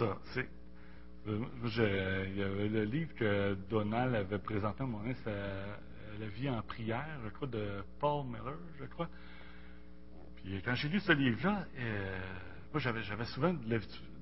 ça. 0.00 0.18
C'est, 0.32 0.48
euh, 1.28 2.26
il 2.30 2.38
y 2.38 2.42
avait 2.42 2.68
le 2.68 2.84
livre 2.84 3.14
que 3.14 3.54
Donald 3.68 4.14
avait 4.14 4.38
présenté 4.38 4.82
à 4.82 4.86
donné, 4.86 5.14
c'est 5.22 5.30
euh, 5.30 5.76
La 6.18 6.26
vie 6.26 6.48
en 6.48 6.62
prière, 6.62 7.20
je 7.24 7.28
crois, 7.28 7.48
de 7.48 7.84
Paul 7.98 8.24
Miller, 8.26 8.58
je 8.78 8.86
crois. 8.86 9.08
Puis 10.36 10.62
quand 10.62 10.74
j'ai 10.74 10.88
lu 10.88 11.00
ce 11.00 11.12
livre-là, 11.12 11.66
euh, 11.78 12.18
moi 12.72 12.80
j'avais, 12.80 13.02
j'avais 13.02 13.26
souvent 13.26 13.52
de 13.52 13.78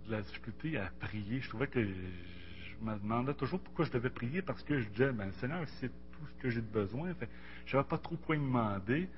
la, 0.09 0.23
difficulté 0.23 0.79
à 0.79 0.91
prier. 0.99 1.41
Je 1.41 1.49
trouvais 1.49 1.69
que 1.69 1.85
je 1.85 2.85
me 2.85 2.99
demandais 2.99 3.35
toujours 3.35 3.61
pourquoi 3.61 3.85
je 3.85 3.93
devais 3.93 4.11
prier 4.11 4.43
parce 4.43 4.63
que 4.65 4.81
je 4.81 4.89
disais, 4.89 5.13
ben, 5.13 5.31
Seigneur, 5.35 5.63
c'est 5.79 5.89
tout 5.89 6.27
ce 6.27 6.43
que 6.43 6.51
j'ai 6.51 6.61
de 6.61 6.73
besoin. 6.73 7.15
Je 7.67 7.71
savais 7.71 7.87
pas 7.87 7.99
trop 7.99 8.17
quoi 8.17 8.35
demander. 8.35 9.09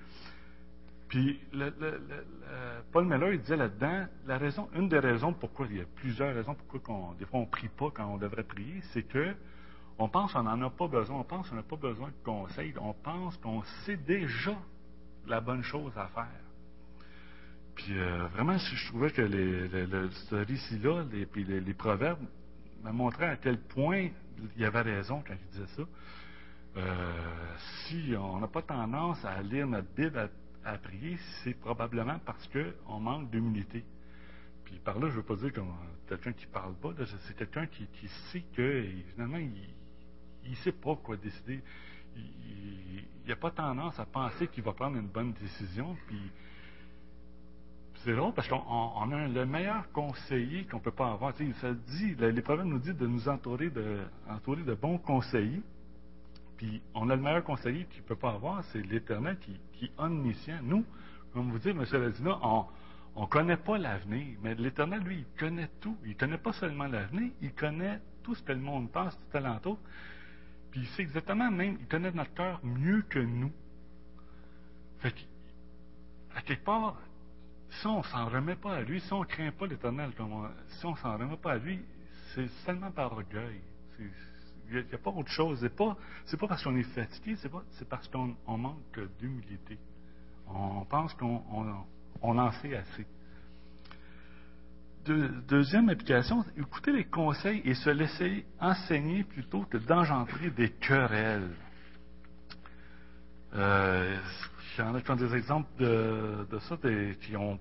Puis 1.11 1.41
le, 1.53 1.75
Paul 2.93 3.05
Miller, 3.05 3.33
il 3.33 3.41
disait 3.41 3.57
là-dedans, 3.57 4.07
la 4.27 4.39
raison, 4.39 4.69
une 4.77 4.89
des 4.89 5.01
raisons 5.01 5.33
pourquoi, 5.33 5.67
il 5.69 5.79
y 5.79 5.81
a 5.81 5.85
plusieurs 5.97 6.33
raisons 6.33 6.55
pourquoi 6.55 7.15
des 7.19 7.27
fois 7.27 7.41
on 7.41 7.47
prie 7.47 7.69
pas 7.69 7.91
quand 7.93 8.07
on 8.07 8.17
devrait 8.17 8.45
prier, 8.45 8.81
c'est 8.93 9.03
que 9.03 9.35
on 9.99 10.09
pense 10.09 10.33
qu'on 10.33 10.45
n'en 10.45 10.63
a 10.63 10.71
pas 10.71 10.87
besoin, 10.87 11.19
on 11.19 11.25
pense 11.25 11.51
qu'on 11.51 11.57
n'a 11.57 11.65
pas 11.65 11.77
besoin 11.77 12.09
de 12.09 12.25
conseils, 12.25 12.73
on 12.81 12.95
pense 12.95 13.37
qu'on 13.39 13.63
sait 13.85 13.97
déjà 13.97 14.57
la 15.27 15.41
bonne 15.41 15.63
chose 15.65 15.93
à 15.99 16.07
faire. 16.07 16.41
Puis 17.75 17.99
euh, 17.99 18.29
vraiment, 18.29 18.57
je 18.57 18.89
trouvais 18.89 19.11
que 19.11 19.23
les, 19.23 19.69
le- 19.69 19.87
le- 19.87 20.11
ce 20.11 20.37
récit-là, 20.37 21.05
les, 21.11 21.27
puis 21.27 21.43
les, 21.45 21.75
proverbes, 21.75 22.25
me 22.85 22.93
montraient 22.93 23.31
à 23.31 23.37
quel 23.37 23.59
point 23.59 24.09
il 24.57 24.65
avait 24.65 24.83
raison 24.83 25.23
quand 25.27 25.35
il 25.35 25.47
disait 25.51 25.75
ça. 25.77 25.83
Euh, 26.77 27.57
si 27.59 28.15
on 28.17 28.39
n'a 28.39 28.47
pas 28.47 28.63
tendance 28.63 29.23
à 29.25 29.43
lire 29.43 29.67
notre 29.67 29.93
Bible, 29.95 30.17
à, 30.17 30.29
à 30.65 30.77
prier, 30.79 31.17
c'est 31.43 31.55
probablement 31.55 32.19
parce 32.25 32.49
qu'on 32.49 33.01
manque 33.01 33.31
d'humilité. 33.31 33.85
Puis 34.65 34.79
par 34.79 34.99
là, 34.99 35.09
je 35.09 35.13
ne 35.15 35.17
veux 35.19 35.23
pas 35.23 35.37
dire 35.37 35.53
comme 35.53 35.73
quelqu'un 36.09 36.33
qui 36.33 36.47
parle 36.47 36.75
pas, 36.77 36.91
c'est 37.27 37.37
quelqu'un 37.37 37.67
qui, 37.67 37.87
sait 38.33 38.45
que 38.55 38.85
finalement, 39.15 39.39
il 39.39 40.51
ne 40.51 40.55
sait 40.57 40.73
pas 40.73 40.97
quoi 40.97 41.17
décider. 41.17 41.63
Il 42.17 43.29
n'a 43.29 43.37
pas 43.37 43.51
tendance 43.51 43.99
à 43.99 44.07
penser 44.07 44.49
qu'il 44.49 44.63
va 44.65 44.73
prendre 44.73 44.97
une 44.97 45.09
bonne 45.09 45.33
décision. 45.35 45.97
Puis 46.07 46.21
c'est 48.05 48.15
drôle 48.15 48.33
parce 48.35 48.49
qu'on 48.49 48.63
on- 48.67 48.93
on 48.97 49.13
a 49.13 49.29
le 49.29 49.47
meilleur 49.47 49.91
conseiller 49.93 50.65
qu'on 50.67 50.81
peut 50.81 50.91
pas 50.91 51.13
avoir. 51.13 51.35
Tu 51.35 51.53
sais, 51.53 51.61
ça 51.61 51.73
dit, 51.75 52.15
proverbes 52.43 52.69
nous 52.69 52.79
disent 52.79 52.97
de 52.97 53.07
nous 53.07 53.29
entourer 53.29 53.71
de, 53.71 54.01
entourer 54.29 54.63
de 54.63 54.75
bons 54.75 54.99
conseillers. 54.99 55.63
Puis 56.61 56.83
on 56.93 57.09
a 57.09 57.17
le 57.17 57.23
meilleur 57.23 57.43
conseiller 57.43 57.87
qu'il 57.87 58.03
ne 58.03 58.07
peut 58.07 58.17
pas 58.17 58.33
avoir, 58.33 58.63
c'est 58.65 58.83
l'Éternel 58.83 59.39
qui, 59.39 59.87
est 59.87 59.93
omniscient. 59.97 60.59
Nous, 60.63 60.85
comme 61.33 61.51
vous 61.51 61.59
dites, 61.59 61.75
M. 61.75 61.87
Ladina, 61.91 62.39
on 62.43 63.23
ne 63.23 63.27
connaît 63.29 63.57
pas 63.57 63.79
l'avenir, 63.79 64.37
mais 64.43 64.55
l'Éternel, 64.57 65.01
lui, 65.01 65.21
il 65.21 65.39
connaît 65.39 65.71
tout. 65.81 65.97
Il 66.05 66.11
ne 66.11 66.15
connaît 66.17 66.37
pas 66.37 66.53
seulement 66.53 66.87
l'avenir, 66.87 67.31
il 67.41 67.55
connaît 67.55 67.99
tout 68.23 68.35
ce 68.35 68.43
que 68.43 68.53
le 68.53 68.59
monde 68.59 68.93
pense, 68.93 69.19
tout 69.19 69.39
alentour. 69.39 69.79
Puis 70.71 70.83
il 70.83 70.87
sait 70.89 71.01
exactement 71.01 71.51
même, 71.51 71.79
il 71.81 71.87
connaît 71.87 72.13
notre 72.13 72.35
cœur 72.35 72.61
mieux 72.63 73.01
que 73.09 73.21
nous. 73.21 73.53
Fait 74.99 75.13
que, 75.13 75.21
à 76.37 76.43
quelque 76.43 76.65
part, 76.65 77.01
si 77.71 77.87
on 77.87 78.03
s'en 78.03 78.29
remet 78.29 78.57
pas 78.57 78.75
à 78.75 78.81
lui, 78.83 79.01
si 79.01 79.11
on 79.15 79.25
craint 79.25 79.51
pas 79.53 79.67
l'Éternel, 79.67 80.11
si 80.67 80.85
on 80.85 80.95
s'en 80.97 81.17
remet 81.17 81.39
pas 81.39 81.53
à 81.53 81.57
lui, 81.57 81.81
c'est 82.35 82.49
seulement 82.67 82.91
par 82.91 83.13
orgueil. 83.13 83.63
C'est- 83.97 84.30
Il 84.73 84.77
n'y 84.87 84.95
a, 84.95 84.99
pas 84.99 85.11
autre 85.11 85.31
chose. 85.31 85.59
C'est 85.61 85.75
pas, 85.75 85.97
c'est 86.27 86.39
pas 86.39 86.47
parce 86.47 86.63
qu'on 86.63 86.77
est 86.77 86.85
fatigué, 86.95 87.35
c'est, 87.37 87.49
pas, 87.49 87.63
parce 87.89 88.07
qu'on 88.09 88.37
on 88.47 88.57
manque 88.57 89.01
d'humilité. 89.19 89.79
On 90.47 90.85
pense 90.85 91.13
qu'on 91.15 91.43
on, 91.53 91.75
on 92.23 92.39
en 92.39 92.53
sait 92.53 92.77
assez. 92.77 93.07
Deux- 95.05 95.29
deuxième 95.49 95.89
application, 95.89 96.45
écouter 96.57 96.93
les 96.93 97.05
conseils 97.05 97.63
et 97.65 97.75
se 97.75 97.91
laisser 97.91 98.45
enseigner 98.61 99.25
plutôt 99.25 99.63
que 99.63 99.79
d'engendrer 99.79 100.51
des 100.51 100.71
querelles. 100.71 101.51
Euh, 103.55 104.19
il 104.79 104.81
y 104.81 104.83
en 104.87 104.95
a 104.95 105.01
qui 105.01 105.11
ont 105.11 105.17
des 105.17 105.35
exemples 105.35 105.69
de, 105.83 106.47
de 106.51 106.59
ça, 106.61 106.77
des- 106.77 107.17
qui, 107.23 107.37
ont, 107.37 107.59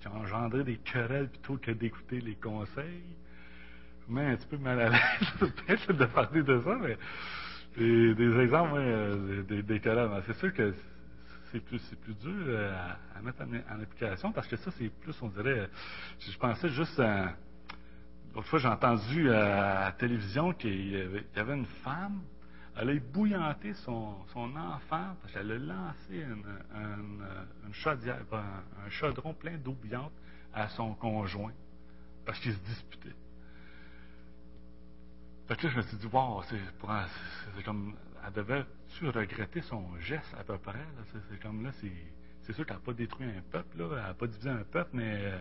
qui 0.00 0.08
ont 0.08 0.16
engendré 0.16 0.64
des 0.64 0.78
querelles 0.78 1.28
plutôt 1.28 1.58
que 1.58 1.70
d'écouter 1.70 2.20
les 2.20 2.34
conseils. 2.34 3.04
Un 4.16 4.36
petit 4.36 4.46
peu 4.46 4.58
mal 4.58 4.80
à 4.80 4.88
l'aise 4.88 5.86
de 5.88 6.04
parler 6.06 6.42
de 6.42 6.60
ça, 6.60 6.76
mais 6.80 6.98
des, 7.76 8.40
exemples, 8.40 8.74
euh, 8.76 9.42
des, 9.44 9.62
des 9.62 9.80
querelles. 9.80 10.08
Ben, 10.08 10.22
C'est 10.26 10.36
sûr 10.36 10.52
que 10.52 10.74
c'est 11.52 11.60
plus, 11.60 11.80
plus 12.02 12.14
dur 12.14 12.44
euh, 12.46 12.92
à, 13.14 13.22
mettre 13.22 13.42
en, 13.42 13.80
application 13.80 14.32
parce 14.32 14.48
que 14.48 14.56
ça, 14.56 14.70
c'est 14.72 14.88
plus, 14.88 15.14
on 15.22 15.28
dirait, 15.28 15.60
euh, 15.60 15.66
je 16.18 16.36
pensais 16.38 16.68
juste 16.70 16.98
à. 16.98 17.34
L'autre 18.34 18.48
fois, 18.48 18.58
j'ai 18.58 18.68
entendu 18.68 19.30
à 19.30 19.84
la 19.86 19.92
télévision 19.92 20.52
qu'il 20.52 20.90
y 20.90 21.38
avait, 21.38 21.54
une 21.54 21.66
femme, 21.82 22.20
elle 22.76 22.90
a 22.90 22.92
ébouillanté 22.92 23.74
son, 23.74 24.14
son 24.32 24.54
enfant 24.56 25.16
parce 25.20 25.32
qu'elle 25.32 25.50
a 25.50 25.58
lancé 25.58 26.14
une 26.14 27.72
chaudière, 27.72 28.20
un, 28.32 28.86
un 28.86 28.90
chaudron 28.90 29.34
plein 29.34 29.56
d'eau 29.56 29.72
bouillante 29.72 30.12
à 30.54 30.68
son 30.68 30.94
conjoint 30.94 31.52
parce 32.24 32.38
qu'ils 32.38 32.52
se 32.52 32.60
disputaient. 32.60 33.16
Fait 35.50 35.56
que 35.56 35.66
là, 35.66 35.72
je 35.72 35.76
me 35.78 35.82
suis 35.82 35.96
dit, 35.96 36.06
wow, 36.06 36.42
c'est, 36.44 37.64
comme, 37.64 37.96
elle 38.24 38.32
devait-tu 38.34 39.08
regretter 39.08 39.60
son 39.62 39.98
geste 39.98 40.32
à 40.38 40.44
peu 40.44 40.56
près? 40.58 40.78
C'est, 41.28 41.42
comme 41.42 41.64
là, 41.64 41.72
c'est, 41.80 42.52
sûr 42.52 42.64
qu'elle 42.64 42.76
n'a 42.76 42.82
pas 42.82 42.92
détruit 42.92 43.26
un 43.26 43.42
peuple, 43.50 43.78
là, 43.78 43.88
elle 43.90 43.96
n'a 43.96 44.14
pas 44.14 44.28
divisé 44.28 44.48
un 44.48 44.62
peuple, 44.62 44.90
mais 44.92 45.12
euh, 45.12 45.38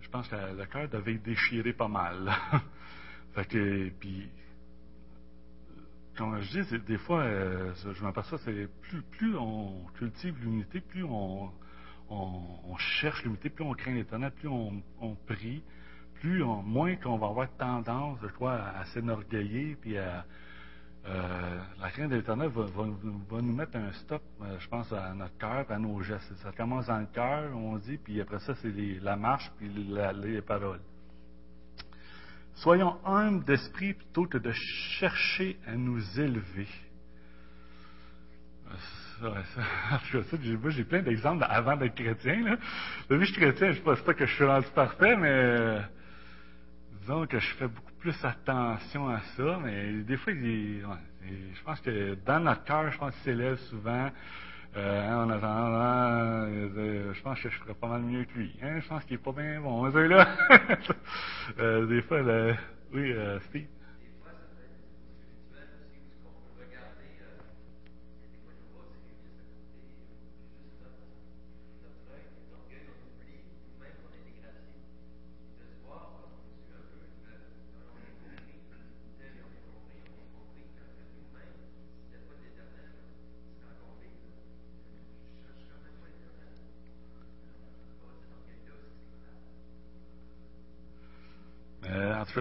je 0.00 0.08
pense 0.08 0.26
que 0.26 0.36
le 0.36 0.64
cœur 0.64 0.88
devait 0.88 1.18
déchiré 1.18 1.74
pas 1.74 1.86
mal. 1.86 2.32
fait 3.34 3.44
que, 3.44 3.90
puis, 4.00 4.30
comme 6.16 6.40
je 6.40 6.62
dis, 6.62 6.78
des 6.86 6.96
fois, 6.96 7.24
euh, 7.24 7.74
je 7.74 8.02
m'aperçois, 8.02 8.38
c'est 8.38 8.70
plus, 8.80 9.02
plus 9.02 9.36
on 9.36 9.84
cultive 9.98 10.34
l'unité, 10.42 10.80
plus 10.80 11.04
on, 11.04 11.52
on, 12.08 12.42
on 12.68 12.76
cherche 12.78 13.22
l'unité, 13.22 13.50
plus 13.50 13.64
on 13.64 13.74
craint 13.74 13.92
l'éternel, 13.92 14.30
plus 14.30 14.48
on, 14.48 14.82
on 14.98 15.14
prie, 15.14 15.62
plus 16.24 16.42
on, 16.42 16.62
moins 16.62 16.96
qu'on 16.96 17.18
va 17.18 17.26
avoir 17.26 17.48
tendance, 17.58 18.18
je 18.22 18.28
crois, 18.28 18.54
à, 18.54 18.80
à 18.80 18.84
s'énorgueiller, 18.86 19.76
puis 19.78 19.98
à, 19.98 20.24
euh, 21.06 21.58
la 21.78 21.90
crainte 21.90 22.08
de 22.08 22.16
l'Éternel 22.16 22.48
va, 22.48 23.42
nous 23.42 23.52
mettre 23.52 23.76
un 23.76 23.92
stop, 23.92 24.22
euh, 24.40 24.56
je 24.58 24.66
pense, 24.68 24.90
à 24.90 25.12
notre 25.12 25.36
cœur, 25.36 25.70
à 25.70 25.78
nos 25.78 26.00
gestes. 26.00 26.34
Ça 26.36 26.50
commence 26.52 26.86
dans 26.86 26.98
le 26.98 27.06
cœur, 27.12 27.54
on 27.54 27.76
dit, 27.76 27.98
puis 27.98 28.22
après 28.22 28.38
ça, 28.38 28.54
c'est 28.54 28.72
la 29.02 29.16
marche, 29.16 29.52
puis 29.58 29.68
les 29.68 30.40
paroles. 30.40 30.80
Soyons 32.54 32.96
humbles 33.04 33.44
d'esprit 33.44 33.92
plutôt 33.92 34.24
que 34.24 34.38
de 34.38 34.52
chercher 34.52 35.58
à 35.66 35.76
nous 35.76 36.00
élever. 36.18 36.68
Euh, 39.22 39.42
j'ai- 40.70 40.84
plein 40.84 41.02
d'exemples 41.02 41.44
avant 41.46 41.76
d'être 41.76 41.94
chrétien. 41.94 42.44
Là. 42.44 42.56
Depuis 43.10 43.18
que 43.18 43.24
je 43.26 43.32
suis 43.32 43.42
chrétien, 43.42 43.72
je 43.72 43.82
pense 43.82 44.00
pas 44.00 44.14
que 44.14 44.24
je 44.24 44.34
suis 44.34 44.44
rendu 44.44 44.68
parfait, 44.74 45.16
mais 45.16 45.82
disons 47.04 47.26
que 47.26 47.38
je 47.38 47.54
fais 47.56 47.68
beaucoup 47.68 47.92
plus 48.00 48.16
attention 48.24 49.08
à 49.08 49.20
ça. 49.36 49.58
Mais 49.62 49.92
des 50.04 50.16
fois, 50.16 50.32
il- 50.32 50.82
je 51.54 51.62
pense 51.62 51.80
que 51.80 52.14
dans 52.26 52.40
notre 52.40 52.64
cœur, 52.64 52.90
je 52.90 52.96
pense 52.98 53.12
qu'il 53.16 53.24
s'élève 53.24 53.56
souvent. 53.56 54.10
Euh, 54.76 55.08
hein, 55.08 55.24
en 55.26 55.30
attendant, 55.30 56.48
euh, 56.50 57.12
je 57.12 57.22
pense 57.22 57.40
que 57.40 57.48
je 57.50 57.58
ferais 57.58 57.74
pas 57.74 57.88
mal 57.88 58.02
mieux 58.02 58.24
que 58.24 58.38
lui. 58.38 58.56
Hein, 58.62 58.80
je 58.80 58.88
pense 58.88 59.04
qu'il 59.04 59.14
est 59.16 59.18
pas 59.18 59.32
bien 59.32 59.60
bon, 59.60 59.84
là 59.86 60.26
euh, 61.58 61.86
Des 61.86 62.02
fois, 62.02 62.22
oui, 62.92 63.12
euh, 63.12 63.38
Steve? 63.50 63.66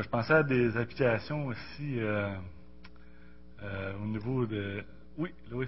Je 0.02 0.10
pensais 0.10 0.34
à 0.34 0.44
des 0.44 0.76
applications 0.76 1.46
aussi 1.46 2.00
euh, 2.00 2.36
euh, 3.62 3.94
au 4.02 4.08
niveau 4.08 4.46
de. 4.48 4.84
Oui, 5.18 5.32
Louis. 5.52 5.68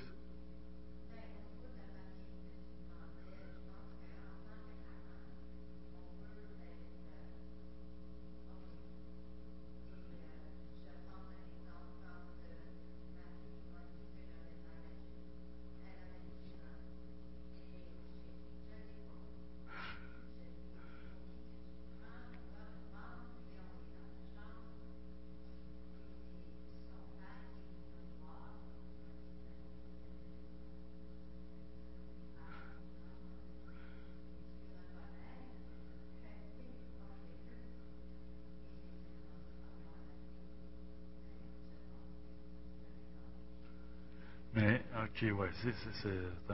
Ok, 45.16 45.40
ouais, 45.40 45.50
c'est, 45.54 45.74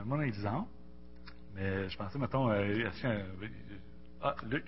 un 0.00 0.04
bon 0.04 0.20
exemple. 0.20 0.68
Mais 1.54 1.88
je 1.88 1.96
pensais, 1.96 2.18
mettons, 2.18 2.50
euh, 2.50 2.88
a 2.88 3.10
un- 3.10 3.24
Ah, 4.20 4.36
Luc? 4.48 4.64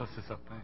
Ça, 0.00 0.06
c'est 0.14 0.22
certain. 0.22 0.54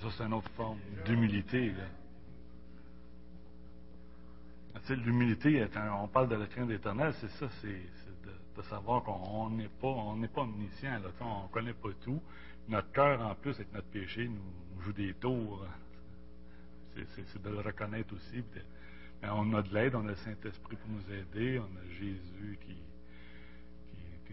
Ça, 0.00 0.08
c'est 0.16 0.24
une 0.24 0.34
autre 0.34 0.50
forme 0.52 0.78
d'humilité. 1.04 1.72
L'humilité, 4.88 5.66
on 6.00 6.08
parle 6.08 6.28
de 6.28 6.36
la 6.36 6.46
crainte 6.46 6.68
d'éternel, 6.68 7.12
c'est 7.20 7.30
ça, 7.30 7.48
c'est 7.60 7.68
de, 8.56 8.62
savoir 8.62 9.02
qu'on 9.04 9.50
n'est 9.50 9.68
pas, 9.68 9.88
omniscient, 10.42 11.00
on 11.20 11.42
ne 11.44 11.48
connaît 11.48 11.72
pas 11.74 11.90
tout. 12.02 12.20
Notre 12.68 12.90
cœur, 12.92 13.20
en 13.22 13.34
plus, 13.34 13.52
avec 13.52 13.72
notre 13.72 13.88
péché, 13.88 14.28
nous, 14.28 14.82
joue 14.82 14.92
des 14.92 15.14
tours. 15.14 15.64
C'est- 16.94 17.24
C'est 17.28 17.42
de 17.42 17.48
le 17.50 17.60
reconnaître 17.60 18.14
aussi. 18.14 18.42
mais 19.22 19.28
on 19.28 19.54
a 19.54 19.62
de 19.62 19.72
l'aide, 19.74 19.94
on 19.94 20.06
a 20.06 20.10
le 20.10 20.16
Saint-Esprit 20.16 20.76
pour 20.76 20.90
nous 20.90 21.12
aider, 21.14 21.58
on 21.58 21.76
a 21.76 21.84
Jésus 21.92 22.58
qui, 22.62 22.76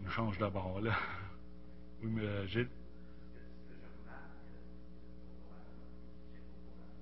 nous 0.01 0.09
change 0.11 0.37
d'abord. 0.37 0.79
Oui, 2.03 2.09
mais 2.11 2.21
euh, 2.21 2.45
Gilles? 2.47 2.69
Ce 2.69 3.25
que, 3.33 3.39
ce 3.41 3.63
que 3.67 3.73
je 3.73 3.87
remarque 3.89 4.45
euh, 4.45 4.61
au 4.61 5.41
Coran, 5.41 5.65
chez 6.29 6.37
le 6.37 6.61
Coran, 6.61 6.93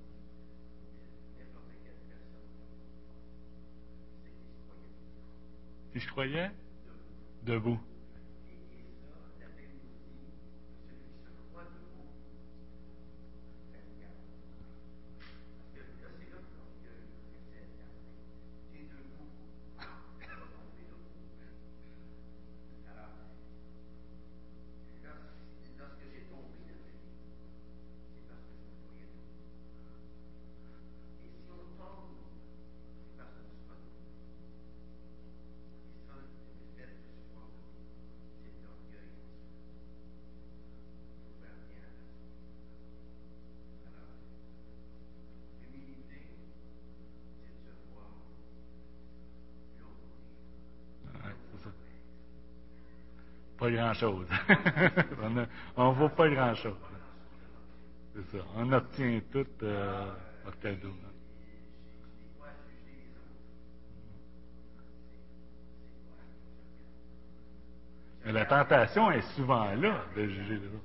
n'importe 1.36 1.76
quelle 1.84 2.00
personne, 2.08 2.48
c'est 4.24 4.32
qu'il 4.32 4.48
se 4.48 4.64
croyait 4.64 4.96
Si 5.76 5.85
je 6.00 6.08
croyais, 6.08 6.52
debout. 7.44 7.80
Grand-chose. 53.76 54.28
on 55.78 55.90
ne 55.90 55.96
vaut 55.96 56.10
pas 56.10 56.30
grand-chose. 56.30 56.78
C'est 58.16 58.38
ça. 58.38 58.44
On 58.56 58.72
obtient 58.72 59.22
tout 59.32 59.46
euh, 59.64 60.12
par 60.44 60.58
cadeau. 60.60 60.94
la 68.32 68.46
tentation 68.46 69.12
est 69.12 69.22
souvent 69.36 69.66
là 69.76 70.04
de 70.16 70.28
juger 70.28 70.56
les 70.56 70.68
autres. 70.68 70.82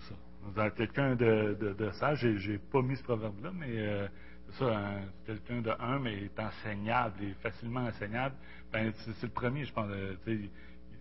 Ça. 0.00 0.14
Dans 0.56 0.70
quelqu'un 0.70 1.14
de, 1.14 1.56
de, 1.60 1.72
de 1.72 1.90
sage, 1.92 2.26
j'ai, 2.38 2.58
pas 2.58 2.82
mis 2.82 2.96
ce 2.96 3.04
proverbe-là, 3.04 3.52
mais 3.54 3.68
euh, 3.68 4.08
ça, 4.58 4.78
un- 4.78 5.02
quelqu'un 5.26 5.60
de 5.62 5.70
humble 5.78 6.08
est 6.08 6.38
enseignable, 6.38 7.22
est 7.24 7.34
facilement 7.42 7.86
enseignable. 7.86 8.34
Ben, 8.72 8.92
c'est, 8.98 9.22
le 9.26 9.32
premier, 9.32 9.64
je 9.64 9.72
pense. 9.72 9.88
euh, 9.90 10.14
il, 10.26 10.50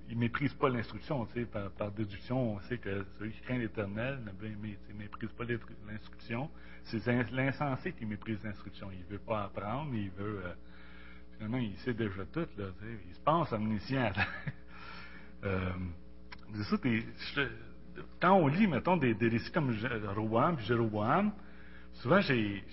il 0.10 0.18
méprise 0.18 0.54
pas 0.56 0.70
l'instruction, 0.70 1.28
par, 1.52 1.70
par 1.72 1.92
déduction, 1.92 2.56
on 2.56 2.60
sait 2.62 2.80
que 2.80 3.06
celui 3.20 3.32
qui 3.32 3.42
craint 3.42 3.60
l'éternel 3.60 4.20
ne 4.26 4.32
ben, 4.32 4.58
mais, 4.62 4.78
méprise 4.98 5.30
pas 5.32 5.44
l'instruction. 5.88 6.50
C'est 6.86 7.06
l'in- 7.06 7.26
l'insensé 7.32 7.94
qui 7.94 8.06
méprise 8.06 8.44
l'instruction. 8.44 8.90
Il 8.92 9.04
veut 9.06 9.20
pas 9.20 9.44
apprendre, 9.44 9.94
il 9.94 10.10
veut. 10.12 10.42
euh, 10.46 10.54
finalement, 11.36 11.58
il 11.60 11.78
sait 11.80 11.94
déjà 11.94 12.26
tout, 12.26 12.48
là, 12.58 12.66
il 13.08 13.16
se 13.16 13.20
pense 13.22 13.52
omniscient. 13.52 14.12
Euh, 15.42 15.70
quand 18.20 18.34
on 18.34 18.48
lit, 18.48 18.68
mettons, 18.68 18.98
des, 18.98 19.14
récits 19.14 19.52
comme 19.52 19.74
puis 20.58 20.66
Jéroboam, 20.66 21.32
souvent, 21.94 22.20
j'ai. 22.22 22.64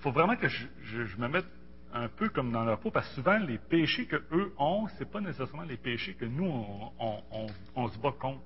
Il 0.00 0.02
faut 0.02 0.12
vraiment 0.12 0.34
que 0.36 0.48
je, 0.48 0.66
je- 0.82 1.04
je 1.04 1.16
me 1.18 1.28
mette 1.28 1.44
un 1.92 2.08
peu 2.08 2.28
comme 2.30 2.52
dans 2.52 2.64
leur 2.64 2.78
peau, 2.80 2.90
parce 2.90 3.06
que 3.10 3.14
souvent, 3.16 3.36
les 3.38 3.58
péchés 3.58 4.06
que 4.06 4.16
eux 4.32 4.52
ont, 4.58 4.86
c'est 4.96 5.10
pas 5.10 5.20
nécessairement 5.20 5.64
les 5.64 5.76
péchés 5.76 6.14
que 6.14 6.24
nous, 6.24 6.46
on, 7.74 7.88
se 7.88 7.98
bat 7.98 8.12
contre. 8.18 8.44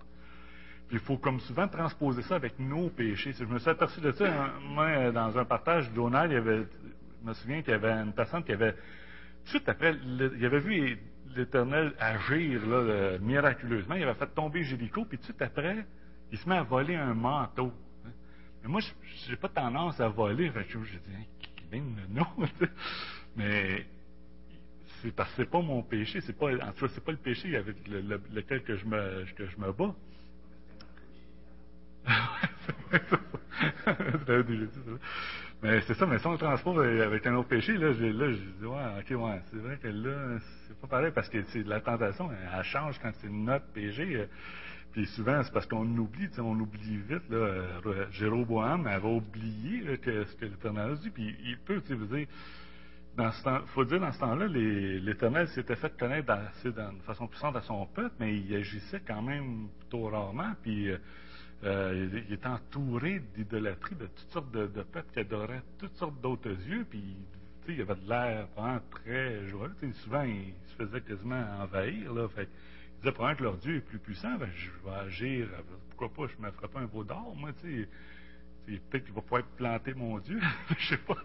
Puis 0.89 0.97
il 0.97 1.01
faut 1.01 1.17
comme 1.19 1.39
souvent 1.41 1.69
transposer 1.69 2.23
ça 2.23 2.37
avec 2.37 2.59
nos 2.59 2.89
péchés. 2.91 3.33
Je 3.39 3.45
me 3.45 3.59
suis 3.59 3.71
aperçu 3.71 4.01
de 4.01 4.11
ça, 4.13 4.25
hein, 4.27 4.53
moi, 4.63 5.13
dans 5.13 5.37
un 5.39 5.45
partage 5.45 5.91
Donald, 5.93 6.33
il 6.33 6.35
y 6.35 6.39
avait, 6.39 6.67
je 7.23 7.29
me 7.29 7.35
souviens 7.35 7.63
qu'il 7.63 7.71
y 7.71 7.75
avait 7.75 7.93
une 7.93 8.13
personne 8.13 8.43
qui 8.45 8.53
avait, 8.53 8.73
tout 8.73 8.79
de 9.45 9.49
suite 9.51 9.69
après, 9.69 9.95
il 10.05 10.45
avait 10.45 10.59
vu 10.61 10.99
l'Éternel 11.37 11.93
agir 12.01 12.67
là, 12.67 12.77
euh, 12.77 13.19
miraculeusement. 13.21 13.95
Il 13.95 14.03
avait 14.05 14.15
fait 14.19 14.35
tomber 14.35 14.63
Jéricho, 14.65 15.05
puis 15.05 15.19
tout 15.19 15.23
de 15.23 15.27
suite 15.27 15.43
après, 15.43 15.85
il 16.33 16.39
se 16.39 16.49
met 16.49 16.57
à 16.57 16.63
voler 16.63 16.97
un 16.97 17.15
manteau. 17.15 17.73
hein. 18.07 18.11
Mais 18.63 18.69
moi, 18.71 18.81
je 18.81 19.31
n'ai 19.31 19.37
pas 19.37 19.49
tendance 19.49 20.01
à 20.01 20.09
voler. 20.09 20.51
Fait 20.51 20.65
que 20.65 20.73
je 20.83 20.99
dis, 20.99 21.29
sais. 22.61 22.69
Mais 23.37 23.87
c'est 25.03 25.15
parce 25.15 25.31
que 25.31 25.37
c'est 25.43 25.51
pas 25.51 25.61
mon 25.61 25.83
péché, 25.83 26.21
c'est 26.21 26.37
pas, 26.37 26.53
en 26.55 26.73
tout 26.73 26.87
cas, 26.87 26.93
c'est 26.95 27.05
pas 27.05 27.13
le 27.13 27.19
péché 27.19 27.57
avec 27.57 27.77
le- 27.89 28.01
le- 28.01 28.21
lequel 28.33 28.63
que 28.63 28.77
je 28.77 28.85
me, 28.87 29.25
que 29.37 29.47
je 29.47 29.59
me 29.61 29.73
bats. 29.73 29.95
Mais 35.63 35.81
c'est 35.83 35.95
ça, 35.95 36.07
mais 36.07 36.19
si 36.19 36.27
on 36.27 36.33
le 36.33 36.39
transpose 36.39 36.79
avec 37.03 37.27
un 37.27 37.35
autre 37.37 37.49
péché, 37.49 37.77
là, 37.79 37.93
je 37.93 38.05
dis, 38.05 38.67
ouais, 38.67 39.01
ok, 39.01 39.21
ouais, 39.23 39.41
c'est 39.51 39.59
vrai 39.59 39.79
que 39.79 39.89
là, 39.89 40.39
c'est 40.67 40.77
pas 40.81 40.87
pareil 40.89 41.13
parce 41.15 41.29
que 41.29 41.43
c'est 41.45 41.63
la 41.67 41.81
tentation, 41.81 42.31
elle, 42.33 42.49
elle 42.59 42.65
change 42.65 42.99
quand 43.01 43.13
c'est 43.21 43.31
notre 43.31 43.65
péché. 43.67 44.27
Puis 44.95 45.07
souvent, 45.07 45.43
c'est 45.43 45.53
parce 45.53 45.67
qu'on 45.67 45.89
oublie, 45.99 46.29
on 46.39 46.59
oublie 46.61 46.99
vite, 46.99 47.29
là, 47.29 47.37
euh, 47.37 48.07
Jéroboam 48.13 48.87
avait 48.87 49.09
oublié 49.09 49.81
là, 49.81 49.97
que, 49.97 50.25
ce 50.25 50.37
que 50.37 50.45
l'Éternel 50.45 50.93
a 50.93 50.95
dit, 50.95 51.11
puis 51.11 51.35
il 51.43 51.59
peut, 51.59 51.83
tu 51.85 51.97
sais, 51.97 52.29
dans 53.17 53.33
ce 53.33 53.43
temps, 53.43 53.61
faut 53.75 53.85
dire, 53.85 53.99
dans 53.99 54.13
ce 54.13 54.21
temps-là, 54.21 54.47
l'Éternel 54.47 55.49
s'était 55.49 55.75
fait 55.75 55.99
connaître 55.99 56.31
assez 56.31 56.71
de 56.71 56.81
façon 57.05 57.27
puissante 57.27 57.57
à 57.57 57.63
son 57.63 57.87
peuple, 57.87 58.15
mais 58.21 58.39
il 58.39 58.55
agissait 58.55 59.03
quand 59.05 59.21
même 59.21 59.67
plutôt 59.81 60.07
rarement, 60.07 60.53
puis 60.63 60.89
euh, 60.89 60.99
euh, 61.65 62.23
il, 62.29 62.33
était 62.33 62.47
entouré 62.47 63.21
d'idolâtrie 63.35 63.97
de 63.97 64.07
toutes 64.07 64.31
sortes 64.31 64.53
de, 64.53 64.67
peuples 64.67 65.13
qui 65.13 65.19
adoraient 65.19 65.63
toutes 65.77 65.97
sortes 65.97 66.21
d'autres 66.21 66.53
dieux, 66.53 66.87
puis 66.89 67.17
il 67.67 67.81
avait 67.81 67.97
de 67.97 68.09
l'air 68.09 68.47
vraiment 68.57 68.81
très 68.93 69.45
joyeux. 69.49 69.75
Souvent, 70.05 70.23
il 70.23 70.53
se 70.69 70.77
faisait 70.77 71.01
quasiment 71.01 71.45
envahir, 71.61 72.15
là, 72.15 72.29
il 73.05 73.11
disait 73.11 73.13
probablement 73.13 73.39
que 73.39 73.45
leur 73.45 73.57
Dieu 73.59 73.77
est 73.77 73.81
plus 73.81 73.99
puissant, 73.99 74.37
ben, 74.39 74.49
je 74.55 74.71
vais 74.85 74.97
agir, 74.97 75.49
pourquoi 75.91 76.09
pas, 76.09 76.33
je 76.33 76.41
ne 76.41 76.47
me 76.47 76.53
ferai 76.53 76.69
pas 76.69 76.81
un 76.81 76.87
veau 76.87 77.05
d'or, 77.05 77.35
moi, 77.37 77.51
tu 77.61 77.83
sais. 77.83 77.89
Peut-être 78.67 79.05
qu'il 79.05 79.13
va 79.13 79.21
pouvoir 79.21 79.43
planter 79.59 79.93
mon 79.93 80.19
Dieu. 80.21 80.41
je 80.79 80.89
sais 80.89 80.97
pas. 80.97 81.17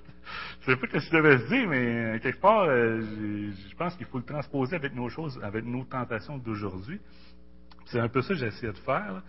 Je 0.59 0.65
sais 0.65 0.75
pas 0.75 0.87
ce 0.87 0.91
que 0.91 0.99
je 0.99 1.11
devais 1.11 1.37
se 1.37 1.47
dire, 1.47 1.69
mais 1.69 2.15
euh, 2.15 2.19
quelque 2.19 2.41
part, 2.41 2.63
euh, 2.63 2.99
je 3.01 3.75
pense 3.77 3.95
qu'il 3.95 4.07
faut 4.07 4.17
le 4.17 4.25
transposer 4.25 4.75
avec 4.75 4.93
nos 4.93 5.07
choses, 5.07 5.39
avec 5.41 5.63
nos 5.63 5.85
tentations 5.85 6.37
d'aujourd'hui. 6.37 6.99
C'est 7.85 7.99
un 7.99 8.09
peu 8.09 8.21
ça 8.21 8.33
que 8.33 8.41
j'essaie 8.41 8.67
de 8.67 8.77
faire. 8.79 9.13
là. 9.13 9.23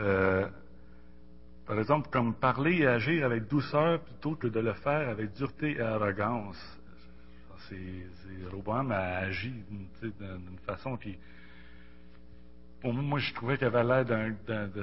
Euh, 0.00 0.48
par 1.66 1.78
exemple, 1.78 2.10
comme 2.10 2.34
parler 2.34 2.80
et 2.80 2.86
agir 2.86 3.24
avec 3.24 3.48
douceur 3.48 4.00
plutôt 4.00 4.36
que 4.36 4.48
de 4.48 4.60
le 4.60 4.74
faire 4.74 5.08
avec 5.08 5.32
dureté 5.32 5.72
et 5.72 5.80
arrogance. 5.80 6.78
C'est, 7.68 8.50
Roboam 8.52 8.92
a 8.92 9.16
agi 9.16 9.50
d'une, 9.70 10.58
façon 10.64 10.96
qui, 10.96 11.18
moi, 12.92 13.18
je 13.18 13.32
trouvais 13.34 13.56
qu'il 13.58 13.66
avait 13.66 13.84
l'air 13.84 14.04
d'un, 14.04 14.34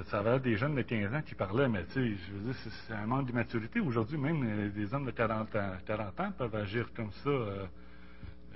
ça 0.06 0.20
avait 0.20 0.32
l'air 0.32 0.40
des 0.40 0.58
jeunes 0.58 0.76
de 0.76 0.82
15 0.82 1.14
ans 1.14 1.22
qui 1.22 1.36
parlaient, 1.36 1.68
mais 1.70 1.86
tu 1.86 1.92
sais, 1.94 2.16
je 2.28 2.34
veux 2.34 2.52
dire, 2.52 2.56
c'est, 2.88 2.94
un 2.94 3.06
manque 3.06 3.28
d'immaturité. 3.28 3.80
Aujourd'hui, 3.80 4.18
même 4.18 4.44
euh, 4.44 4.70
des 4.70 4.94
hommes 4.94 5.06
de 5.06 5.12
40 5.12 5.56
ans, 5.56 5.72
40 5.86 6.20
ans 6.20 6.32
peuvent 6.38 6.56
agir 6.56 6.92
comme 6.96 7.12
ça. 7.12 7.30
euh, 7.30 7.66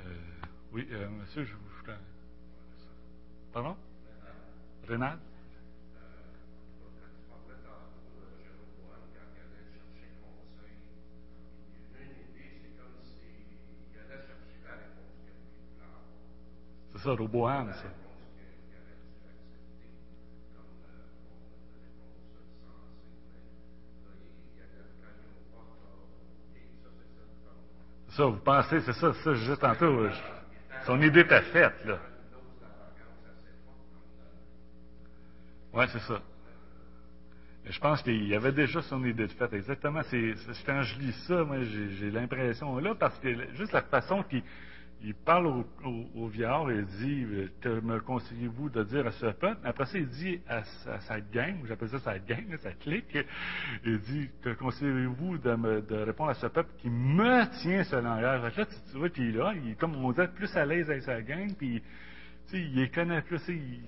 euh, 0.05 0.09
oui, 0.73 0.87
euh, 0.91 1.07
monsieur, 1.09 1.43
je 1.43 1.53
vous. 1.53 1.61
Pardon? 3.53 3.75
Rénal? 4.87 5.17
C'est 16.91 16.99
ça, 16.99 17.11
Roboam, 17.11 17.73
ça. 17.73 18.06
Ça, 28.17 28.25
vous 28.25 28.37
pensez, 28.37 28.81
c'est 28.81 28.93
ça, 28.93 29.13
ça, 29.13 29.33
je 29.35 29.39
disais 29.41 29.57
tantôt. 29.57 30.09
je- 30.09 30.85
son 30.85 30.99
idée 31.01 31.19
était 31.21 31.41
faite, 31.43 31.85
là. 31.85 31.99
Ouais, 35.73 35.85
c'est 35.87 35.99
ça. 35.99 36.19
Je 37.65 37.79
pense 37.79 38.01
qu'il 38.01 38.27
y 38.27 38.33
avait 38.35 38.53
déjà 38.53 38.81
son 38.81 39.03
idée 39.05 39.27
de 39.27 39.31
fait. 39.33 39.53
Exactement. 39.53 40.01
Quand 40.65 40.81
je 40.83 40.99
lis 40.99 41.13
ça, 41.27 41.43
moi, 41.43 41.57
j'ai 41.63 42.09
l'impression 42.09 42.77
là, 42.79 42.95
parce 42.95 43.19
que 43.19 43.53
juste 43.55 43.73
la 43.73 43.81
façon 43.83 44.23
qu'il, 44.23 44.41
il 45.01 45.13
parle 45.13 45.47
au, 45.47 45.65
au, 45.85 46.05
au 46.15 46.27
vieillard 46.27 46.69
et 46.71 46.77
il 46.77 46.85
dit 46.85 47.23
euh, 47.25 47.47
Que 47.61 47.79
me 47.81 47.99
conseillez-vous 47.99 48.69
de 48.69 48.83
dire 48.83 49.05
à 49.07 49.11
ce 49.11 49.27
peuple? 49.27 49.59
Après 49.63 49.85
ça, 49.85 49.97
il 49.97 50.07
dit 50.07 50.41
à, 50.47 50.63
sa- 50.63 50.93
à 50.95 50.99
sa 51.01 51.21
gang, 51.21 51.55
j'appelle 51.67 51.89
ça 51.89 51.99
sa 51.99 52.17
gang, 52.19 52.57
sa 52.61 52.71
clique 52.73 53.17
il 53.85 53.99
dit 53.99 54.29
Que 54.41 54.53
conseillez-vous 54.53 55.37
de, 55.37 55.55
me- 55.55 55.81
de 55.81 55.95
répondre 55.97 56.31
à 56.31 56.35
ce 56.35 56.47
peuple 56.47 56.71
qui 56.79 56.89
me 56.89 57.45
tient 57.61 57.83
ce 57.83 57.95
langage? 57.97 58.41
Là, 58.57 58.65
tu, 58.65 58.71
tu 58.91 58.97
vois 58.97 59.09
qu'il 59.09 59.29
est 59.29 59.37
là, 59.37 59.53
il 59.55 59.71
est 59.71 59.75
comme 59.75 59.95
on 59.95 60.11
dirait 60.11 60.31
plus 60.33 60.55
à 60.57 60.65
l'aise 60.65 60.89
avec 60.89 61.03
sa 61.03 61.21
gang, 61.21 61.53
puis 61.55 61.81
il 62.53 62.75
les 62.75 62.89
connaît 62.89 63.21
plus. 63.21 63.41
Il, 63.49 63.81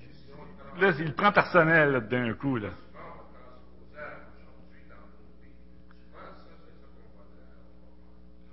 là, 0.80 0.92
il 1.00 1.14
prend 1.16 1.32
personnel 1.32 2.08
d'un 2.10 2.34
coup. 2.34 2.58
Là. 2.58 2.70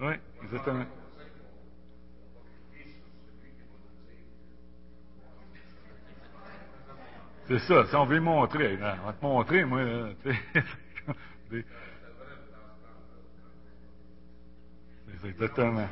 Oui, 0.00 0.12
exactement. 0.42 0.84
C'est 7.48 7.58
ça, 7.60 7.86
si 7.86 7.94
on 7.94 8.06
veut 8.06 8.20
montrer, 8.20 8.78
hein, 8.82 8.96
on 9.02 9.06
va 9.06 9.12
te 9.12 9.24
montrer, 9.24 9.64
moi. 9.64 9.80
C'est 11.50 11.64
exactement. 15.28 15.88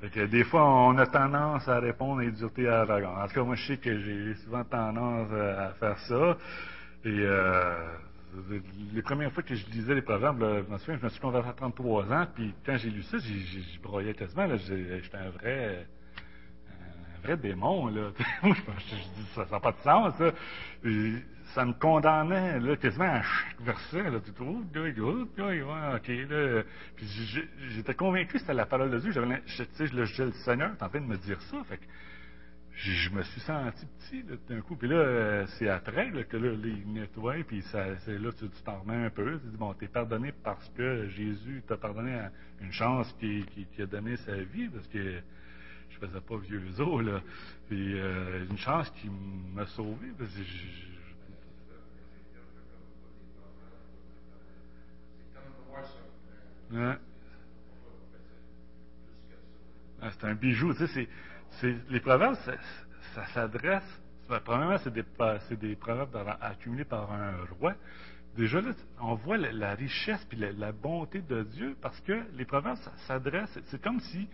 Fait 0.00 0.10
que 0.10 0.26
des 0.26 0.42
fois, 0.44 0.64
on 0.64 0.98
a 0.98 1.06
tendance 1.06 1.68
à 1.68 1.78
répondre 1.78 2.22
à 2.22 2.30
dureté 2.30 2.62
et 2.62 2.68
à 2.68 2.80
arrogance. 2.80 3.24
En 3.24 3.28
tout 3.28 3.34
cas, 3.34 3.42
moi, 3.44 3.54
je 3.54 3.66
sais 3.68 3.76
que 3.78 4.00
j'ai 4.00 4.34
souvent 4.42 4.64
tendance 4.64 5.30
à 5.32 5.74
faire 5.78 5.98
ça. 6.00 6.36
Et 7.04 7.20
euh, 7.20 7.96
les 8.92 9.02
premières 9.02 9.32
fois 9.32 9.44
que 9.44 9.54
je 9.54 9.64
lisais 9.66 9.94
les 9.94 10.02
proverbes, 10.02 10.40
là, 10.40 10.62
je 10.66 10.72
me 10.72 10.78
souviens, 10.78 10.98
je 10.98 11.04
me 11.04 11.08
suis 11.10 11.20
converti 11.20 11.48
à 11.48 11.52
33 11.52 12.12
ans, 12.12 12.26
puis 12.34 12.52
quand 12.66 12.76
j'ai 12.78 12.90
lu 12.90 13.02
ça, 13.04 13.18
j'ai- 13.18 13.78
broyais 13.82 14.14
quasiment. 14.14 14.48
J'étais 14.56 15.16
un 15.16 15.30
vrai 15.30 15.86
vrai 17.22 17.36
démon, 17.36 17.88
là. 17.88 18.10
Je, 18.42 18.48
dis, 18.50 19.26
ça 19.34 19.46
n'a 19.50 19.60
pas 19.60 19.72
de 19.72 19.78
sens. 19.78 20.14
Et 20.84 21.14
ça 21.54 21.64
me 21.64 21.72
condamnait, 21.74 22.60
là, 22.60 22.76
quasiment 22.76 23.04
à 23.04 23.22
chaque 23.22 23.60
verset, 23.60 24.10
là. 24.10 24.20
Tu 24.24 24.32
trouves, 24.32 24.64
là, 24.74 24.88
là, 24.88 25.96
ok, 25.96 26.08
là. 26.08 26.62
Puis 26.96 27.06
j'étais 27.70 27.94
convaincu 27.94 28.34
que 28.34 28.38
c'était 28.38 28.54
la 28.54 28.66
parole 28.66 28.90
de 28.90 28.98
Dieu. 28.98 29.12
J'avais, 29.12 29.42
je- 29.46 29.64
tu 29.64 29.70
sais, 29.74 29.86
le, 29.94 30.04
je- 30.04 30.22
le 30.24 30.32
Seigneur 30.44 30.70
est 30.72 30.82
en 30.82 30.88
train 30.88 31.00
de 31.00 31.06
me 31.06 31.16
dire 31.18 31.40
ça. 31.42 31.62
Fait 31.64 31.76
que 31.78 31.84
je, 32.74 33.10
me 33.10 33.22
suis 33.22 33.40
senti 33.42 33.86
petit, 33.86 34.22
là, 34.22 34.36
d'un 34.48 34.60
coup. 34.62 34.76
Puis 34.76 34.88
là, 34.88 34.96
euh, 34.96 35.46
c'est 35.58 35.68
après, 35.68 36.10
là, 36.10 36.24
que 36.24 36.36
là, 36.38 36.52
les 36.52 36.84
nettoie, 36.86 37.34
puis 37.46 37.60
ça, 37.70 37.84
là, 37.86 38.30
tu 38.38 38.48
tu 38.48 38.62
t'en 38.64 38.80
remets 38.80 39.04
un 39.06 39.10
peu. 39.10 39.38
Tu 39.40 39.48
dis, 39.50 39.56
bon, 39.58 39.74
t'es 39.74 39.88
pardonné 39.88 40.32
parce 40.42 40.68
que 40.70 41.06
Jésus 41.08 41.62
t'a 41.68 41.76
pardonné 41.76 42.14
à 42.14 42.30
une 42.62 42.72
chance 42.72 43.12
qui, 43.20 43.44
qui 43.74 43.82
a 43.82 43.86
donné 43.86 44.16
sa 44.16 44.36
vie, 44.36 44.68
parce 44.68 44.88
que 44.88 45.20
je 45.94 46.06
faisais 46.06 46.20
pas 46.20 46.36
vieux 46.38 46.80
os, 46.80 47.04
là. 47.04 47.20
Puis 47.68 47.98
euh, 47.98 48.46
une 48.50 48.58
chance 48.58 48.90
qui 49.00 49.08
m'a 49.54 49.66
sauvé, 49.66 50.08
parce 50.18 50.30
que 50.32 50.42
je- 50.42 50.92
Hein? 56.74 56.98
Ah, 60.00 60.10
c'est 60.10 60.24
un 60.26 60.34
bijou, 60.34 60.72
tu 60.72 60.78
sais, 60.80 60.86
c'est, 60.94 61.08
c'est- 61.60 61.90
les 61.90 62.00
proverbes, 62.00 62.34
ça, 62.44 62.54
ça 63.14 63.26
s'adresse, 63.28 64.00
premièrement, 64.44 64.78
c'est 64.78 64.92
des, 65.58 65.76
proverbes 65.76 66.16
accumulés 66.40 66.84
par 66.84 67.12
un 67.12 67.44
roi. 67.60 67.74
Déjà, 68.36 68.60
là, 68.62 68.72
on 69.00 69.14
voit 69.14 69.36
la, 69.36 69.52
la 69.52 69.74
richesse 69.74 70.24
puis 70.28 70.38
la, 70.38 70.52
la 70.52 70.72
bonté 70.72 71.20
de 71.20 71.42
Dieu 71.42 71.76
parce 71.82 72.00
que 72.00 72.24
les 72.32 72.46
proverbes 72.46 72.78
ça 72.78 72.92
s'adressent, 73.06 73.58
c'est 73.66 73.80
comme 73.82 74.00
si 74.00 74.26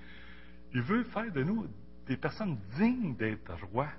il 0.75 0.83
veut 0.83 1.05
faire 1.05 1.31
de 1.33 1.43
nous 1.43 1.67
des 2.07 2.17
personnes 2.17 2.59
dignes 2.77 3.15
d'être 3.17 3.53
rois. 3.73 3.93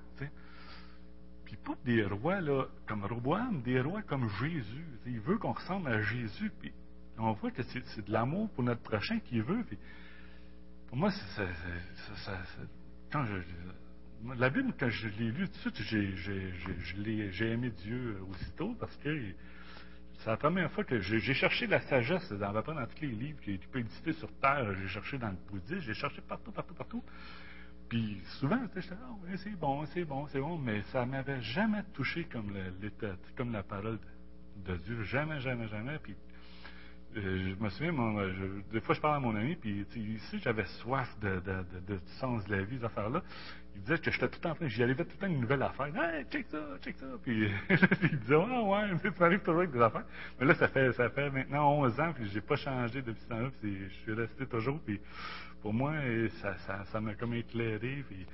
Puis 1.45 1.57
pas 1.57 1.75
des 1.83 2.03
rois 2.05 2.41
là, 2.41 2.65
comme 2.87 3.03
Roboam, 3.05 3.61
des 3.63 3.81
rois 3.81 4.03
comme 4.03 4.29
Jésus. 4.39 4.85
Il 5.07 5.19
veut 5.19 5.37
qu'on 5.39 5.53
ressemble 5.53 5.89
à 5.89 6.01
Jésus. 6.01 6.51
Puis 6.59 6.71
on 7.17 7.31
voit 7.33 7.51
que 7.51 7.63
c'est, 7.63 8.05
de 8.05 8.11
l'amour 8.11 8.49
pour 8.51 8.63
notre 8.63 8.81
prochain 8.81 9.19
qu'il 9.19 9.41
veut. 9.41 9.65
Pour 10.87 10.97
moi, 10.97 11.09
quand 13.11 13.25
je, 13.25 13.41
la 14.37 14.49
Bible, 14.49 14.73
quand 14.79 14.89
je 14.89 15.07
l'ai 15.07 15.31
lu 15.31 15.47
tout 15.49 15.69
de 15.71 15.75
suite, 15.75 17.31
j'ai 17.31 17.51
aimé 17.51 17.71
Dieu 17.83 18.17
aussitôt 18.29 18.75
parce 18.79 18.95
que 18.97 19.33
c'est 20.19 20.29
la 20.29 20.37
première 20.37 20.71
fois 20.71 20.83
que 20.83 20.99
j'ai, 20.99 21.19
j'ai 21.19 21.33
cherché 21.33 21.65
la 21.67 21.79
sagesse 21.81 22.31
dans, 22.33 22.55
à 22.55 22.61
peu 22.61 22.73
dans 22.73 22.85
tous 22.85 23.01
les 23.01 23.07
livres 23.07 23.39
qui, 23.41 23.57
qui 23.57 23.67
peuvent 23.67 23.81
exister 23.81 24.13
sur 24.13 24.29
Terre. 24.39 24.73
J'ai 24.75 24.87
cherché 24.87 25.17
dans 25.17 25.29
le 25.29 25.37
bouddhisme, 25.49 25.79
j'ai 25.81 25.93
cherché 25.93 26.21
partout, 26.21 26.51
partout, 26.51 26.73
partout. 26.73 27.03
Puis 27.87 28.21
souvent, 28.39 28.59
j'étais 28.75 28.93
ah 28.93 29.09
oui, 29.23 29.37
c'est 29.37 29.57
bon, 29.57 29.85
c'est 29.87 30.05
bon, 30.05 30.27
c'est 30.27 30.39
bon, 30.39 30.57
mais 30.57 30.81
ça 30.91 31.05
m'avait 31.05 31.41
jamais 31.41 31.83
touché 31.93 32.25
comme 32.25 32.53
le- 32.53 32.91
comme 33.35 33.51
la 33.51 33.63
parole 33.63 33.97
de 34.65 34.75
Dieu, 34.77 35.03
jamais, 35.03 35.39
jamais, 35.39 35.67
jamais. 35.69 35.97
Puis 35.99 36.15
euh, 37.17 37.55
je 37.57 37.63
me 37.63 37.69
souviens, 37.69 37.91
mon, 37.91 38.19
euh, 38.19 38.31
je- 38.33 38.71
des 38.73 38.81
fois, 38.81 38.93
je 38.93 39.01
parle 39.01 39.15
à 39.15 39.19
mon 39.19 39.35
ami, 39.35 39.55
puis 39.55 39.85
ici, 39.95 40.39
j'avais 40.39 40.65
soif 40.65 41.09
de, 41.19 41.41
sens 42.19 42.45
de 42.45 42.55
la 42.55 42.63
vie, 42.63 42.77
ces 42.77 42.85
affaires-là. 42.85 43.23
Il 43.75 43.81
disait 43.81 43.97
que 43.97 44.11
j'étais 44.11 44.27
tout 44.27 44.45
en 44.47 44.55
train, 44.55 44.67
j'y 44.67 44.83
arrivais 44.83 45.05
tout 45.05 45.11
le 45.15 45.27
temps 45.27 45.33
une 45.33 45.41
nouvelle 45.41 45.61
affaire. 45.63 45.87
Hey, 45.87 46.25
check 46.29 46.47
ça, 46.49 46.59
check 46.81 46.95
ça. 46.97 47.05
Puis 47.23 47.49
il 47.69 48.19
disait, 48.19 48.35
ah 48.35 48.61
ouais, 48.63 48.97
tu 49.01 49.19
m'arrives 49.19 49.39
toujours 49.39 49.59
avec 49.59 49.71
des 49.71 49.81
affaires. 49.81 50.05
Mais 50.39 50.45
là, 50.45 50.55
ça 50.55 50.67
fait, 50.67 50.91
ça 50.93 51.09
fait 51.09 51.29
maintenant 51.29 51.71
11 51.79 51.99
ans, 51.99 52.13
puis 52.13 52.29
j'ai 52.33 52.41
pas 52.41 52.55
changé 52.55 53.01
depuis 53.01 53.21
ce 53.21 53.27
temps-là, 53.29 53.49
puis 53.61 53.77
je 53.89 53.93
suis 54.03 54.13
resté 54.13 54.45
toujours. 54.45 54.79
Puis 54.81 54.99
pour 55.61 55.73
moi, 55.73 55.93
ça, 56.41 56.55
ça, 56.85 57.01
m'a 57.01 57.15
comme 57.15 57.33
éclairé. 57.33 58.03
Puis, 58.07 58.25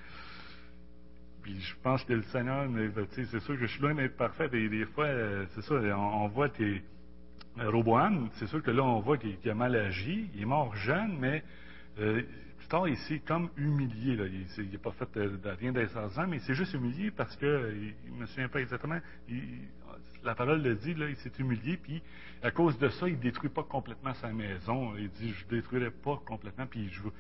puis 1.42 1.60
je 1.60 1.76
pense 1.82 2.04
que 2.04 2.14
le 2.14 2.24
Seigneur, 2.24 2.68
mais, 2.70 2.90
c'est 3.12 3.40
sûr 3.40 3.56
que 3.56 3.66
je 3.66 3.72
suis 3.72 3.82
loin 3.82 3.96
d'être 3.96 4.18
parfait. 4.18 4.50
Des, 4.50 4.68
des 4.70 4.86
fois, 4.86 5.06
euh, 5.06 5.46
c'est 5.52 5.62
ça, 5.62 5.76
on, 5.76 6.28
voit 6.28 6.50
tes. 6.50 6.84
euh, 7.60 7.70
Roboam, 7.70 8.30
c'est 8.34 8.48
sûr 8.48 8.62
que 8.62 8.72
là, 8.72 8.84
on 8.84 9.00
voit 9.00 9.18
qu'il 9.18 9.38
qu'il 9.38 9.52
a 9.52 9.56
mal 9.56 9.76
agi. 9.76 10.30
Il 10.36 10.42
est 10.42 10.46
mort 10.46 10.76
jeune, 10.76 11.18
mais 11.20 11.44
euh, 12.00 12.22
il 12.88 12.98
s'est 12.98 13.20
comme 13.20 13.50
humilié. 13.58 14.18
Il 14.58 14.72
n'a 14.72 14.78
pas 14.80 14.92
fait 14.92 15.18
de 15.18 15.50
rien 15.50 15.72
d'insensant, 15.72 16.28
mais 16.28 16.38
il 16.38 16.42
s'est 16.42 16.54
juste 16.54 16.74
humilié 16.74 17.12
parce 17.12 17.36
que, 17.36 17.74
il 18.06 18.14
ne 18.14 18.22
me 18.22 18.26
souviens 18.26 18.50
pas 18.50 18.62
exactement, 18.62 19.00
la 20.24 20.36
parole 20.36 20.62
le 20.62 20.76
dit, 20.76 20.96
il 20.98 21.16
s'est 21.18 21.32
humilié, 21.40 21.78
puis 21.78 22.02
à 22.42 22.52
cause 22.52 22.78
de 22.80 22.90
ça, 22.90 23.08
il 23.08 23.18
ne 23.18 23.22
détruit 23.22 23.50
pas 23.50 23.64
complètement 23.64 24.14
sa 24.16 24.32
maison. 24.32 24.96
Il 24.98 25.10
dit, 25.10 25.32
je 25.32 25.46
ne 25.46 25.62
détruirai 25.62 25.92
pas 25.92 26.22
complètement, 26.26 26.66
puis 26.66 26.90
je 26.90 27.00
ne 27.00 27.04
vous, 27.04 27.14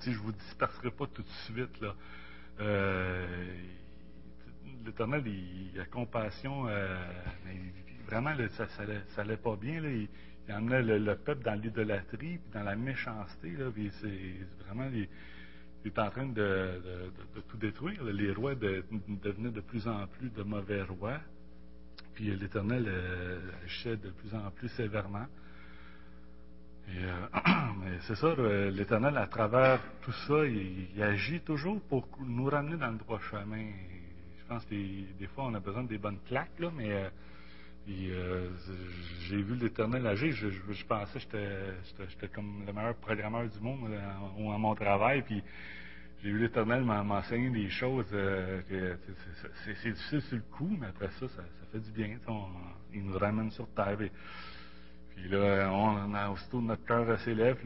je 0.00 0.18
vous, 0.18 0.32
disperserai 0.32 0.90
pas 0.90 1.06
tout 1.06 1.22
de 1.22 1.28
suite. 1.44 1.84
Euh, 2.60 3.54
L'Éternel, 4.84 5.24
il, 5.26 5.80
a 5.80 5.84
compassion, 5.84 6.66
euh, 6.68 6.96
mais 7.44 7.56
vraiment, 8.06 8.32
ça 8.50 8.84
n'allait 9.18 9.36
pas 9.36 9.56
bien. 9.56 9.82
Il 10.48 10.54
emmenait 10.54 10.82
le, 10.82 10.98
le 10.98 11.16
peuple 11.16 11.42
dans 11.44 11.54
l'idolâtrie, 11.54 12.38
puis 12.38 12.50
dans 12.54 12.62
la 12.62 12.76
méchanceté. 12.76 13.50
Là, 13.50 13.66
c'est 14.00 14.64
vraiment, 14.64 14.88
il, 14.92 15.08
est 15.84 15.98
en 15.98 16.10
train 16.10 16.26
de, 16.26 16.80
tout 17.48 17.56
détruire. 17.56 18.02
Les 18.04 18.32
rois 18.32 18.54
de- 18.54 18.84
devenaient 19.22 19.50
de 19.50 19.60
plus 19.60 19.86
en 19.88 20.06
plus 20.06 20.30
de 20.30 20.42
mauvais 20.42 20.82
rois. 20.82 21.20
Puis 22.14 22.34
l'Éternel 22.34 22.84
euh, 22.88 23.40
agissait 23.64 23.96
de 23.96 24.10
plus 24.10 24.34
en 24.34 24.50
plus 24.50 24.68
sévèrement. 24.70 25.26
Euh, 26.88 27.26
c'est 28.02 28.14
ça, 28.14 28.34
l'Éternel, 28.70 29.16
à 29.16 29.26
travers 29.26 29.80
tout 30.02 30.12
ça, 30.26 30.46
il, 30.46 31.02
agit 31.02 31.40
toujours 31.40 31.80
pour 31.82 32.08
nous 32.20 32.46
ramener 32.46 32.76
dans 32.76 32.90
le 32.90 32.98
droit 32.98 33.20
chemin. 33.30 33.66
Je 34.38 34.44
pense 34.48 34.64
que 34.64 34.74
des 34.74 35.26
fois, 35.34 35.44
on 35.46 35.54
a 35.54 35.60
besoin 35.60 35.82
des 35.82 35.98
bonnes 35.98 36.20
claques, 36.26 36.58
là, 36.58 36.70
mais 36.74 36.92
euh, 36.92 37.08
et, 37.88 38.10
euh, 38.10 38.48
j'ai 39.28 39.40
vu 39.42 39.54
l'Éternel 39.54 40.06
agir. 40.06 40.34
Je, 40.34 40.84
pensais 40.84 41.20
que 41.20 41.38
j'étais, 42.08 42.28
comme 42.28 42.64
le 42.66 42.72
meilleur 42.72 42.96
programmeur 42.96 43.48
du 43.48 43.60
monde 43.60 43.90
à 43.94 44.58
mon 44.58 44.74
travail. 44.74 45.22
Puis 45.22 45.42
j'ai 46.22 46.30
vu 46.30 46.38
l'Éternel 46.40 46.82
m'en- 46.82 47.04
m'enseigner 47.04 47.50
des 47.50 47.68
choses 47.70 48.06
euh, 48.12 48.60
que 48.68 48.98
c'est, 49.64 49.92
difficile 49.92 50.20
sur 50.22 50.36
le 50.36 50.42
coup, 50.56 50.76
mais 50.80 50.88
après 50.88 51.10
ça, 51.20 51.28
ça, 51.28 51.42
fait 51.72 51.78
du 51.78 51.90
bien. 51.90 52.18
il 52.92 53.04
nous 53.04 53.18
ramène 53.18 53.50
sur 53.52 53.68
terre. 53.68 54.00
Et- 54.00 54.12
puis 55.14 55.28
là, 55.30 55.70
on 55.72 56.12
a 56.12 56.28
aussitôt 56.28 56.60
notre 56.60 56.84
cœur 56.84 57.18
s'élève, 57.20 57.56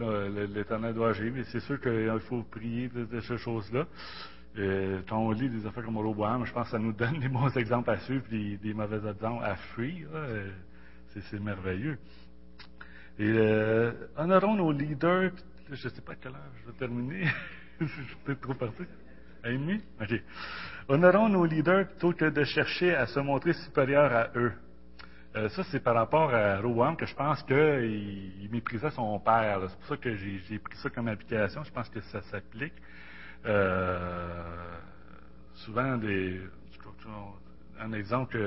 l'Éternel 0.54 0.94
doit 0.94 1.10
agir. 1.10 1.32
Mais 1.34 1.44
c'est 1.44 1.60
sûr 1.60 1.80
qu'il 1.80 2.20
faut 2.28 2.42
prier 2.42 2.88
de 2.88 3.20
ces 3.20 3.38
choses-là. 3.38 3.86
Euh, 4.58 5.00
quand 5.08 5.18
on 5.18 5.30
lit 5.30 5.48
des 5.48 5.64
affaires 5.64 5.84
comme 5.84 5.98
Roboam, 5.98 6.44
je 6.44 6.52
pense 6.52 6.66
que 6.66 6.72
ça 6.72 6.78
nous 6.78 6.92
donne 6.92 7.18
des 7.20 7.28
bons 7.28 7.54
exemples 7.56 7.90
à 7.90 7.98
suivre, 7.98 8.24
puis 8.28 8.58
des 8.58 8.74
mauvais 8.74 8.96
exemples 9.08 9.44
à 9.44 9.56
fuir. 9.56 10.08
Euh, 10.12 10.50
C'est, 11.08 11.40
merveilleux. 11.40 11.98
Et 13.18 13.28
euh, 13.28 13.92
honorons 14.16 14.54
nos 14.54 14.72
leaders. 14.72 15.32
Je 15.70 15.88
ne 15.88 15.92
sais 15.92 16.00
pas 16.00 16.12
à 16.12 16.16
quelle 16.16 16.32
heure 16.32 16.52
je 16.60 16.70
vais 16.70 16.76
terminer. 16.76 17.26
je 17.80 17.86
suis 17.86 18.16
peut-être 18.24 18.40
trop 18.40 18.54
parti. 18.54 18.82
À 19.42 19.50
une 19.50 19.66
demi? 19.66 19.82
OK. 20.00 20.20
Honorons 20.88 21.28
nos 21.28 21.44
leaders 21.44 21.86
plutôt 21.88 22.12
que 22.12 22.24
de 22.26 22.44
chercher 22.44 22.94
à 22.94 23.06
se 23.06 23.20
montrer 23.20 23.52
supérieurs 23.52 24.12
à 24.12 24.30
eux. 24.36 24.52
Euh, 25.36 25.48
ça, 25.50 25.62
c'est 25.70 25.80
par 25.80 25.94
rapport 25.94 26.34
à 26.34 26.60
Rowan 26.60 26.96
que 26.96 27.06
je 27.06 27.14
pense 27.14 27.42
qu'il 27.44 28.32
il 28.42 28.48
méprisait 28.50 28.90
son 28.90 29.18
père. 29.20 29.60
C'est 29.68 29.76
pour 29.78 29.86
ça 29.86 29.96
que 29.96 30.16
j'ai 30.16 30.58
pris 30.58 30.76
ça 30.78 30.90
comme 30.90 31.06
application. 31.06 31.62
Je 31.62 31.70
pense 31.70 31.88
que 31.88 32.00
ça 32.00 32.20
s'applique. 32.22 32.74
Euh, 33.46 34.78
souvent, 35.54 35.96
des, 35.96 36.40
un 37.80 37.92
exemple 37.92 38.38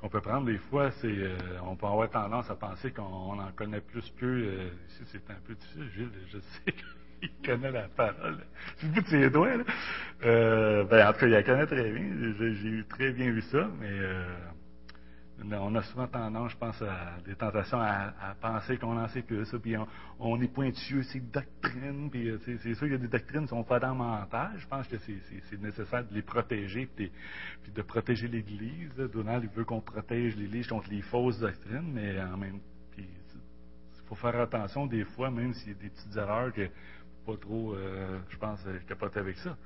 qu'on 0.00 0.08
peut 0.08 0.20
prendre 0.20 0.46
des 0.46 0.58
fois, 0.58 0.90
c'est 1.00 1.06
euh, 1.08 1.36
on 1.64 1.76
peut 1.76 1.86
avoir 1.86 2.10
tendance 2.10 2.50
à 2.50 2.54
penser 2.56 2.92
qu'on 2.92 3.02
en 3.38 3.52
connaît 3.56 3.80
plus 3.80 4.12
qu'eux. 4.18 4.26
Euh, 4.26 4.68
ici, 4.88 5.02
c'est 5.06 5.30
un 5.30 5.40
peu 5.46 5.54
difficile, 5.54 5.90
Gilles. 5.94 6.10
Je 6.32 6.38
sais 6.38 6.72
qu'il 6.72 7.30
connaît 7.46 7.72
la 7.72 7.88
parole. 7.88 8.38
Du 8.80 8.88
bout 8.88 9.00
de 9.00 9.06
ses 9.08 9.30
doigts. 9.30 9.56
Ben, 10.22 11.08
en 11.08 11.12
tout 11.12 11.20
cas, 11.20 11.26
il 11.26 11.30
la 11.32 11.42
connaît 11.42 11.66
très 11.66 11.90
bien. 11.90 12.34
J'ai 12.38 12.54
j'ai 12.56 12.84
très 12.88 13.12
bien 13.12 13.30
vu 13.32 13.42
ça, 13.42 13.68
mais 13.80 13.88
euh, 13.90 14.24
on 15.44 15.74
a 15.74 15.82
souvent 15.82 16.06
tendance, 16.06 16.52
je 16.52 16.56
pense, 16.56 16.80
à 16.82 17.18
des 17.24 17.34
tentations 17.34 17.80
à, 17.80 18.12
à 18.20 18.34
penser 18.40 18.78
qu'on 18.78 18.98
en 18.98 19.08
sait 19.08 19.22
plus, 19.22 19.44
ça, 19.44 19.58
puis 19.58 19.76
on, 19.76 19.86
on 20.18 20.40
est 20.40 20.48
pointueux, 20.48 21.02
c'est 21.04 21.20
doctrine, 21.20 22.10
puis 22.10 22.28
euh, 22.28 22.38
c'est 22.44 22.58
sûr 22.74 22.80
qu'il 22.86 22.92
y 22.92 22.94
a 22.94 22.98
des 22.98 23.08
doctrines 23.08 23.42
qui 23.42 23.48
sont 23.48 23.64
fondamentales. 23.64 24.54
Je 24.58 24.66
pense 24.66 24.86
que 24.88 24.96
c'est- 24.98 25.60
nécessaire 25.60 26.04
de 26.04 26.14
les 26.14 26.22
protéger, 26.22 26.88
puis, 26.94 27.10
de- 27.74 27.82
protéger 27.82 28.28
l'Église. 28.28 28.90
Donald 29.12 29.44
il 29.44 29.50
veut 29.50 29.64
qu'on 29.64 29.80
protège 29.80 30.36
l'Église 30.36 30.66
contre 30.68 30.90
les 30.90 31.02
fausses 31.02 31.38
doctrines, 31.38 31.92
mais 31.92 32.20
en 32.20 32.36
même 32.36 32.60
il 32.98 34.08
faut 34.08 34.14
faire 34.14 34.40
attention 34.40 34.86
des 34.86 35.04
fois, 35.04 35.30
même 35.32 35.52
s'il 35.52 35.72
y 35.72 35.74
a 35.74 35.78
des 35.78 35.88
petites 35.90 36.16
erreurs 36.16 36.52
que 36.52 36.68
pas 37.26 37.36
trop, 37.36 37.74
euh, 37.74 38.20
je 38.28 38.36
pense, 38.36 38.60
euh, 38.66 38.78
capoter 38.86 39.18
avec 39.18 39.36
ça. 39.38 39.56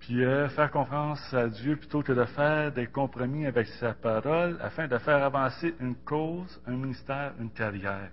Puis 0.00 0.24
euh, 0.24 0.48
faire 0.50 0.70
confiance 0.70 1.34
à 1.34 1.48
Dieu 1.48 1.76
plutôt 1.76 2.02
que 2.02 2.12
de 2.12 2.24
faire 2.26 2.70
des 2.72 2.86
compromis 2.86 3.46
avec 3.46 3.66
sa 3.80 3.94
parole 3.94 4.56
afin 4.60 4.86
de 4.86 4.98
faire 4.98 5.22
avancer 5.24 5.74
une 5.80 5.96
cause, 5.96 6.60
un 6.66 6.76
ministère, 6.76 7.32
une 7.40 7.50
carrière. 7.50 8.10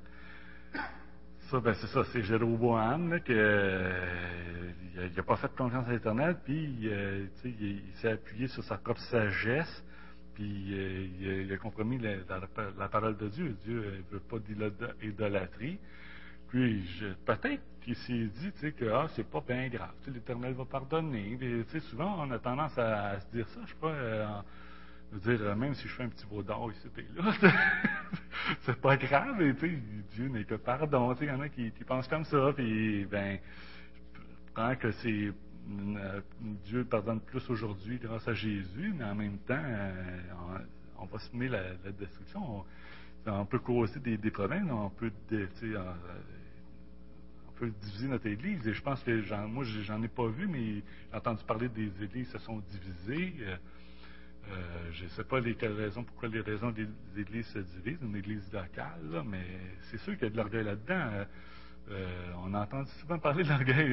Ça, 1.51 1.59
ben 1.59 1.73
c'est 1.75 1.87
ça, 1.87 2.03
c'est 2.11 2.23
Jéroboam, 2.23 3.11
là, 3.11 3.19
que 3.19 3.33
euh, 3.33 4.71
il 4.95 5.15
n'a 5.15 5.23
pas 5.23 5.35
fait 5.35 5.53
confiance 5.55 5.87
à 5.87 5.91
l'Éternel, 5.91 6.37
puis 6.45 6.79
euh, 6.85 7.25
il, 7.45 7.61
il 7.89 7.93
s'est 8.01 8.11
appuyé 8.11 8.47
sur 8.47 8.63
sa 8.63 8.77
propre 8.77 9.01
sagesse, 9.01 9.83
puis 10.33 10.73
euh, 10.73 11.43
il, 11.45 11.53
a, 11.53 11.57
compromis 11.57 11.99
la, 11.99 12.15
la- 12.15 12.71
la 12.79 12.87
parole 12.87 13.17
de 13.17 13.27
Dieu. 13.27 13.55
Dieu 13.63 14.03
ne 14.09 14.13
veut 14.17 14.23
pas 14.27 14.37
d'idolâtrie. 14.39 15.79
Puis 16.53 16.85
peut-être 17.25 17.63
qu'il 17.81 17.95
s'est 17.95 18.27
dit 18.27 18.73
que 18.73 18.85
ah, 18.85 19.07
c'est 19.15 19.27
pas 19.27 19.41
bien 19.41 19.67
grave, 19.69 19.89
l'Éternel 20.05 20.53
va 20.53 20.65
pardonner. 20.65 21.35
Souvent, 21.89 22.15
on 22.19 22.29
a 22.29 22.37
tendance 22.37 22.77
à, 22.77 23.19
se 23.21 23.27
dire 23.35 23.47
ça, 23.49 23.61
je 23.65 23.71
sais 23.71 23.79
pas. 23.81 23.87
euh, 23.87 24.27
dire, 25.13 25.55
même 25.55 25.73
si 25.73 25.87
je 25.87 25.93
fais 25.95 26.03
un 26.03 26.09
petit 26.09 26.27
veau 26.27 26.43
d'or 26.43 26.71
ici 26.71 26.87
et 26.95 27.21
là, 27.21 27.33
c'est 28.61 28.79
pas 28.79 28.97
grave, 28.97 29.41
et, 29.41 29.53
Dieu 30.13 30.27
n'est 30.27 30.43
que 30.43 30.53
pardon. 30.53 31.15
Il 31.19 31.27
y 31.27 31.31
en 31.31 31.41
a 31.41 31.49
qui, 31.49 31.71
qui 31.71 31.83
pensent 31.83 32.07
comme 32.07 32.25
ça, 32.25 32.53
puis 32.55 33.05
ben, 33.05 33.39
je 34.13 34.53
prends 34.53 34.75
que 34.75 34.91
c'est 34.91 35.31
euh, 35.71 36.21
Dieu 36.65 36.85
pardonne 36.85 37.19
plus 37.19 37.49
aujourd'hui 37.49 37.97
grâce 37.97 38.27
à 38.27 38.35
Jésus, 38.35 38.93
mais 38.95 39.05
en 39.05 39.15
même 39.15 39.39
temps, 39.39 39.55
euh, 39.57 40.21
on, 40.99 41.05
va 41.05 41.17
semer 41.17 41.47
la, 41.47 41.63
la 41.83 41.91
destruction. 41.91 42.63
On, 43.25 43.45
peut 43.45 43.57
causer 43.57 43.99
des, 43.99 44.31
problèmes, 44.31 44.69
on 44.69 44.89
peut, 44.89 45.11
diviser 47.71 48.07
notre 48.07 48.27
Église. 48.27 48.67
Et 48.67 48.73
je 48.73 48.81
pense 48.81 49.01
que 49.03 49.21
j'en, 49.21 49.47
moi, 49.47 49.63
j'en 49.63 50.01
ai 50.03 50.07
pas 50.07 50.27
vu, 50.27 50.47
mais 50.47 50.75
j'ai 51.11 51.17
entendu 51.17 51.43
parler 51.45 51.69
des 51.69 51.91
Églises 52.03 52.27
qui 52.27 52.31
se 52.33 52.39
sont 52.39 52.61
divisées. 52.69 53.33
Euh, 53.41 53.55
euh, 54.51 54.89
je 54.91 55.05
ne 55.05 55.09
sais 55.09 55.23
pas 55.23 55.39
lesquelles 55.39 55.71
raisons, 55.73 56.03
pourquoi 56.03 56.27
les 56.27 56.41
raisons 56.41 56.71
des 56.71 56.87
Églises 57.17 57.47
se 57.47 57.59
divisent, 57.59 58.01
une 58.01 58.15
Église 58.15 58.51
locale, 58.51 58.99
mais 59.25 59.45
c'est 59.89 59.97
sûr 59.99 60.13
qu'il 60.15 60.23
y 60.23 60.27
a 60.27 60.29
de 60.31 60.37
l'orgueil 60.37 60.65
là-dedans. 60.65 61.09
Euh, 61.13 61.25
euh, 61.91 62.31
on 62.43 62.53
a 62.53 62.61
entendu 62.61 62.89
souvent 63.01 63.19
parler 63.19 63.43
de 63.43 63.49
l'orgueil 63.49 63.91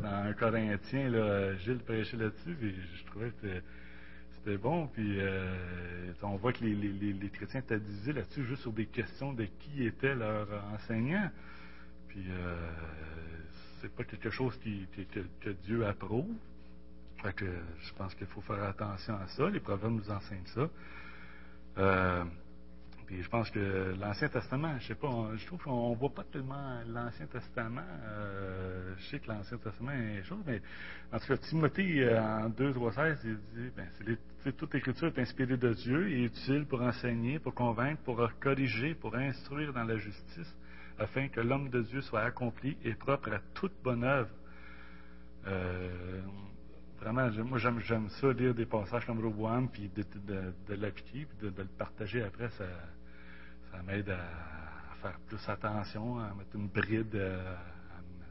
dans 0.00 0.28
un 0.28 0.32
Corinthien, 0.34 1.08
là, 1.10 1.54
Gilles 1.56 1.78
prêchait 1.78 2.16
là-dessus, 2.16 2.56
et 2.62 2.74
je 2.96 3.04
trouvais 3.06 3.30
que 3.30 3.34
c'était- 4.36 4.56
bon. 4.56 4.86
Puis 4.86 5.18
on 6.22 6.36
voit 6.36 6.52
que 6.52 6.64
les, 6.64 6.74
les- 6.74 6.92
les- 6.92 7.12
les 7.12 7.28
chrétiens 7.28 7.60
étaient 7.60 7.78
divisés 7.80 8.12
là-dessus 8.12 8.44
juste 8.44 8.62
sur 8.62 8.72
des 8.72 8.86
questions 8.86 9.32
de 9.32 9.44
qui 9.44 9.84
était 9.84 10.14
leur 10.14 10.48
enseignant. 10.74 11.30
Puis 12.08 12.24
euh, 12.30 12.70
c'est 13.80 13.94
pas 13.94 14.04
quelque 14.04 14.30
chose 14.30 14.56
qui, 14.58 14.86
que, 15.40 15.50
Dieu 15.64 15.86
approuve. 15.86 16.28
Fait 17.22 17.32
que 17.34 17.46
je 17.80 17.92
pense 17.94 18.14
qu'il 18.14 18.26
faut 18.28 18.40
faire 18.42 18.62
attention 18.64 19.16
à 19.16 19.26
ça. 19.28 19.48
Les 19.50 19.60
proverbes 19.60 19.94
nous 19.94 20.10
enseignent 20.10 20.46
ça. 20.46 20.68
Euh, 21.78 22.24
puis 23.06 23.22
je 23.22 23.28
pense 23.28 23.50
que 23.50 23.94
l'Ancien 23.98 24.28
Testament, 24.28 24.78
je 24.80 24.88
sais 24.88 24.94
pas, 24.94 25.30
je 25.36 25.46
trouve 25.46 25.62
qu'on 25.62 25.94
voit 25.94 26.10
pas 26.12 26.24
tellement 26.24 26.80
l'Ancien 26.86 27.26
Testament. 27.26 27.80
euh, 28.04 28.94
je 28.98 29.04
sais 29.06 29.18
que 29.18 29.28
l'Ancien 29.28 29.56
Testament 29.56 29.92
est 29.92 30.22
chose, 30.24 30.42
mais 30.46 30.60
en 31.12 31.18
tout 31.18 31.26
cas, 31.28 31.36
Timothée, 31.38 32.04
euh, 32.04 32.20
en 32.22 32.50
2, 32.50 32.72
3, 32.74 32.92
16, 32.92 33.20
il 33.24 33.36
dit, 33.36 33.70
ben, 33.74 33.88
les- 34.06 34.52
toute 34.52 34.74
écriture 34.74 35.08
est 35.08 35.18
inspirée 35.20 35.56
de 35.56 35.72
Dieu 35.72 36.10
et 36.10 36.24
utile 36.24 36.66
pour 36.66 36.82
enseigner, 36.82 37.38
pour 37.38 37.54
convaincre, 37.54 38.02
pour 38.02 38.30
corriger, 38.40 38.94
pour 38.94 39.14
instruire 39.16 39.72
dans 39.72 39.84
la 39.84 39.96
justice, 39.96 40.54
afin 40.98 41.28
que 41.28 41.40
l'homme 41.40 41.68
de 41.70 41.82
Dieu 41.82 42.00
soit 42.00 42.22
accompli 42.22 42.76
et 42.84 42.94
propre 42.94 43.32
à 43.32 43.38
toute 43.54 43.72
bonne 43.82 44.04
œuvre. 44.04 44.30
Euh, 45.46 46.20
vraiment, 47.00 47.30
moi 47.44 47.58
j'aime, 47.58 48.08
ça, 48.08 48.32
lire 48.32 48.54
des 48.54 48.66
passages 48.66 49.06
comme 49.06 49.20
Roboam, 49.20 49.68
puis 49.68 49.90
de, 49.94 50.74
l'appliquer, 50.74 51.26
puis 51.26 51.50
de, 51.50 51.54
le 51.56 51.68
partager 51.78 52.22
après, 52.22 52.48
ça, 52.50 52.64
m'aide 53.86 54.10
à, 54.10 54.18
faire 55.00 55.18
plus 55.28 55.48
attention, 55.48 56.18
à 56.18 56.34
mettre 56.34 56.56
une 56.56 56.66
bride 56.66 57.14
euh, 57.14 57.54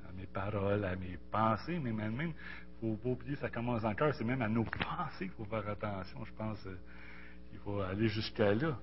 à, 0.10 0.12
mes 0.12 0.26
paroles, 0.26 0.84
à 0.84 0.96
mes 0.98 1.18
pensées, 1.32 1.80
mais 1.80 1.94
même, 1.94 2.14
même 2.14 2.34
faut 2.82 2.96
pas 2.96 3.10
oublier, 3.10 3.36
ça 3.38 3.50
commence 3.50 3.84
en 3.86 3.94
cœur, 3.96 4.14
c'est 4.14 4.26
même 4.26 4.42
à 4.42 4.50
nos 4.50 4.64
pensées 4.66 5.30
qu'il 5.30 5.32
faut 5.32 5.46
faire 5.46 5.68
attention, 5.70 6.26
je 6.26 6.34
pense. 6.34 6.66
euh, 6.68 6.78
il 7.54 7.60
faut 7.60 7.80
aller 7.82 8.08
jusqu'à 8.10 8.54
là. 8.54 8.78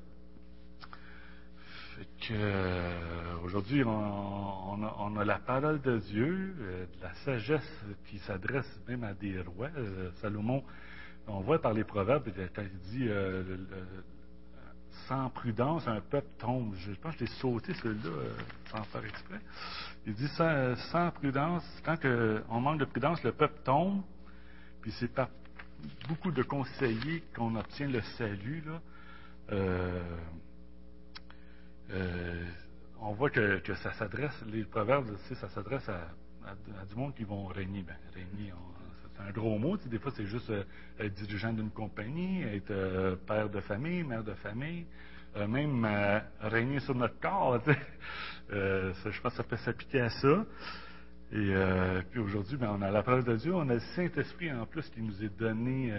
Euh, 2.31 3.37
aujourd'hui, 3.45 3.85
on, 3.85 3.91
on 3.91 4.83
a, 4.83 4.97
on 4.99 5.17
a 5.17 5.25
la 5.25 5.39
parole 5.39 5.81
de 5.81 5.99
Dieu, 5.99 6.55
euh, 6.59 6.87
de 6.87 7.03
la 7.03 7.15
sagesse 7.25 7.85
qui 8.07 8.19
s'adresse 8.21 8.81
même 8.89 9.05
à 9.05 9.15
des 9.15 9.41
rois. 9.41 9.69
Euh, 9.77 10.11
Salomon, 10.21 10.65
on 11.27 11.41
voit 11.41 11.61
par 11.61 11.73
les 11.73 11.85
proverbes, 11.85 12.29
il 12.37 12.79
dit 12.91 13.09
sans 15.09 15.29
prudence, 15.31 15.87
un 15.89 16.01
peuple 16.01 16.29
tombe. 16.39 16.75
Je 16.77 16.93
pense 16.93 17.15
que 17.17 17.25
je 17.25 17.31
l'ai 17.31 17.39
sauté 17.39 17.75
celui-là 17.75 18.11
sans 18.71 18.83
faire 18.85 19.05
exprès. 19.05 19.41
Il 20.07 20.15
dit 20.15 20.29
sans, 20.29 20.77
sans 20.93 21.11
prudence, 21.11 21.65
quand 21.85 21.97
on 22.51 22.61
manque 22.61 22.79
de 22.81 22.85
prudence, 22.85 23.23
le 23.23 23.33
peuple 23.33 23.61
tombe, 23.65 24.03
puis 24.83 24.93
c'est 24.93 25.13
par 25.13 25.29
beaucoup 26.09 26.31
de 26.31 26.43
conseillers 26.43 27.23
qu'on 27.35 27.57
obtient 27.57 27.89
le 27.89 28.03
salut. 28.19 28.63
Là. 28.67 28.81
Euh, 31.91 32.45
on 33.01 33.13
voit 33.13 33.31
que, 33.31 33.61
ça 33.83 33.93
s'adresse, 33.95 34.43
les 34.47 34.65
proverbes, 34.65 35.11
tu 35.29 35.35
ça 35.35 35.49
s'adresse 35.51 35.89
à, 35.89 36.09
du 36.89 36.95
monde 36.95 37.15
qui 37.15 37.25
vont 37.25 37.47
régner. 37.47 37.83
Ben, 37.83 37.97
régner, 38.15 38.53
c'est 39.03 39.23
un 39.23 39.31
gros 39.31 39.59
mot. 39.59 39.77
des 39.77 39.99
fois, 39.99 40.13
c'est 40.17 40.27
juste 40.27 40.51
euh, 40.51 40.65
être 40.99 41.15
dirigeant 41.15 41.53
d'une 41.53 41.71
compagnie, 41.71 42.43
être 42.43 42.71
euh, 42.71 43.17
père 43.27 43.49
de 43.51 43.61
famille, 43.61 44.03
mère 44.03 44.25
de 44.25 44.35
famille, 44.35 44.87
même 45.49 45.85
régner 46.41 46.79
sur 46.81 46.95
notre 46.95 47.19
corps. 47.19 47.61
tu 47.65 47.73
sais. 47.73 47.79
Ça, 49.03 49.11
je 49.11 49.21
pense 49.21 49.33
que 49.33 49.37
ça 49.39 49.43
peut 49.43 49.57
s'appliquer 49.57 50.03
à 50.03 50.11
ça. 50.11 50.45
Et 51.33 51.53
puis 52.13 52.21
aujourd'hui, 52.21 52.57
ben, 52.57 52.71
on 52.79 52.83
a 52.83 52.91
la 52.91 53.03
parole 53.03 53.25
de 53.25 53.35
Dieu, 53.35 53.53
on 53.53 53.69
a 53.69 53.75
le 53.75 53.81
Saint-Esprit 53.97 54.53
en 54.53 54.65
plus 54.67 54.89
qui 54.91 55.03
nous 55.03 55.25
est 55.25 55.37
donné 55.37 55.93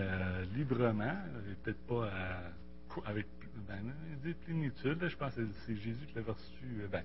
librement, 0.55 1.17
et 1.51 1.55
peut-être 1.63 1.85
pas 1.85 2.05
à- 2.05 3.09
avec 3.09 3.27
ben, 3.67 3.93
il 4.11 4.19
dit 4.19 4.33
plénitude, 4.45 5.01
là, 5.01 5.07
je 5.07 5.15
pense 5.15 5.35
que 5.35 5.41
c'est 5.65 5.75
Jésus 5.75 6.05
qui 6.07 6.15
l'a 6.15 6.23
reçu, 6.23 6.81
euh, 6.81 6.87
ben, 6.91 7.03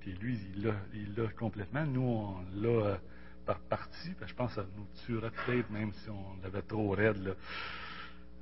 puis 0.00 0.12
lui, 0.14 0.38
il 0.56 1.14
l'a, 1.16 1.28
complètement, 1.38 1.84
nous, 1.86 2.02
on 2.02 2.36
l'a 2.54 2.68
euh, 2.68 2.96
par 3.46 3.58
partie, 3.60 4.10
ben, 4.20 4.26
je 4.26 4.34
pense 4.34 4.54
que 4.54 4.60
ça 4.60 4.66
nous 4.76 4.86
tuerait 5.06 5.30
peut-être 5.30 5.70
même 5.70 5.92
si 5.92 6.10
on 6.10 6.36
l'avait 6.42 6.62
trop 6.62 6.90
raide. 6.90 7.16
Là. 7.16 7.32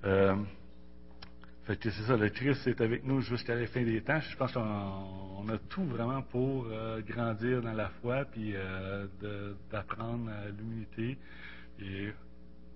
Euh, 0.04 0.36
fait 1.64 1.76
que 1.76 1.90
c'est 1.90 2.02
ça, 2.04 2.16
le 2.16 2.28
Christ 2.28 2.66
est 2.68 2.80
avec 2.80 3.04
nous 3.04 3.20
jusqu'à 3.22 3.56
la 3.56 3.66
fin 3.66 3.82
des 3.82 4.00
temps. 4.00 4.20
Je 4.20 4.36
pense 4.36 4.52
qu'on 4.52 4.60
on 5.38 5.48
a 5.48 5.58
tout 5.58 5.84
vraiment 5.84 6.22
pour 6.22 6.66
euh, 6.66 7.00
grandir 7.02 7.60
dans 7.60 7.72
la 7.72 7.88
foi, 7.88 8.24
puis 8.24 8.52
euh, 8.54 9.06
d'apprendre 9.70 10.30
l'humilité. 10.56 11.18
Et 11.80 12.12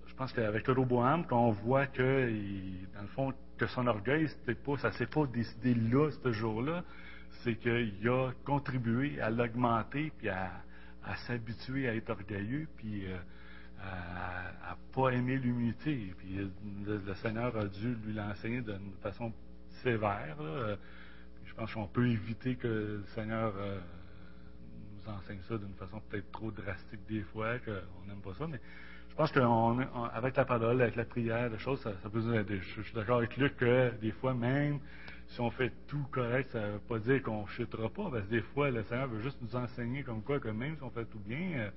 je 0.07 0.13
pense 0.15 0.33
qu'avec 0.33 0.67
Roboam, 0.67 1.25
qu'on 1.25 1.51
voit 1.51 1.87
que, 1.87 2.29
il- 2.29 2.87
dans 2.93 3.01
le 3.01 3.07
fond, 3.07 3.33
que 3.61 3.67
son 3.67 3.85
orgueil, 3.85 4.27
c'était 4.27 4.55
pas, 4.55 4.75
ça 4.77 4.91
s'est 4.91 5.05
pas 5.05 5.27
décidé 5.27 5.75
là, 5.75 6.09
ce 6.23 6.31
jour-là, 6.31 6.83
c'est 7.43 7.55
qu'il 7.57 8.09
a 8.09 8.31
contribué 8.43 9.21
à 9.21 9.29
l'augmenter, 9.29 10.11
puis 10.17 10.29
à, 10.29 10.63
s'habituer 11.27 11.87
à 11.87 11.93
être 11.93 12.09
orgueilleux, 12.09 12.67
puis 12.77 13.05
euh, 13.05 13.19
à, 13.79 14.71
à 14.71 14.77
pas 14.91 15.11
aimer 15.11 15.37
l'humilité. 15.37 16.11
Puis 16.17 16.39
euh, 16.39 16.47
le, 17.05 17.13
Seigneur 17.15 17.55
a 17.55 17.65
dû 17.65 17.93
lui 18.03 18.13
l'enseigner 18.13 18.61
d'une 18.61 18.93
façon 19.03 19.31
sévère. 19.83 20.37
Je 21.45 21.53
pense 21.53 21.71
qu'on 21.71 21.87
peut 21.87 22.07
éviter 22.07 22.55
que 22.55 22.67
le 22.67 23.03
Seigneur 23.13 23.53
euh, 23.57 23.79
nous 24.95 25.13
enseigne 25.13 25.41
ça 25.47 25.55
d'une 25.59 25.75
façon 25.75 26.01
peut-être 26.09 26.31
trop 26.31 26.49
drastique 26.49 27.01
des 27.07 27.21
fois, 27.21 27.59
qu'on 27.59 28.07
n'aime 28.07 28.21
pas 28.23 28.33
ça, 28.33 28.47
mais 28.47 28.59
je 29.11 29.15
pense 29.17 29.31
qu'avec 29.33 30.37
la 30.37 30.45
parole, 30.45 30.81
avec 30.81 30.95
la 30.95 31.03
prière, 31.03 31.49
des 31.49 31.57
choses, 31.57 31.81
ça, 31.81 31.91
peut 32.09 32.21
nous 32.21 32.33
aider. 32.33 32.59
Je, 32.61 32.81
suis 32.81 32.93
d'accord 32.93 33.17
avec 33.17 33.35
Luc 33.35 33.57
que 33.57 33.91
des 33.99 34.11
fois, 34.11 34.33
même 34.33 34.79
si 35.27 35.41
on 35.41 35.51
fait 35.51 35.71
tout 35.87 36.07
correct, 36.11 36.49
ça 36.51 36.61
ne 36.61 36.71
veut 36.73 36.79
pas 36.79 36.97
dire 36.99 37.21
qu'on 37.21 37.41
ne 37.41 37.47
chutera 37.47 37.89
pas, 37.89 38.09
parce 38.09 38.23
que 38.25 38.29
des 38.29 38.41
fois, 38.41 38.71
le 38.71 38.83
Seigneur 38.83 39.09
veut 39.09 39.21
juste 39.21 39.37
nous 39.41 39.53
enseigner 39.53 40.03
comme 40.03 40.21
quoi 40.21 40.39
que 40.39 40.47
même 40.47 40.77
si 40.77 40.83
on 40.83 40.89
fait 40.89 41.03
tout 41.05 41.19
bien, 41.19 41.57
euh, 41.57 41.69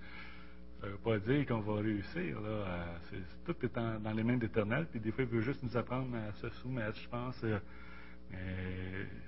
ça 0.81 0.87
ne 0.87 0.93
veut 0.93 0.99
pas 0.99 1.19
dire 1.19 1.47
qu'on 1.47 1.61
va 1.61 1.83
réussir. 1.83 2.39
Euh, 2.41 2.97
tout 3.45 3.57
est 3.65 3.75
dans 3.75 4.13
les 4.17 4.23
mains 4.23 4.37
d'Éternel, 4.37 4.87
puis 4.89 5.01
des 5.01 5.11
fois, 5.11 5.25
il 5.25 5.31
veut 5.31 5.41
juste 5.41 5.63
nous 5.65 5.77
apprendre 5.77 6.17
à 6.17 6.33
se 6.35 6.49
soumettre, 6.51 6.99
je 7.01 7.09
pense. 7.09 7.43
euh, 7.43 7.59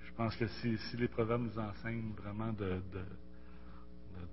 je 0.05 0.13
pense 0.17 0.37
que 0.37 0.47
si, 0.47 0.79
si 0.79 0.97
les 0.97 1.09
proverbes 1.09 1.43
nous 1.43 1.59
enseignent 1.59 2.13
vraiment 2.17 2.53
de, 2.53 2.81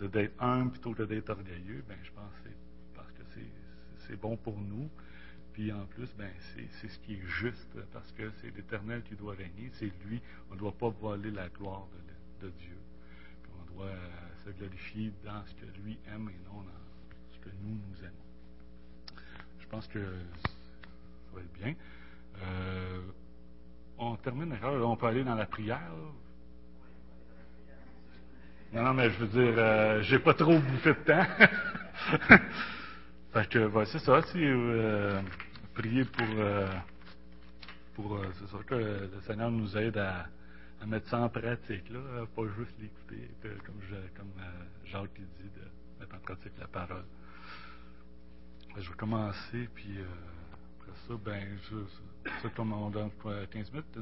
d'être 0.08 0.42
humble 0.42 0.72
plutôt 0.72 0.94
que 0.94 1.04
d'être 1.04 1.30
orgueilleux, 1.30 1.84
ben 1.88 1.98
je 2.04 2.12
pense 2.12 2.32
que 2.36 2.50
c'est, 2.50 2.63
c'est 4.08 4.20
bon 4.20 4.38
pour 4.38 4.58
nous. 4.58 4.90
Puis 5.54 5.72
en 5.72 5.86
plus, 5.86 6.12
ben 6.18 6.32
c'est, 6.56 6.88
ce 6.88 7.00
qui 7.00 7.14
est 7.14 7.26
juste 7.26 7.78
parce 7.92 8.12
que 8.14 8.32
c'est 8.42 8.56
l'Éternel 8.56 9.04
qui 9.04 9.16
doit 9.16 9.36
régner, 9.36 9.70
c'est 9.74 9.92
lui. 10.06 10.22
On 10.50 10.56
ne 10.56 10.60
doit 10.60 10.72
pas 10.72 10.90
voler 10.90 11.32
la 11.32 11.48
gloire 11.50 11.86
de, 12.42 12.50
Dieu. 12.50 12.78
On 13.58 13.74
doit 13.74 13.86
euh, 13.86 14.10
se 14.44 14.50
glorifier 14.50 15.14
dans 15.24 15.46
ce 15.46 15.54
que 15.54 15.66
lui 15.82 15.98
aime 16.14 16.30
et 16.30 16.48
non 16.50 16.62
dans 16.62 17.32
ce 17.32 17.40
que 17.40 17.50
nous 17.62 17.76
nous 17.76 18.04
aimons. 18.04 19.22
Je 19.60 19.68
pense 19.68 19.88
que 19.88 20.00
ça 20.00 21.36
va 21.36 21.42
être 21.42 21.54
bien. 21.54 21.74
Euh, 22.42 23.02
on 23.98 24.16
termine, 24.18 24.58
on 24.62 24.98
peut 24.98 25.06
aller 25.06 25.24
dans 25.24 25.36
la 25.36 25.46
prière? 25.46 25.92
Non, 28.74 28.82
non, 28.84 28.94
mais 28.96 29.10
je 29.12 29.24
veux 29.24 29.28
dire, 29.28 29.54
euh, 29.56 30.02
j'ai 30.02 30.18
pas 30.18 30.34
trop 30.34 30.58
bouffé 30.58 30.90
de 30.90 31.04
temps. 31.06 31.28
fait 33.34 33.50
que, 33.50 33.86
c'est 33.86 34.00
ça, 34.00 34.22
c'est 34.24 34.40
euh, 34.40 35.22
prier 35.76 36.06
pour, 36.06 36.30
euh, 36.40 36.68
pour 37.96 38.16
euh, 38.18 38.32
c'est 38.40 38.66
que 38.66 38.76
le 38.76 39.22
Seigneur 39.28 39.52
nous 39.52 39.78
aide 39.78 39.98
à, 39.98 40.28
mettre 40.88 41.10
ça 41.10 41.20
en 41.22 41.30
pratique, 41.30 41.90
là, 41.90 42.26
pas 42.36 42.44
juste 42.58 42.76
l'écouter, 42.80 43.30
comme, 43.66 43.82
je- 43.90 44.18
comme 44.18 44.32
euh, 44.40 44.66
Jacques 44.86 45.12
il 45.18 45.26
dit, 45.44 45.52
de 45.56 46.00
mettre 46.02 46.16
en 46.16 46.20
pratique 46.20 46.54
la 46.60 46.68
parole. 46.68 47.06
Je 48.78 48.90
vais 48.90 48.98
commencer, 48.98 49.70
puis 49.76 50.00
après 50.54 50.92
ça, 51.08 51.14
ben, 51.24 51.58
je, 51.70 51.78
c'est 52.42 52.54
comme 52.56 52.74
on 52.74 52.90
donne 52.90 53.12
quoi, 53.22 53.46
15 53.48 53.72
minutes. 53.72 53.98